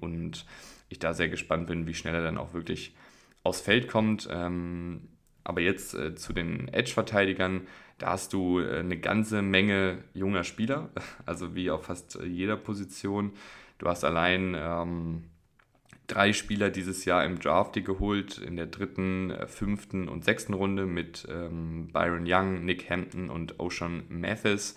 und 0.00 0.46
ich 0.88 0.98
da 0.98 1.14
sehr 1.14 1.28
gespannt 1.28 1.66
bin, 1.66 1.86
wie 1.86 1.94
schnell 1.94 2.14
er 2.14 2.22
dann 2.22 2.38
auch 2.38 2.54
wirklich 2.54 2.94
aufs 3.42 3.60
Feld 3.60 3.88
kommt. 3.88 4.28
Ähm, 4.30 5.08
aber 5.44 5.60
jetzt 5.60 5.94
äh, 5.94 6.14
zu 6.14 6.32
den 6.32 6.68
Edge-Verteidigern, 6.68 7.66
da 7.98 8.10
hast 8.10 8.32
du 8.32 8.60
äh, 8.60 8.80
eine 8.80 8.98
ganze 8.98 9.42
Menge 9.42 9.98
junger 10.12 10.44
Spieler, 10.44 10.90
also 11.26 11.54
wie 11.54 11.70
auf 11.70 11.84
fast 11.84 12.18
jeder 12.24 12.56
Position. 12.56 13.32
Du 13.78 13.86
hast 13.88 14.04
allein 14.04 14.56
ähm, 14.58 15.24
drei 16.06 16.32
Spieler 16.32 16.70
dieses 16.70 17.04
Jahr 17.04 17.24
im 17.24 17.38
Draft 17.38 17.74
geholt, 17.84 18.38
in 18.38 18.56
der 18.56 18.66
dritten, 18.66 19.30
äh, 19.30 19.46
fünften 19.46 20.08
und 20.08 20.24
sechsten 20.24 20.54
Runde 20.54 20.86
mit 20.86 21.26
ähm, 21.30 21.88
Byron 21.92 22.24
Young, 22.26 22.64
Nick 22.64 22.90
Hampton 22.90 23.30
und 23.30 23.60
Ocean 23.60 24.04
Mathis. 24.08 24.74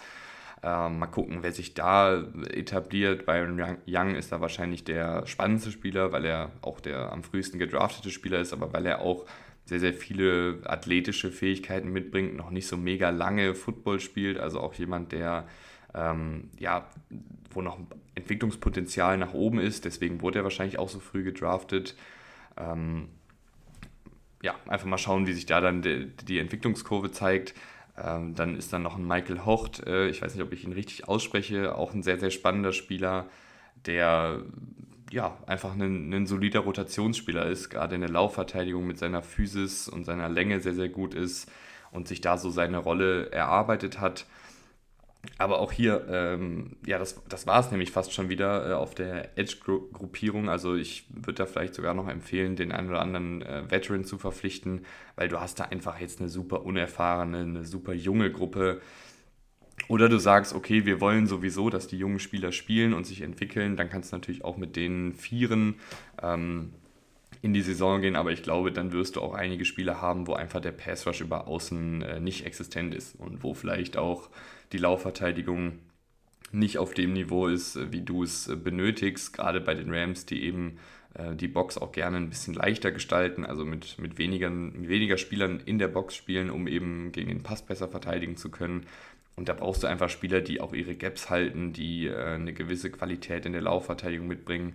Ähm, 0.61 0.99
mal 0.99 1.07
gucken, 1.07 1.39
wer 1.41 1.51
sich 1.51 1.73
da 1.73 2.21
etabliert. 2.51 3.25
Byron 3.25 3.77
Young 3.87 4.15
ist 4.15 4.31
da 4.31 4.41
wahrscheinlich 4.41 4.83
der 4.83 5.25
spannendste 5.25 5.71
Spieler, 5.71 6.11
weil 6.11 6.25
er 6.25 6.51
auch 6.61 6.81
der 6.81 7.11
am 7.13 7.23
frühesten 7.23 7.59
gedraftete 7.59 8.11
Spieler 8.11 8.39
ist, 8.39 8.51
aber 8.51 8.73
weil 8.73 8.85
er 8.85 8.99
auch 8.99 9.25
sehr, 9.65 9.79
sehr 9.79 9.93
viele 9.93 10.59
athletische 10.65 11.31
Fähigkeiten 11.31 11.91
mitbringt, 11.91 12.35
noch 12.35 12.49
nicht 12.49 12.67
so 12.67 12.75
mega 12.75 13.09
lange 13.11 13.55
Football 13.55 13.99
spielt, 13.99 14.39
also 14.39 14.59
auch 14.59 14.73
jemand, 14.73 15.11
der 15.11 15.47
ähm, 15.93 16.49
ja, 16.59 16.89
wo 17.51 17.61
noch 17.61 17.79
Entwicklungspotenzial 18.15 19.17
nach 19.17 19.33
oben 19.33 19.59
ist, 19.59 19.85
deswegen 19.85 20.21
wurde 20.21 20.39
er 20.39 20.43
wahrscheinlich 20.43 20.77
auch 20.77 20.89
so 20.89 20.99
früh 20.99 21.23
gedraftet. 21.23 21.95
Ähm, 22.57 23.09
ja, 24.41 24.55
einfach 24.67 24.87
mal 24.87 24.97
schauen, 24.97 25.27
wie 25.27 25.33
sich 25.33 25.45
da 25.45 25.61
dann 25.61 25.81
die, 25.81 26.07
die 26.25 26.39
Entwicklungskurve 26.39 27.11
zeigt. 27.11 27.53
Ähm, 28.03 28.35
dann 28.35 28.55
ist 28.55 28.71
dann 28.73 28.83
noch 28.83 28.97
ein 28.97 29.07
Michael 29.07 29.45
Hocht, 29.45 29.85
äh, 29.85 30.07
ich 30.09 30.21
weiß 30.21 30.35
nicht, 30.35 30.43
ob 30.43 30.53
ich 30.53 30.63
ihn 30.63 30.73
richtig 30.73 31.07
ausspreche, 31.07 31.75
auch 31.75 31.93
ein 31.93 32.03
sehr, 32.03 32.19
sehr 32.19 32.31
spannender 32.31 32.71
Spieler, 32.71 33.25
der 33.85 34.41
ja 35.11 35.37
einfach 35.47 35.73
ein, 35.73 36.13
ein 36.13 36.27
solider 36.27 36.61
Rotationsspieler 36.61 37.45
ist, 37.47 37.69
gerade 37.69 37.95
in 37.95 38.01
der 38.01 38.09
Laufverteidigung 38.09 38.85
mit 38.85 38.97
seiner 38.97 39.21
Physis 39.21 39.87
und 39.87 40.05
seiner 40.05 40.29
Länge 40.29 40.59
sehr, 40.61 40.75
sehr 40.75 40.89
gut 40.89 41.13
ist 41.13 41.51
und 41.91 42.07
sich 42.07 42.21
da 42.21 42.37
so 42.37 42.49
seine 42.49 42.77
Rolle 42.77 43.31
erarbeitet 43.31 43.99
hat. 43.99 44.25
Aber 45.37 45.59
auch 45.59 45.73
hier, 45.73 46.05
ähm, 46.09 46.77
ja, 46.85 46.97
das, 46.97 47.21
das 47.27 47.45
war 47.45 47.59
es 47.59 47.71
nämlich 47.71 47.91
fast 47.91 48.13
schon 48.13 48.29
wieder 48.29 48.69
äh, 48.69 48.73
auf 48.73 48.95
der 48.95 49.37
Edge-Gruppierung. 49.37 50.49
Also 50.49 50.75
ich 50.75 51.05
würde 51.09 51.33
da 51.33 51.45
vielleicht 51.45 51.75
sogar 51.75 51.93
noch 51.93 52.07
empfehlen, 52.07 52.55
den 52.55 52.71
einen 52.71 52.89
oder 52.89 53.01
anderen 53.01 53.41
äh, 53.41 53.69
Veteran 53.69 54.05
zu 54.05 54.17
verpflichten, 54.17 54.85
weil 55.15 55.27
du 55.27 55.41
hast 55.41 55.59
da 55.59 55.65
einfach 55.65 55.99
jetzt 55.99 56.19
eine 56.21 56.29
super 56.29 56.63
unerfahrene, 56.63 57.39
eine 57.39 57.65
super 57.65 57.93
junge 57.93 58.31
Gruppe. 58.31 58.81
Oder 59.89 60.07
du 60.07 60.19
sagst, 60.19 60.53
okay, 60.53 60.85
wir 60.85 61.01
wollen 61.01 61.27
sowieso, 61.27 61.69
dass 61.69 61.87
die 61.87 61.97
jungen 61.97 62.19
Spieler 62.19 62.51
spielen 62.51 62.93
und 62.93 63.05
sich 63.05 63.21
entwickeln, 63.21 63.75
dann 63.75 63.89
kannst 63.89 64.11
du 64.11 64.17
natürlich 64.17 64.45
auch 64.45 64.57
mit 64.57 64.75
den 64.75 65.13
Vieren 65.13 65.75
ähm, 66.21 66.73
in 67.41 67.53
die 67.53 67.61
Saison 67.61 68.01
gehen, 68.01 68.15
aber 68.15 68.31
ich 68.31 68.43
glaube, 68.43 68.71
dann 68.71 68.91
wirst 68.91 69.15
du 69.15 69.21
auch 69.21 69.33
einige 69.33 69.63
Spiele 69.63 70.01
haben, 70.01 70.27
wo 70.27 70.33
einfach 70.33 70.59
der 70.59 70.73
Pass 70.73 71.07
Rush 71.07 71.21
über 71.21 71.47
außen 71.47 72.01
äh, 72.01 72.19
nicht 72.19 72.45
existent 72.45 72.93
ist 72.93 73.15
und 73.15 73.43
wo 73.43 73.53
vielleicht 73.53 73.97
auch 73.97 74.29
die 74.71 74.77
Laufverteidigung 74.77 75.79
nicht 76.51 76.77
auf 76.77 76.93
dem 76.93 77.13
Niveau 77.13 77.47
ist, 77.47 77.91
wie 77.91 78.01
du 78.01 78.23
es 78.23 78.51
benötigst, 78.63 79.33
gerade 79.33 79.61
bei 79.61 79.75
den 79.75 79.93
Rams, 79.93 80.25
die 80.25 80.43
eben 80.43 80.79
äh, 81.13 81.35
die 81.35 81.47
Box 81.47 81.77
auch 81.77 81.91
gerne 81.91 82.17
ein 82.17 82.29
bisschen 82.29 82.53
leichter 82.53 82.91
gestalten, 82.91 83.45
also 83.45 83.65
mit, 83.65 83.99
mit, 83.99 84.17
weniger, 84.17 84.49
mit 84.49 84.89
weniger 84.89 85.17
Spielern 85.17 85.61
in 85.65 85.79
der 85.79 85.87
Box 85.87 86.15
spielen, 86.15 86.49
um 86.49 86.67
eben 86.67 87.11
gegen 87.11 87.29
den 87.29 87.43
Pass 87.43 87.61
besser 87.61 87.87
verteidigen 87.87 88.37
zu 88.37 88.49
können. 88.49 88.85
Und 89.35 89.47
da 89.47 89.53
brauchst 89.53 89.83
du 89.83 89.87
einfach 89.87 90.09
Spieler, 90.09 90.41
die 90.41 90.59
auch 90.59 90.73
ihre 90.73 90.95
Gaps 90.95 91.29
halten, 91.29 91.71
die 91.71 92.07
äh, 92.07 92.33
eine 92.33 92.53
gewisse 92.53 92.91
Qualität 92.91 93.45
in 93.45 93.53
der 93.53 93.61
Laufverteidigung 93.61 94.27
mitbringen. 94.27 94.73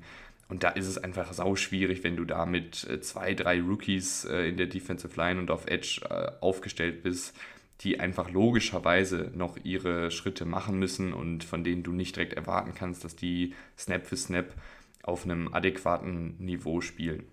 Und 0.48 0.62
da 0.62 0.70
ist 0.70 0.86
es 0.86 0.98
einfach 0.98 1.32
sau 1.32 1.56
schwierig, 1.56 2.04
wenn 2.04 2.16
du 2.16 2.24
da 2.24 2.46
mit 2.46 2.88
äh, 2.88 3.00
zwei, 3.00 3.34
drei 3.34 3.60
Rookies 3.60 4.24
äh, 4.24 4.48
in 4.48 4.56
der 4.56 4.66
Defensive 4.66 5.16
Line 5.16 5.40
und 5.40 5.50
auf 5.50 5.66
Edge 5.66 6.00
äh, 6.08 6.32
aufgestellt 6.40 7.02
bist, 7.02 7.34
die 7.80 8.00
einfach 8.00 8.30
logischerweise 8.30 9.32
noch 9.34 9.58
ihre 9.62 10.10
Schritte 10.10 10.44
machen 10.44 10.78
müssen 10.78 11.12
und 11.12 11.44
von 11.44 11.64
denen 11.64 11.82
du 11.82 11.92
nicht 11.92 12.16
direkt 12.16 12.34
erwarten 12.34 12.72
kannst, 12.74 13.04
dass 13.04 13.16
die 13.16 13.54
Snap 13.76 14.06
für 14.06 14.16
Snap 14.16 14.54
auf 15.02 15.24
einem 15.24 15.52
adäquaten 15.52 16.36
Niveau 16.38 16.80
spielen. 16.80 17.24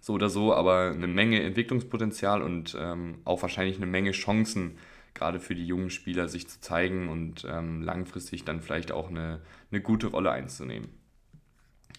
So 0.00 0.12
oder 0.12 0.28
so, 0.28 0.54
aber 0.54 0.92
eine 0.92 1.08
Menge 1.08 1.42
Entwicklungspotenzial 1.42 2.42
und 2.42 2.76
ähm, 2.78 3.18
auch 3.24 3.42
wahrscheinlich 3.42 3.76
eine 3.76 3.86
Menge 3.86 4.12
Chancen, 4.12 4.78
gerade 5.14 5.40
für 5.40 5.54
die 5.54 5.66
jungen 5.66 5.90
Spieler 5.90 6.28
sich 6.28 6.46
zu 6.46 6.60
zeigen 6.60 7.08
und 7.08 7.44
ähm, 7.50 7.82
langfristig 7.82 8.44
dann 8.44 8.60
vielleicht 8.60 8.92
auch 8.92 9.08
eine, 9.08 9.40
eine 9.72 9.80
gute 9.80 10.08
Rolle 10.08 10.30
einzunehmen. 10.30 10.90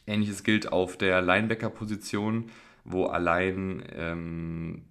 Ähnliches 0.05 0.43
gilt 0.43 0.71
auf 0.71 0.97
der 0.97 1.21
Linebacker-Position, 1.21 2.49
wo 2.85 3.07
allein 3.07 3.83
ähm, 3.93 4.83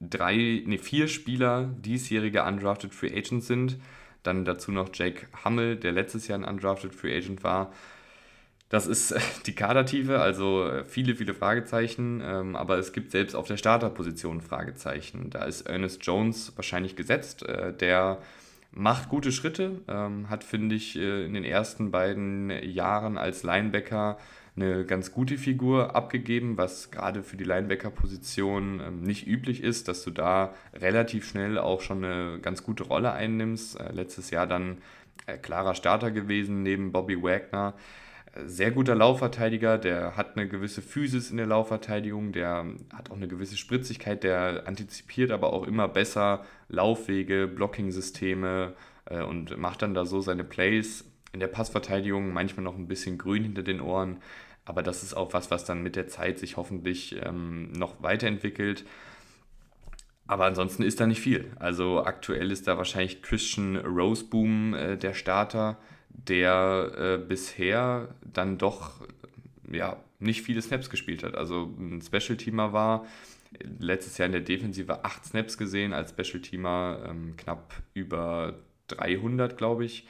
drei, 0.00 0.62
nee, 0.64 0.78
vier 0.78 1.08
Spieler 1.08 1.70
diesjährige 1.78 2.42
Undrafted 2.44 2.94
Free 2.94 3.16
Agents 3.16 3.46
sind. 3.46 3.76
Dann 4.22 4.44
dazu 4.44 4.72
noch 4.72 4.90
Jake 4.92 5.26
Hummel, 5.44 5.76
der 5.76 5.92
letztes 5.92 6.28
Jahr 6.28 6.38
ein 6.38 6.44
Undrafted 6.44 6.94
Free 6.94 7.16
Agent 7.16 7.44
war. 7.44 7.72
Das 8.68 8.86
ist 8.86 9.14
die 9.46 9.54
Kadertiefe, 9.54 10.20
also 10.20 10.70
viele, 10.86 11.14
viele 11.14 11.34
Fragezeichen, 11.34 12.22
ähm, 12.24 12.56
aber 12.56 12.78
es 12.78 12.92
gibt 12.92 13.10
selbst 13.10 13.34
auf 13.34 13.46
der 13.46 13.56
Starterposition 13.56 14.40
Fragezeichen. 14.40 15.30
Da 15.30 15.44
ist 15.44 15.62
Ernest 15.62 16.04
Jones 16.04 16.52
wahrscheinlich 16.56 16.96
gesetzt, 16.96 17.42
äh, 17.42 17.74
der 17.74 18.18
macht 18.72 19.08
gute 19.08 19.32
Schritte, 19.32 19.80
ähm, 19.88 20.30
hat, 20.30 20.44
finde 20.44 20.76
ich, 20.76 20.96
äh, 20.96 21.24
in 21.24 21.34
den 21.34 21.44
ersten 21.44 21.90
beiden 21.90 22.50
Jahren 22.62 23.18
als 23.18 23.42
Linebacker 23.42 24.16
eine 24.56 24.84
ganz 24.84 25.12
gute 25.12 25.38
Figur 25.38 25.94
abgegeben, 25.94 26.56
was 26.58 26.90
gerade 26.90 27.22
für 27.22 27.36
die 27.36 27.44
Linebacker-Position 27.44 28.80
ähm, 28.86 29.02
nicht 29.02 29.26
üblich 29.26 29.62
ist, 29.62 29.88
dass 29.88 30.02
du 30.02 30.10
da 30.10 30.54
relativ 30.74 31.26
schnell 31.28 31.58
auch 31.58 31.80
schon 31.80 32.04
eine 32.04 32.40
ganz 32.40 32.62
gute 32.62 32.84
Rolle 32.84 33.12
einnimmst. 33.12 33.78
letztes 33.92 34.30
Jahr 34.30 34.46
dann 34.46 34.78
klarer 35.42 35.74
Starter 35.74 36.10
gewesen 36.10 36.62
neben 36.62 36.92
Bobby 36.92 37.22
Wagner 37.22 37.74
sehr 38.46 38.70
guter 38.70 38.94
Laufverteidiger, 38.94 39.78
der 39.78 40.16
hat 40.16 40.36
eine 40.36 40.48
gewisse 40.48 40.82
Physis 40.82 41.30
in 41.30 41.36
der 41.36 41.46
Laufverteidigung, 41.46 42.32
der 42.32 42.64
hat 42.94 43.10
auch 43.10 43.16
eine 43.16 43.28
gewisse 43.28 43.56
Spritzigkeit, 43.56 44.22
der 44.22 44.66
antizipiert 44.66 45.30
aber 45.30 45.52
auch 45.52 45.66
immer 45.66 45.88
besser 45.88 46.44
Laufwege, 46.68 47.48
Blocking-Systeme 47.48 48.74
äh, 49.06 49.22
und 49.22 49.56
macht 49.58 49.82
dann 49.82 49.94
da 49.94 50.04
so 50.04 50.20
seine 50.20 50.44
Plays. 50.44 51.04
In 51.32 51.40
der 51.40 51.48
Passverteidigung 51.48 52.32
manchmal 52.32 52.64
noch 52.64 52.76
ein 52.76 52.88
bisschen 52.88 53.18
grün 53.18 53.42
hinter 53.44 53.62
den 53.62 53.80
Ohren, 53.80 54.18
aber 54.64 54.82
das 54.82 55.02
ist 55.02 55.14
auch 55.14 55.32
was, 55.32 55.50
was 55.50 55.64
dann 55.64 55.82
mit 55.82 55.96
der 55.96 56.08
Zeit 56.08 56.38
sich 56.38 56.56
hoffentlich 56.56 57.16
ähm, 57.24 57.72
noch 57.72 58.02
weiterentwickelt. 58.02 58.84
Aber 60.26 60.44
ansonsten 60.44 60.82
ist 60.82 61.00
da 61.00 61.06
nicht 61.06 61.20
viel. 61.20 61.50
Also 61.58 62.04
aktuell 62.04 62.52
ist 62.52 62.68
da 62.68 62.76
wahrscheinlich 62.76 63.22
Christian 63.22 63.76
Roseboom 63.76 64.74
äh, 64.74 64.96
der 64.96 65.14
Starter 65.14 65.76
der 66.12 66.92
äh, 66.96 67.18
bisher 67.18 68.14
dann 68.22 68.58
doch 68.58 69.00
ja, 69.70 69.96
nicht 70.18 70.42
viele 70.42 70.60
Snaps 70.60 70.90
gespielt 70.90 71.22
hat. 71.22 71.34
Also 71.34 71.74
ein 71.78 72.02
Special-Teamer 72.02 72.72
war, 72.72 73.06
letztes 73.78 74.18
Jahr 74.18 74.26
in 74.26 74.32
der 74.32 74.40
Defensive 74.40 75.04
acht 75.04 75.24
Snaps 75.24 75.56
gesehen, 75.56 75.92
als 75.92 76.10
Special-Teamer 76.10 77.06
ähm, 77.08 77.36
knapp 77.36 77.74
über 77.94 78.54
300, 78.88 79.56
glaube 79.56 79.84
ich. 79.84 80.06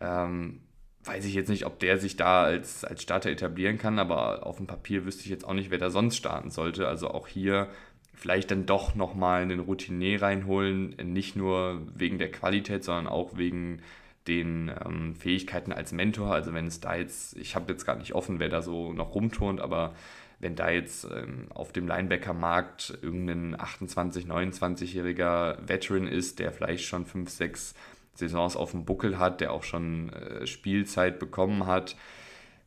Ähm, 0.00 0.60
weiß 1.04 1.24
ich 1.24 1.34
jetzt 1.34 1.48
nicht, 1.48 1.66
ob 1.66 1.78
der 1.78 1.98
sich 1.98 2.16
da 2.16 2.42
als, 2.42 2.84
als 2.84 3.02
Starter 3.02 3.30
etablieren 3.30 3.78
kann, 3.78 3.98
aber 3.98 4.46
auf 4.46 4.56
dem 4.58 4.66
Papier 4.66 5.04
wüsste 5.04 5.24
ich 5.24 5.30
jetzt 5.30 5.46
auch 5.46 5.54
nicht, 5.54 5.70
wer 5.70 5.78
da 5.78 5.90
sonst 5.90 6.16
starten 6.16 6.50
sollte. 6.50 6.88
Also 6.88 7.08
auch 7.08 7.26
hier 7.26 7.68
vielleicht 8.14 8.50
dann 8.50 8.66
doch 8.66 8.94
nochmal 8.94 9.42
einen 9.42 9.60
Routinier 9.60 10.20
reinholen, 10.20 10.90
nicht 11.02 11.36
nur 11.36 11.80
wegen 11.94 12.18
der 12.18 12.30
Qualität, 12.30 12.84
sondern 12.84 13.06
auch 13.06 13.38
wegen 13.38 13.80
den 14.28 14.70
ähm, 14.84 15.14
Fähigkeiten 15.14 15.72
als 15.72 15.92
Mentor. 15.92 16.32
Also 16.32 16.52
wenn 16.52 16.66
es 16.66 16.80
da 16.80 16.94
jetzt, 16.96 17.36
ich 17.38 17.54
habe 17.54 17.72
jetzt 17.72 17.86
gar 17.86 17.96
nicht 17.96 18.14
offen, 18.14 18.38
wer 18.38 18.50
da 18.50 18.60
so 18.60 18.92
noch 18.92 19.14
rumturnt, 19.14 19.60
aber 19.60 19.94
wenn 20.38 20.54
da 20.54 20.70
jetzt 20.70 21.04
ähm, 21.04 21.46
auf 21.50 21.72
dem 21.72 21.86
Linebacker-Markt 21.86 22.98
irgendein 23.02 23.56
28-, 23.56 24.26
29-jähriger 24.26 25.66
Veteran 25.66 26.06
ist, 26.06 26.38
der 26.38 26.52
vielleicht 26.52 26.84
schon 26.84 27.06
5, 27.06 27.30
6 27.30 27.74
Saisons 28.20 28.56
auf 28.56 28.70
dem 28.70 28.84
Buckel 28.84 29.18
hat, 29.18 29.40
der 29.40 29.52
auch 29.52 29.64
schon 29.64 30.12
äh, 30.12 30.46
Spielzeit 30.46 31.18
bekommen 31.18 31.66
hat, 31.66 31.96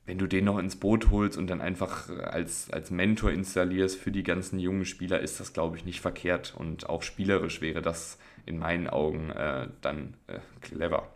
wenn 0.05 0.17
du 0.17 0.27
den 0.27 0.43
noch 0.43 0.59
ins 0.59 0.75
Boot 0.75 1.11
holst 1.11 1.37
und 1.37 1.49
dann 1.49 1.61
einfach 1.61 2.09
als, 2.09 2.69
als 2.71 2.91
Mentor 2.91 3.31
installierst 3.31 3.97
für 3.97 4.11
die 4.11 4.23
ganzen 4.23 4.59
jungen 4.59 4.83
Spieler, 4.83 5.21
ist 5.21 5.39
das, 5.39 5.53
glaube 5.53 5.77
ich, 5.77 5.85
nicht 5.85 6.01
verkehrt. 6.01 6.53
Und 6.57 6.89
auch 6.89 7.03
spielerisch 7.03 7.61
wäre 7.61 7.81
das 7.81 8.17
in 8.45 8.59
meinen 8.59 8.87
Augen 8.87 9.29
äh, 9.29 9.69
dann 9.79 10.15
äh, 10.27 10.39
clever 10.59 11.07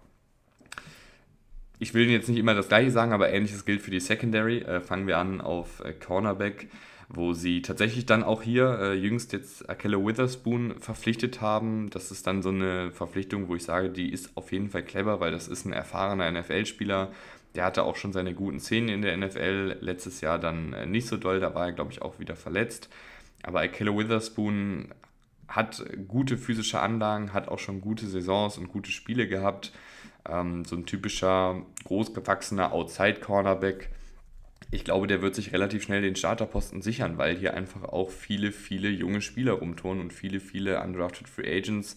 ich 1.79 1.93
will 1.93 2.09
jetzt 2.09 2.29
nicht 2.29 2.39
immer 2.39 2.55
das 2.55 2.69
gleiche 2.69 2.91
sagen, 2.91 3.13
aber 3.13 3.29
ähnliches 3.29 3.65
gilt 3.65 3.81
für 3.81 3.91
die 3.91 3.99
Secondary. 3.99 4.59
Äh, 4.59 4.81
fangen 4.81 5.07
wir 5.07 5.17
an 5.17 5.41
auf 5.41 5.83
äh, 5.83 5.93
Cornerback, 5.93 6.69
wo 7.09 7.33
sie 7.33 7.61
tatsächlich 7.61 8.05
dann 8.05 8.23
auch 8.23 8.41
hier 8.41 8.79
äh, 8.79 8.93
jüngst 8.93 9.33
jetzt 9.33 9.69
Akella 9.69 9.97
Witherspoon 9.97 10.75
verpflichtet 10.79 11.41
haben. 11.41 11.89
Das 11.89 12.11
ist 12.11 12.27
dann 12.27 12.41
so 12.41 12.49
eine 12.49 12.91
Verpflichtung, 12.91 13.47
wo 13.47 13.55
ich 13.55 13.63
sage, 13.63 13.89
die 13.89 14.11
ist 14.11 14.35
auf 14.35 14.51
jeden 14.51 14.69
Fall 14.69 14.83
clever, 14.83 15.19
weil 15.19 15.31
das 15.31 15.47
ist 15.47 15.65
ein 15.65 15.73
erfahrener 15.73 16.29
NFL-Spieler. 16.31 17.11
Der 17.55 17.65
hatte 17.65 17.83
auch 17.83 17.95
schon 17.95 18.13
seine 18.13 18.33
guten 18.33 18.59
Szenen 18.59 18.89
in 18.89 19.01
der 19.01 19.15
NFL. 19.15 19.77
Letztes 19.79 20.21
Jahr 20.21 20.37
dann 20.37 20.73
äh, 20.73 20.85
nicht 20.85 21.07
so 21.07 21.17
doll, 21.17 21.39
da 21.39 21.55
war 21.55 21.67
er, 21.67 21.71
glaube 21.71 21.91
ich, 21.91 22.01
auch 22.01 22.19
wieder 22.19 22.35
verletzt. 22.35 22.89
Aber 23.43 23.61
Akella 23.61 23.95
Witherspoon 23.95 24.89
hat 25.47 25.83
gute 26.07 26.37
physische 26.37 26.81
Anlagen, 26.81 27.33
hat 27.33 27.47
auch 27.47 27.59
schon 27.59 27.79
gute 27.79 28.05
Saisons 28.05 28.57
und 28.57 28.67
gute 28.67 28.91
Spiele 28.91 29.27
gehabt 29.27 29.71
ähm, 30.27 30.65
so 30.65 30.75
ein 30.75 30.85
typischer 30.85 31.61
großgewachsener 31.85 32.71
Outside-Cornerback. 32.73 33.89
Ich 34.69 34.83
glaube, 34.83 35.07
der 35.07 35.21
wird 35.21 35.35
sich 35.35 35.53
relativ 35.53 35.83
schnell 35.83 36.01
den 36.01 36.15
Starterposten 36.15 36.81
sichern, 36.81 37.17
weil 37.17 37.37
hier 37.37 37.53
einfach 37.53 37.83
auch 37.83 38.11
viele, 38.11 38.51
viele 38.51 38.89
junge 38.89 39.21
Spieler 39.21 39.53
rumtun 39.53 40.01
und 40.01 40.11
viele, 40.11 40.39
viele 40.39 40.81
undrafted 40.81 41.29
Free 41.29 41.57
Agents. 41.57 41.95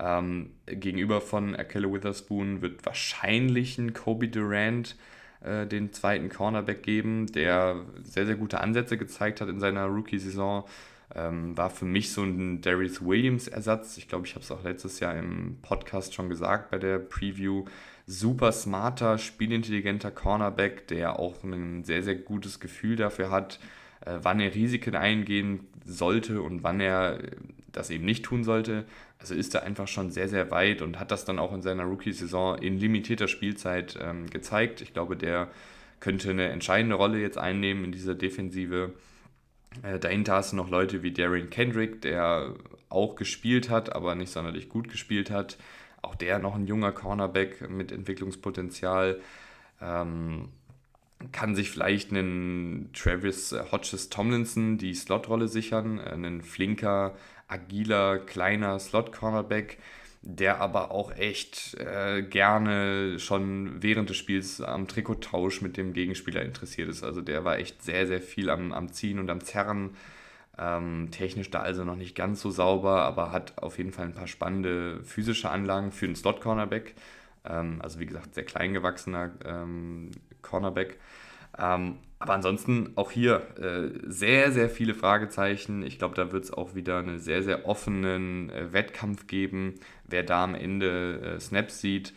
Ähm, 0.00 0.50
gegenüber 0.66 1.20
von 1.20 1.56
Akelle 1.56 1.92
Witherspoon 1.92 2.62
wird 2.62 2.84
wahrscheinlich 2.86 3.78
ein 3.78 3.94
Kobe 3.94 4.28
Durant 4.28 4.96
äh, 5.40 5.66
den 5.66 5.92
zweiten 5.92 6.28
Cornerback 6.28 6.82
geben, 6.82 7.26
der 7.26 7.84
sehr, 8.02 8.26
sehr 8.26 8.36
gute 8.36 8.60
Ansätze 8.60 8.96
gezeigt 8.96 9.40
hat 9.40 9.48
in 9.48 9.60
seiner 9.60 9.86
Rookie-Saison. 9.86 10.64
Ähm, 11.14 11.56
war 11.56 11.70
für 11.70 11.84
mich 11.84 12.12
so 12.12 12.22
ein 12.22 12.60
Darius 12.60 13.04
Williams-Ersatz. 13.04 13.96
Ich 13.96 14.08
glaube, 14.08 14.26
ich 14.26 14.34
habe 14.34 14.44
es 14.44 14.50
auch 14.50 14.62
letztes 14.62 15.00
Jahr 15.00 15.16
im 15.16 15.58
Podcast 15.62 16.14
schon 16.14 16.28
gesagt 16.28 16.70
bei 16.70 16.78
der 16.78 16.98
Preview. 16.98 17.64
Super 18.10 18.52
smarter, 18.52 19.18
spielintelligenter 19.18 20.10
Cornerback, 20.10 20.86
der 20.86 21.18
auch 21.18 21.44
ein 21.44 21.84
sehr, 21.84 22.02
sehr 22.02 22.14
gutes 22.14 22.58
Gefühl 22.58 22.96
dafür 22.96 23.30
hat, 23.30 23.60
äh, 24.00 24.18
wann 24.22 24.40
er 24.40 24.54
Risiken 24.54 24.96
eingehen 24.96 25.68
sollte 25.84 26.40
und 26.40 26.62
wann 26.62 26.80
er 26.80 27.18
das 27.70 27.90
eben 27.90 28.06
nicht 28.06 28.24
tun 28.24 28.44
sollte. 28.44 28.86
Also 29.18 29.34
ist 29.34 29.54
er 29.54 29.64
einfach 29.64 29.88
schon 29.88 30.10
sehr, 30.10 30.26
sehr 30.30 30.50
weit 30.50 30.80
und 30.80 30.98
hat 30.98 31.10
das 31.10 31.26
dann 31.26 31.38
auch 31.38 31.52
in 31.52 31.60
seiner 31.60 31.84
Rookie-Saison 31.84 32.56
in 32.56 32.78
limitierter 32.78 33.28
Spielzeit 33.28 33.98
ähm, 34.00 34.30
gezeigt. 34.30 34.80
Ich 34.80 34.94
glaube, 34.94 35.14
der 35.14 35.48
könnte 36.00 36.30
eine 36.30 36.48
entscheidende 36.48 36.96
Rolle 36.96 37.20
jetzt 37.20 37.36
einnehmen 37.36 37.84
in 37.84 37.92
dieser 37.92 38.14
Defensive. 38.14 38.94
Äh, 39.82 39.98
dahinter 39.98 40.36
hast 40.36 40.52
du 40.52 40.56
noch 40.56 40.70
Leute 40.70 41.02
wie 41.02 41.12
Darren 41.12 41.50
Kendrick, 41.50 42.00
der 42.00 42.54
auch 42.88 43.16
gespielt 43.16 43.68
hat, 43.68 43.94
aber 43.94 44.14
nicht 44.14 44.32
sonderlich 44.32 44.70
gut 44.70 44.88
gespielt 44.88 45.30
hat. 45.30 45.58
Auch 46.08 46.14
der 46.14 46.38
noch 46.38 46.54
ein 46.54 46.66
junger 46.66 46.92
Cornerback 46.92 47.68
mit 47.68 47.92
Entwicklungspotenzial. 47.92 49.20
Ähm, 49.80 50.48
kann 51.32 51.54
sich 51.54 51.70
vielleicht 51.70 52.10
einen 52.10 52.90
Travis 52.94 53.54
Hodges 53.72 54.08
Tomlinson 54.08 54.78
die 54.78 54.94
Slotrolle 54.94 55.48
sichern, 55.48 55.98
äh, 55.98 56.14
ein 56.14 56.40
flinker, 56.40 57.14
agiler, 57.46 58.18
kleiner 58.18 58.78
Slot-Cornerback 58.78 59.78
der 60.22 60.60
aber 60.60 60.90
auch 60.90 61.16
echt 61.16 61.74
äh, 61.74 62.22
gerne 62.22 63.18
schon 63.18 63.82
während 63.82 64.10
des 64.10 64.16
Spiels 64.16 64.60
am 64.60 64.88
Trikottausch 64.88 65.62
mit 65.62 65.76
dem 65.76 65.92
Gegenspieler 65.92 66.42
interessiert 66.42 66.88
ist. 66.88 67.04
Also 67.04 67.20
der 67.20 67.44
war 67.44 67.58
echt 67.58 67.82
sehr, 67.82 68.06
sehr 68.06 68.20
viel 68.20 68.50
am, 68.50 68.72
am 68.72 68.92
Ziehen 68.92 69.20
und 69.20 69.30
am 69.30 69.42
Zerren. 69.44 69.90
Ähm, 70.58 71.08
technisch 71.10 71.50
da 71.50 71.60
also 71.60 71.84
noch 71.84 71.96
nicht 71.96 72.16
ganz 72.16 72.40
so 72.40 72.50
sauber, 72.50 73.02
aber 73.02 73.30
hat 73.30 73.62
auf 73.62 73.78
jeden 73.78 73.92
Fall 73.92 74.06
ein 74.06 74.14
paar 74.14 74.26
spannende 74.26 75.02
physische 75.04 75.50
Anlagen 75.50 75.92
für 75.92 76.06
einen 76.06 76.16
Slot-Cornerback. 76.16 76.94
Ähm, 77.44 77.80
also 77.82 78.00
wie 78.00 78.06
gesagt, 78.06 78.34
sehr 78.34 78.44
klein 78.44 78.72
gewachsener 78.72 79.30
ähm, 79.44 80.10
Cornerback. 80.42 80.98
Ähm, 81.56 81.98
aber 82.18 82.34
ansonsten 82.34 82.92
auch 82.96 83.12
hier 83.12 83.42
äh, 83.58 83.90
sehr, 84.10 84.50
sehr 84.50 84.68
viele 84.68 84.94
Fragezeichen. 84.94 85.82
Ich 85.84 85.98
glaube, 85.98 86.16
da 86.16 86.32
wird 86.32 86.44
es 86.44 86.52
auch 86.52 86.74
wieder 86.74 86.98
einen 86.98 87.20
sehr, 87.20 87.42
sehr 87.42 87.66
offenen 87.66 88.50
äh, 88.50 88.72
Wettkampf 88.72 89.28
geben, 89.28 89.74
wer 90.04 90.24
da 90.24 90.42
am 90.42 90.56
Ende 90.56 91.36
äh, 91.36 91.40
Snaps 91.40 91.80
sieht. 91.80 92.12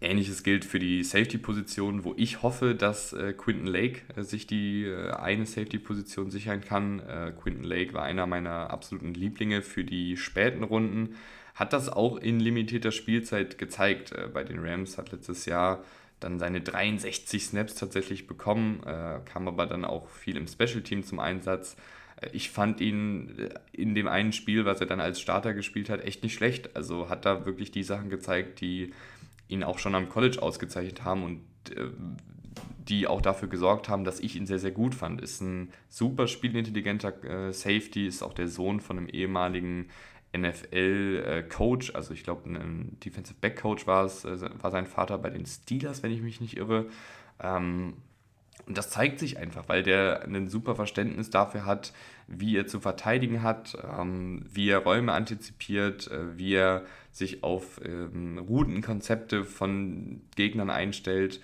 Ähnliches 0.00 0.44
gilt 0.44 0.64
für 0.64 0.78
die 0.78 1.02
Safety-Position, 1.02 2.04
wo 2.04 2.14
ich 2.16 2.42
hoffe, 2.42 2.74
dass 2.74 3.12
äh, 3.12 3.32
Quinton 3.32 3.66
Lake 3.66 4.02
äh, 4.14 4.22
sich 4.22 4.46
die 4.46 4.84
äh, 4.84 5.10
eine 5.10 5.44
Safety-Position 5.44 6.30
sichern 6.30 6.60
kann. 6.60 7.00
Äh, 7.00 7.32
Quinton 7.32 7.64
Lake 7.64 7.94
war 7.94 8.04
einer 8.04 8.26
meiner 8.26 8.70
absoluten 8.70 9.14
Lieblinge 9.14 9.60
für 9.60 9.84
die 9.84 10.16
späten 10.16 10.62
Runden. 10.62 11.16
Hat 11.54 11.72
das 11.72 11.88
auch 11.88 12.16
in 12.16 12.38
limitierter 12.38 12.92
Spielzeit 12.92 13.58
gezeigt. 13.58 14.12
Äh, 14.12 14.28
bei 14.32 14.44
den 14.44 14.60
Rams 14.60 14.98
hat 14.98 15.10
letztes 15.10 15.46
Jahr 15.46 15.82
dann 16.20 16.38
seine 16.38 16.60
63 16.60 17.44
Snaps 17.44 17.74
tatsächlich 17.74 18.28
bekommen, 18.28 18.80
äh, 18.84 19.18
kam 19.24 19.48
aber 19.48 19.66
dann 19.66 19.84
auch 19.84 20.08
viel 20.08 20.36
im 20.36 20.46
Special 20.46 20.82
Team 20.82 21.02
zum 21.02 21.18
Einsatz. 21.18 21.76
Ich 22.32 22.50
fand 22.50 22.80
ihn 22.80 23.48
in 23.70 23.94
dem 23.94 24.08
einen 24.08 24.32
Spiel, 24.32 24.64
was 24.64 24.80
er 24.80 24.86
dann 24.86 25.00
als 25.00 25.20
Starter 25.20 25.54
gespielt 25.54 25.88
hat, 25.88 26.02
echt 26.04 26.24
nicht 26.24 26.34
schlecht. 26.34 26.74
Also 26.74 27.08
hat 27.08 27.24
da 27.24 27.46
wirklich 27.46 27.70
die 27.70 27.84
Sachen 27.84 28.10
gezeigt, 28.10 28.60
die 28.60 28.92
ihn 29.48 29.64
auch 29.64 29.78
schon 29.78 29.94
am 29.94 30.08
College 30.08 30.42
ausgezeichnet 30.42 31.04
haben 31.04 31.22
und 31.24 31.76
äh, 31.76 31.90
die 32.88 33.06
auch 33.06 33.20
dafür 33.20 33.48
gesorgt 33.48 33.88
haben, 33.88 34.04
dass 34.04 34.20
ich 34.20 34.36
ihn 34.36 34.46
sehr, 34.46 34.58
sehr 34.58 34.70
gut 34.70 34.94
fand. 34.94 35.20
Ist 35.20 35.40
ein 35.40 35.70
super 35.88 36.26
spielintelligenter 36.26 37.24
äh, 37.24 37.52
Safety, 37.52 38.06
ist 38.06 38.22
auch 38.22 38.32
der 38.32 38.48
Sohn 38.48 38.80
von 38.80 38.98
einem 38.98 39.08
ehemaligen 39.08 39.88
NFL-Coach, 40.36 41.90
äh, 41.90 41.94
also 41.94 42.12
ich 42.14 42.22
glaube, 42.22 42.48
ein 42.48 42.98
Defensive 43.04 43.36
Back-Coach 43.40 43.86
war 43.86 44.04
es, 44.04 44.24
äh, 44.24 44.38
war 44.62 44.70
sein 44.70 44.86
Vater 44.86 45.18
bei 45.18 45.30
den 45.30 45.46
Steelers, 45.46 46.02
wenn 46.02 46.12
ich 46.12 46.22
mich 46.22 46.40
nicht 46.40 46.56
irre. 46.56 46.86
Ähm, 47.40 47.94
und 48.66 48.76
das 48.76 48.90
zeigt 48.90 49.18
sich 49.18 49.38
einfach, 49.38 49.68
weil 49.68 49.82
der 49.82 50.24
ein 50.24 50.48
super 50.48 50.74
Verständnis 50.74 51.30
dafür 51.30 51.64
hat, 51.64 51.92
wie 52.26 52.56
er 52.56 52.66
zu 52.66 52.80
verteidigen 52.80 53.42
hat, 53.42 53.78
ähm, 53.98 54.44
wie 54.52 54.68
er 54.68 54.80
Räume 54.80 55.12
antizipiert, 55.12 56.10
äh, 56.10 56.36
wie 56.36 56.54
er 56.54 56.84
sich 57.18 57.42
auf 57.42 57.80
ähm, 57.84 58.38
Routenkonzepte 58.38 59.44
von 59.44 60.22
Gegnern 60.36 60.70
einstellt. 60.70 61.40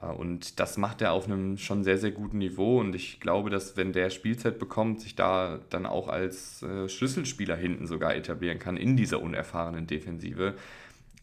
Äh, 0.00 0.06
und 0.06 0.58
das 0.60 0.76
macht 0.76 1.02
er 1.02 1.12
auf 1.12 1.26
einem 1.26 1.58
schon 1.58 1.84
sehr, 1.84 1.98
sehr 1.98 2.10
guten 2.10 2.38
Niveau. 2.38 2.80
Und 2.80 2.94
ich 2.94 3.20
glaube, 3.20 3.50
dass 3.50 3.76
wenn 3.76 3.92
der 3.92 4.10
Spielzeit 4.10 4.58
bekommt, 4.58 5.00
sich 5.00 5.14
da 5.14 5.60
dann 5.70 5.86
auch 5.86 6.08
als 6.08 6.62
äh, 6.62 6.88
Schlüsselspieler 6.88 7.56
hinten 7.56 7.86
sogar 7.86 8.14
etablieren 8.14 8.58
kann 8.58 8.76
in 8.76 8.96
dieser 8.96 9.22
unerfahrenen 9.22 9.86
Defensive. 9.86 10.54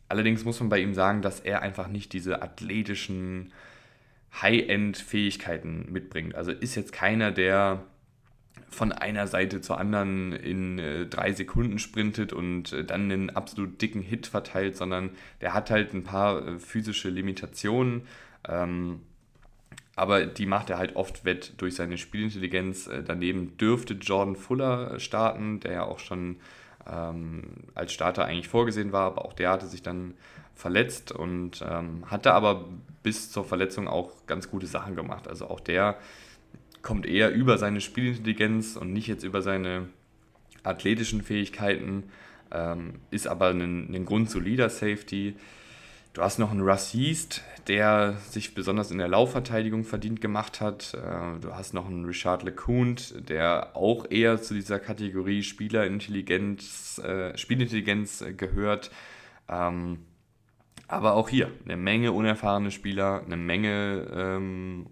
Allerdings 0.07 0.45
muss 0.45 0.59
man 0.59 0.69
bei 0.69 0.79
ihm 0.79 0.93
sagen, 0.93 1.21
dass 1.21 1.39
er 1.39 1.61
einfach 1.61 1.87
nicht 1.87 2.13
diese 2.13 2.41
athletischen 2.41 3.51
High-End-Fähigkeiten 4.41 5.91
mitbringt. 5.91 6.35
Also 6.35 6.51
ist 6.51 6.75
jetzt 6.75 6.91
keiner, 6.91 7.31
der 7.31 7.83
von 8.69 8.91
einer 8.91 9.27
Seite 9.27 9.61
zur 9.61 9.79
anderen 9.79 10.33
in 10.33 10.79
äh, 10.79 11.05
drei 11.05 11.31
Sekunden 11.31 11.79
sprintet 11.79 12.33
und 12.33 12.73
äh, 12.73 12.83
dann 12.83 13.11
einen 13.11 13.29
absolut 13.29 13.81
dicken 13.81 14.01
Hit 14.01 14.27
verteilt, 14.27 14.75
sondern 14.75 15.11
der 15.41 15.53
hat 15.53 15.69
halt 15.69 15.93
ein 15.93 16.03
paar 16.03 16.45
äh, 16.45 16.59
physische 16.59 17.09
Limitationen. 17.09 18.03
Ähm, 18.47 19.01
aber 19.95 20.25
die 20.25 20.45
macht 20.45 20.69
er 20.69 20.77
halt 20.77 20.97
oft 20.97 21.23
wett 21.23 21.53
durch 21.57 21.75
seine 21.75 21.97
Spielintelligenz. 21.97 22.87
Äh, 22.87 23.03
daneben 23.03 23.57
dürfte 23.57 23.93
Jordan 23.93 24.35
Fuller 24.35 24.99
starten, 24.99 25.61
der 25.61 25.71
ja 25.71 25.83
auch 25.83 25.99
schon 25.99 26.37
ähm, 26.87 27.43
als 27.73 27.93
Starter 27.93 28.25
eigentlich 28.25 28.49
vorgesehen 28.49 28.91
war, 28.91 29.07
aber 29.07 29.25
auch 29.25 29.33
der 29.33 29.51
hatte 29.51 29.67
sich 29.67 29.81
dann 29.81 30.13
verletzt 30.53 31.11
und 31.11 31.63
ähm, 31.67 32.03
hatte 32.07 32.33
aber 32.33 32.65
bis 33.03 33.31
zur 33.31 33.45
Verletzung 33.45 33.87
auch 33.87 34.11
ganz 34.27 34.49
gute 34.49 34.67
Sachen 34.67 34.95
gemacht. 34.95 35.27
Also 35.27 35.47
auch 35.47 35.59
der 35.59 35.97
kommt 36.85 37.07
eher 37.07 37.33
über 37.33 37.57
seine 37.57 37.81
Spielintelligenz 37.81 38.77
und 38.77 38.93
nicht 38.93 39.07
jetzt 39.07 39.23
über 39.23 39.41
seine 39.41 39.87
athletischen 40.63 41.23
Fähigkeiten, 41.23 42.03
ähm, 42.51 42.99
ist 43.09 43.27
aber 43.27 43.49
ein, 43.49 43.93
ein 43.93 44.05
grundsolider 44.05 44.69
Safety. 44.69 45.35
Du 46.13 46.21
hast 46.21 46.37
noch 46.37 46.51
einen 46.51 46.61
Russ 46.61 46.93
Yeast, 46.93 47.43
der 47.67 48.17
sich 48.29 48.53
besonders 48.53 48.91
in 48.91 48.99
der 48.99 49.07
Laufverteidigung 49.07 49.83
verdient 49.83 50.21
gemacht 50.21 50.61
hat. 50.61 50.93
Äh, 50.93 51.39
du 51.41 51.55
hast 51.55 51.73
noch 51.73 51.87
einen 51.87 52.05
Richard 52.05 52.43
LeCoont, 52.43 53.29
der 53.29 53.75
auch 53.75 54.05
eher 54.11 54.39
zu 54.39 54.53
dieser 54.53 54.79
Kategorie 54.79 55.41
Spielerintelligenz, 55.41 56.99
äh, 56.99 57.35
Spielintelligenz 57.35 58.23
gehört. 58.37 58.91
Ähm, 59.49 60.05
aber 60.87 61.15
auch 61.15 61.29
hier 61.29 61.49
eine 61.65 61.77
Menge 61.77 62.11
unerfahrene 62.11 62.69
Spieler, 62.69 63.23
eine 63.25 63.37
Menge 63.37 64.07
ähm, 64.13 64.85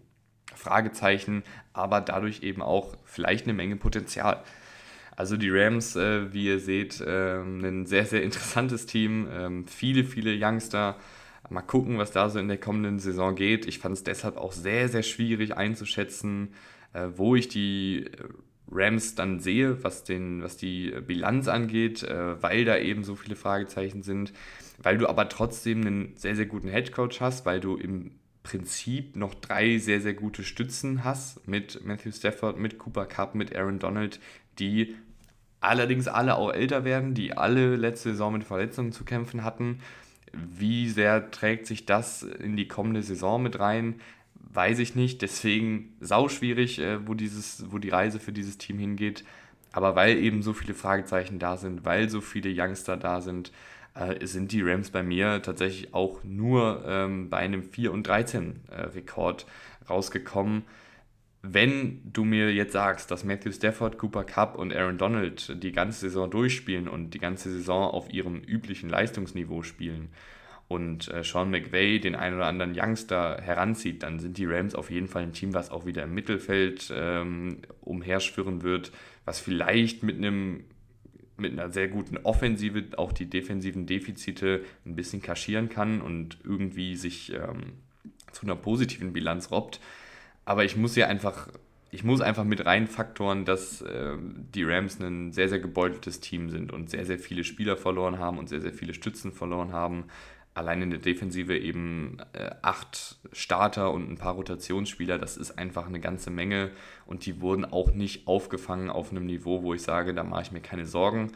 Fragezeichen, 0.63 1.43
aber 1.73 2.01
dadurch 2.01 2.43
eben 2.43 2.61
auch 2.61 2.95
vielleicht 3.05 3.45
eine 3.45 3.53
Menge 3.53 3.75
Potenzial. 3.75 4.43
Also 5.15 5.37
die 5.37 5.49
Rams, 5.49 5.95
äh, 5.95 6.33
wie 6.33 6.45
ihr 6.45 6.59
seht, 6.59 7.01
äh, 7.01 7.39
ein 7.41 7.85
sehr, 7.85 8.05
sehr 8.05 8.23
interessantes 8.23 8.85
Team, 8.85 9.27
äh, 9.27 9.67
viele, 9.67 10.03
viele 10.03 10.35
Youngster. 10.35 10.97
Mal 11.49 11.61
gucken, 11.61 11.97
was 11.97 12.11
da 12.11 12.29
so 12.29 12.39
in 12.39 12.47
der 12.47 12.57
kommenden 12.57 12.99
Saison 12.99 13.35
geht. 13.35 13.65
Ich 13.67 13.79
fand 13.79 13.95
es 13.95 14.03
deshalb 14.03 14.37
auch 14.37 14.53
sehr, 14.53 14.87
sehr 14.87 15.03
schwierig 15.03 15.55
einzuschätzen, 15.55 16.53
äh, 16.93 17.09
wo 17.15 17.35
ich 17.35 17.49
die 17.49 18.09
Rams 18.71 19.13
dann 19.13 19.39
sehe, 19.39 19.83
was, 19.83 20.03
den, 20.03 20.41
was 20.41 20.57
die 20.57 20.91
Bilanz 21.05 21.47
angeht, 21.47 22.01
äh, 22.01 22.41
weil 22.41 22.65
da 22.65 22.77
eben 22.77 23.03
so 23.03 23.15
viele 23.15 23.35
Fragezeichen 23.35 24.01
sind 24.01 24.33
weil 24.83 24.97
du 24.97 25.07
aber 25.07 25.29
trotzdem 25.29 25.81
einen 25.81 26.13
sehr, 26.15 26.35
sehr 26.35 26.45
guten 26.45 26.67
Headcoach 26.67 27.21
hast, 27.21 27.45
weil 27.45 27.59
du 27.59 27.75
im 27.75 28.11
Prinzip 28.43 29.15
noch 29.15 29.33
drei 29.33 29.77
sehr, 29.77 30.01
sehr 30.01 30.13
gute 30.13 30.43
Stützen 30.43 31.03
hast 31.03 31.47
mit 31.47 31.83
Matthew 31.85 32.11
Stafford, 32.11 32.59
mit 32.59 32.77
Cooper 32.77 33.05
Cup, 33.05 33.35
mit 33.35 33.55
Aaron 33.55 33.79
Donald, 33.79 34.19
die 34.59 34.95
allerdings 35.61 36.07
alle 36.09 36.35
auch 36.35 36.51
älter 36.51 36.83
werden, 36.83 37.13
die 37.13 37.37
alle 37.37 37.77
letzte 37.77 38.11
Saison 38.11 38.33
mit 38.33 38.43
Verletzungen 38.43 38.91
zu 38.91 39.05
kämpfen 39.05 39.43
hatten. 39.43 39.79
Wie 40.33 40.89
sehr 40.89 41.31
trägt 41.31 41.67
sich 41.67 41.85
das 41.85 42.23
in 42.23 42.57
die 42.57 42.67
kommende 42.67 43.01
Saison 43.01 43.41
mit 43.41 43.59
rein? 43.59 44.01
Weiß 44.35 44.79
ich 44.79 44.93
nicht. 44.93 45.21
Deswegen 45.21 45.95
sauschwierig, 46.01 46.79
äh, 46.79 47.07
wo, 47.07 47.13
dieses, 47.13 47.71
wo 47.71 47.77
die 47.77 47.89
Reise 47.89 48.19
für 48.19 48.33
dieses 48.33 48.57
Team 48.57 48.77
hingeht. 48.77 49.23
Aber 49.71 49.95
weil 49.95 50.17
eben 50.17 50.41
so 50.41 50.53
viele 50.53 50.73
Fragezeichen 50.73 51.39
da 51.39 51.57
sind, 51.57 51.85
weil 51.85 52.09
so 52.09 52.19
viele 52.19 52.53
Youngster 52.53 52.97
da 52.97 53.21
sind, 53.21 53.51
äh, 53.95 54.25
sind 54.25 54.51
die 54.51 54.61
Rams 54.61 54.89
bei 54.89 55.03
mir 55.03 55.41
tatsächlich 55.41 55.93
auch 55.93 56.23
nur 56.23 56.83
ähm, 56.87 57.29
bei 57.29 57.37
einem 57.37 57.63
4 57.63 57.91
und 57.91 58.07
13 58.07 58.61
äh, 58.69 58.81
Rekord 58.81 59.45
rausgekommen. 59.89 60.63
Wenn 61.41 62.01
du 62.05 62.23
mir 62.23 62.53
jetzt 62.53 62.71
sagst, 62.71 63.11
dass 63.11 63.25
Matthew 63.25 63.51
Stafford, 63.51 63.97
Cooper 63.97 64.23
Cup 64.23 64.57
und 64.57 64.73
Aaron 64.73 64.97
Donald 64.97 65.61
die 65.61 65.73
ganze 65.73 65.99
Saison 65.99 66.31
durchspielen 66.31 66.87
und 66.87 67.13
die 67.13 67.19
ganze 67.19 67.51
Saison 67.51 67.91
auf 67.91 68.11
ihrem 68.13 68.39
üblichen 68.39 68.89
Leistungsniveau 68.89 69.61
spielen 69.61 70.09
und 70.69 71.09
äh, 71.09 71.23
Sean 71.23 71.51
McVay 71.51 71.99
den 71.99 72.15
einen 72.15 72.37
oder 72.37 72.47
anderen 72.47 72.73
Youngster 72.75 73.39
heranzieht, 73.41 74.03
dann 74.03 74.19
sind 74.19 74.37
die 74.37 74.45
Rams 74.45 74.73
auf 74.73 74.89
jeden 74.89 75.07
Fall 75.07 75.23
ein 75.23 75.33
Team, 75.33 75.53
was 75.53 75.69
auch 75.69 75.85
wieder 75.85 76.03
im 76.03 76.13
Mittelfeld 76.13 76.91
ähm, 76.95 77.57
umherschwirren 77.81 78.63
wird, 78.63 78.91
was 79.25 79.39
vielleicht 79.39 80.01
mit 80.01 80.17
einem 80.17 80.63
mit 81.37 81.51
einer 81.51 81.71
sehr 81.71 81.87
guten 81.87 82.17
Offensive 82.17 82.83
auch 82.97 83.11
die 83.11 83.25
defensiven 83.25 83.85
Defizite 83.85 84.63
ein 84.85 84.95
bisschen 84.95 85.21
kaschieren 85.21 85.69
kann 85.69 86.01
und 86.01 86.37
irgendwie 86.43 86.95
sich 86.95 87.33
ähm, 87.33 87.73
zu 88.31 88.45
einer 88.45 88.55
positiven 88.55 89.13
Bilanz 89.13 89.51
robbt. 89.51 89.79
Aber 90.45 90.63
ich 90.65 90.75
muss 90.75 90.95
ja 90.95 91.07
einfach, 91.07 91.47
ich 91.91 92.03
muss 92.03 92.21
einfach 92.21 92.43
mit 92.43 92.65
reinfaktoren, 92.65 93.45
dass 93.45 93.81
äh, 93.81 94.15
die 94.53 94.63
Rams 94.63 94.99
ein 94.99 95.31
sehr, 95.31 95.49
sehr 95.49 95.59
gebeuteltes 95.59 96.19
Team 96.19 96.49
sind 96.49 96.71
und 96.71 96.89
sehr, 96.89 97.05
sehr 97.05 97.19
viele 97.19 97.43
Spieler 97.43 97.77
verloren 97.77 98.19
haben 98.19 98.37
und 98.37 98.49
sehr, 98.49 98.61
sehr 98.61 98.73
viele 98.73 98.93
Stützen 98.93 99.31
verloren 99.31 99.71
haben 99.71 100.05
allein 100.53 100.81
in 100.81 100.89
der 100.91 100.99
Defensive 100.99 101.57
eben 101.57 102.17
äh, 102.33 102.51
acht 102.61 103.17
Starter 103.31 103.91
und 103.91 104.09
ein 104.09 104.17
paar 104.17 104.33
Rotationsspieler, 104.33 105.17
das 105.17 105.37
ist 105.37 105.57
einfach 105.57 105.87
eine 105.87 105.99
ganze 105.99 106.29
Menge 106.29 106.71
und 107.05 107.25
die 107.25 107.41
wurden 107.41 107.65
auch 107.65 107.93
nicht 107.93 108.27
aufgefangen 108.27 108.89
auf 108.89 109.11
einem 109.11 109.25
Niveau, 109.25 109.63
wo 109.63 109.73
ich 109.73 109.81
sage, 109.81 110.13
da 110.13 110.23
mache 110.23 110.43
ich 110.43 110.51
mir 110.51 110.61
keine 110.61 110.85
Sorgen. 110.85 111.31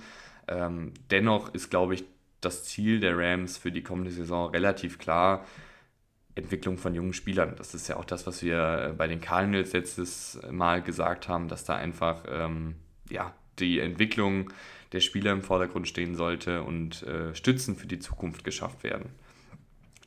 Ähm, 0.47 0.93
dennoch 1.09 1.53
ist, 1.53 1.70
glaube 1.70 1.95
ich, 1.95 2.05
das 2.41 2.65
Ziel 2.65 2.99
der 2.99 3.18
Rams 3.18 3.57
für 3.57 3.72
die 3.72 3.82
kommende 3.82 4.11
Saison 4.11 4.51
relativ 4.51 4.99
klar. 4.99 5.45
Entwicklung 6.36 6.78
von 6.78 6.93
jungen 6.93 7.13
Spielern. 7.13 7.55
Das 7.57 7.74
ist 7.74 7.88
ja 7.88 7.97
auch 7.97 8.05
das, 8.05 8.28
was 8.28 8.43
wir 8.43 8.93
bei 8.95 9.07
den 9.07 9.20
Cardinals 9.20 9.74
letztes 9.74 10.39
Mal 10.51 10.84
gesagt 10.84 11.28
haben, 11.28 11.47
dass 11.47 11.65
da 11.65 11.76
einfach 11.76 12.24
ähm, 12.30 12.76
ja, 13.09 13.34
die 13.57 13.80
Entwicklung 13.80 14.51
der 14.92 15.02
Spieler 15.02 15.32
im 15.32 15.42
Vordergrund 15.42 15.88
stehen 15.88 16.16
sollte 16.16 16.64
und 16.64 17.04
äh, 17.04 17.36
Stützen 17.36 17.76
für 17.76 17.88
die 17.88 18.00
Zukunft 18.00 18.44
geschafft 18.44 18.84
werden. 18.84 19.10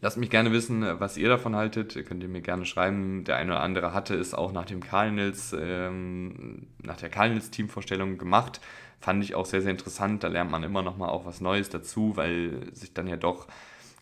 Lasst 0.03 0.16
mich 0.16 0.31
gerne 0.31 0.51
wissen, 0.51 0.83
was 0.99 1.18
ihr 1.18 1.28
davon 1.28 1.55
haltet. 1.55 2.07
Könnt 2.07 2.22
ihr 2.22 2.28
mir 2.28 2.41
gerne 2.41 2.64
schreiben. 2.64 3.24
Der 3.24 3.37
eine 3.37 3.53
oder 3.53 3.61
andere 3.61 3.93
hatte 3.93 4.14
es 4.14 4.33
auch 4.33 4.51
nach 4.53 4.64
dem 4.64 4.81
Cardinals, 4.81 5.55
ähm, 5.59 6.68
nach 6.83 6.97
der 6.97 7.11
Cardinals-Teamvorstellung 7.11 8.16
gemacht. 8.16 8.62
Fand 8.99 9.22
ich 9.22 9.35
auch 9.35 9.45
sehr, 9.45 9.61
sehr 9.61 9.70
interessant. 9.70 10.24
Da 10.24 10.28
lernt 10.28 10.51
man 10.51 10.62
immer 10.62 10.81
noch 10.81 10.97
mal 10.97 11.11
auch 11.11 11.26
was 11.26 11.43
Neues 11.43 11.68
dazu, 11.68 12.16
weil 12.16 12.72
sich 12.72 12.95
dann 12.95 13.09
ja 13.09 13.16
doch 13.16 13.47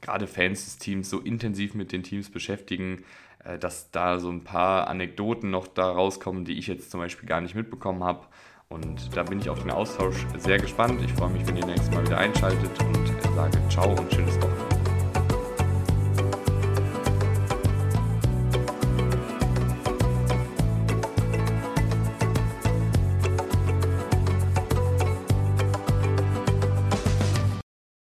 gerade 0.00 0.28
Fans 0.28 0.64
des 0.66 0.78
Teams 0.78 1.10
so 1.10 1.18
intensiv 1.18 1.74
mit 1.74 1.90
den 1.90 2.04
Teams 2.04 2.30
beschäftigen, 2.30 3.04
äh, 3.44 3.58
dass 3.58 3.90
da 3.90 4.20
so 4.20 4.30
ein 4.30 4.44
paar 4.44 4.86
Anekdoten 4.86 5.50
noch 5.50 5.66
da 5.66 5.90
rauskommen, 5.90 6.44
die 6.44 6.58
ich 6.58 6.68
jetzt 6.68 6.92
zum 6.92 7.00
Beispiel 7.00 7.28
gar 7.28 7.40
nicht 7.40 7.56
mitbekommen 7.56 8.04
habe. 8.04 8.26
Und 8.70 9.16
da 9.16 9.22
bin 9.22 9.40
ich 9.40 9.48
auf 9.48 9.62
den 9.62 9.70
Austausch 9.70 10.26
sehr 10.36 10.58
gespannt. 10.58 11.00
Ich 11.02 11.12
freue 11.14 11.30
mich, 11.30 11.46
wenn 11.46 11.56
ihr 11.56 11.64
nächstes 11.64 11.90
Mal 11.90 12.04
wieder 12.04 12.18
einschaltet 12.18 12.70
und 12.84 13.34
sage 13.34 13.58
ciao 13.70 13.94
und 13.94 14.12
schönes 14.12 14.36
Wochenende. 14.36 14.77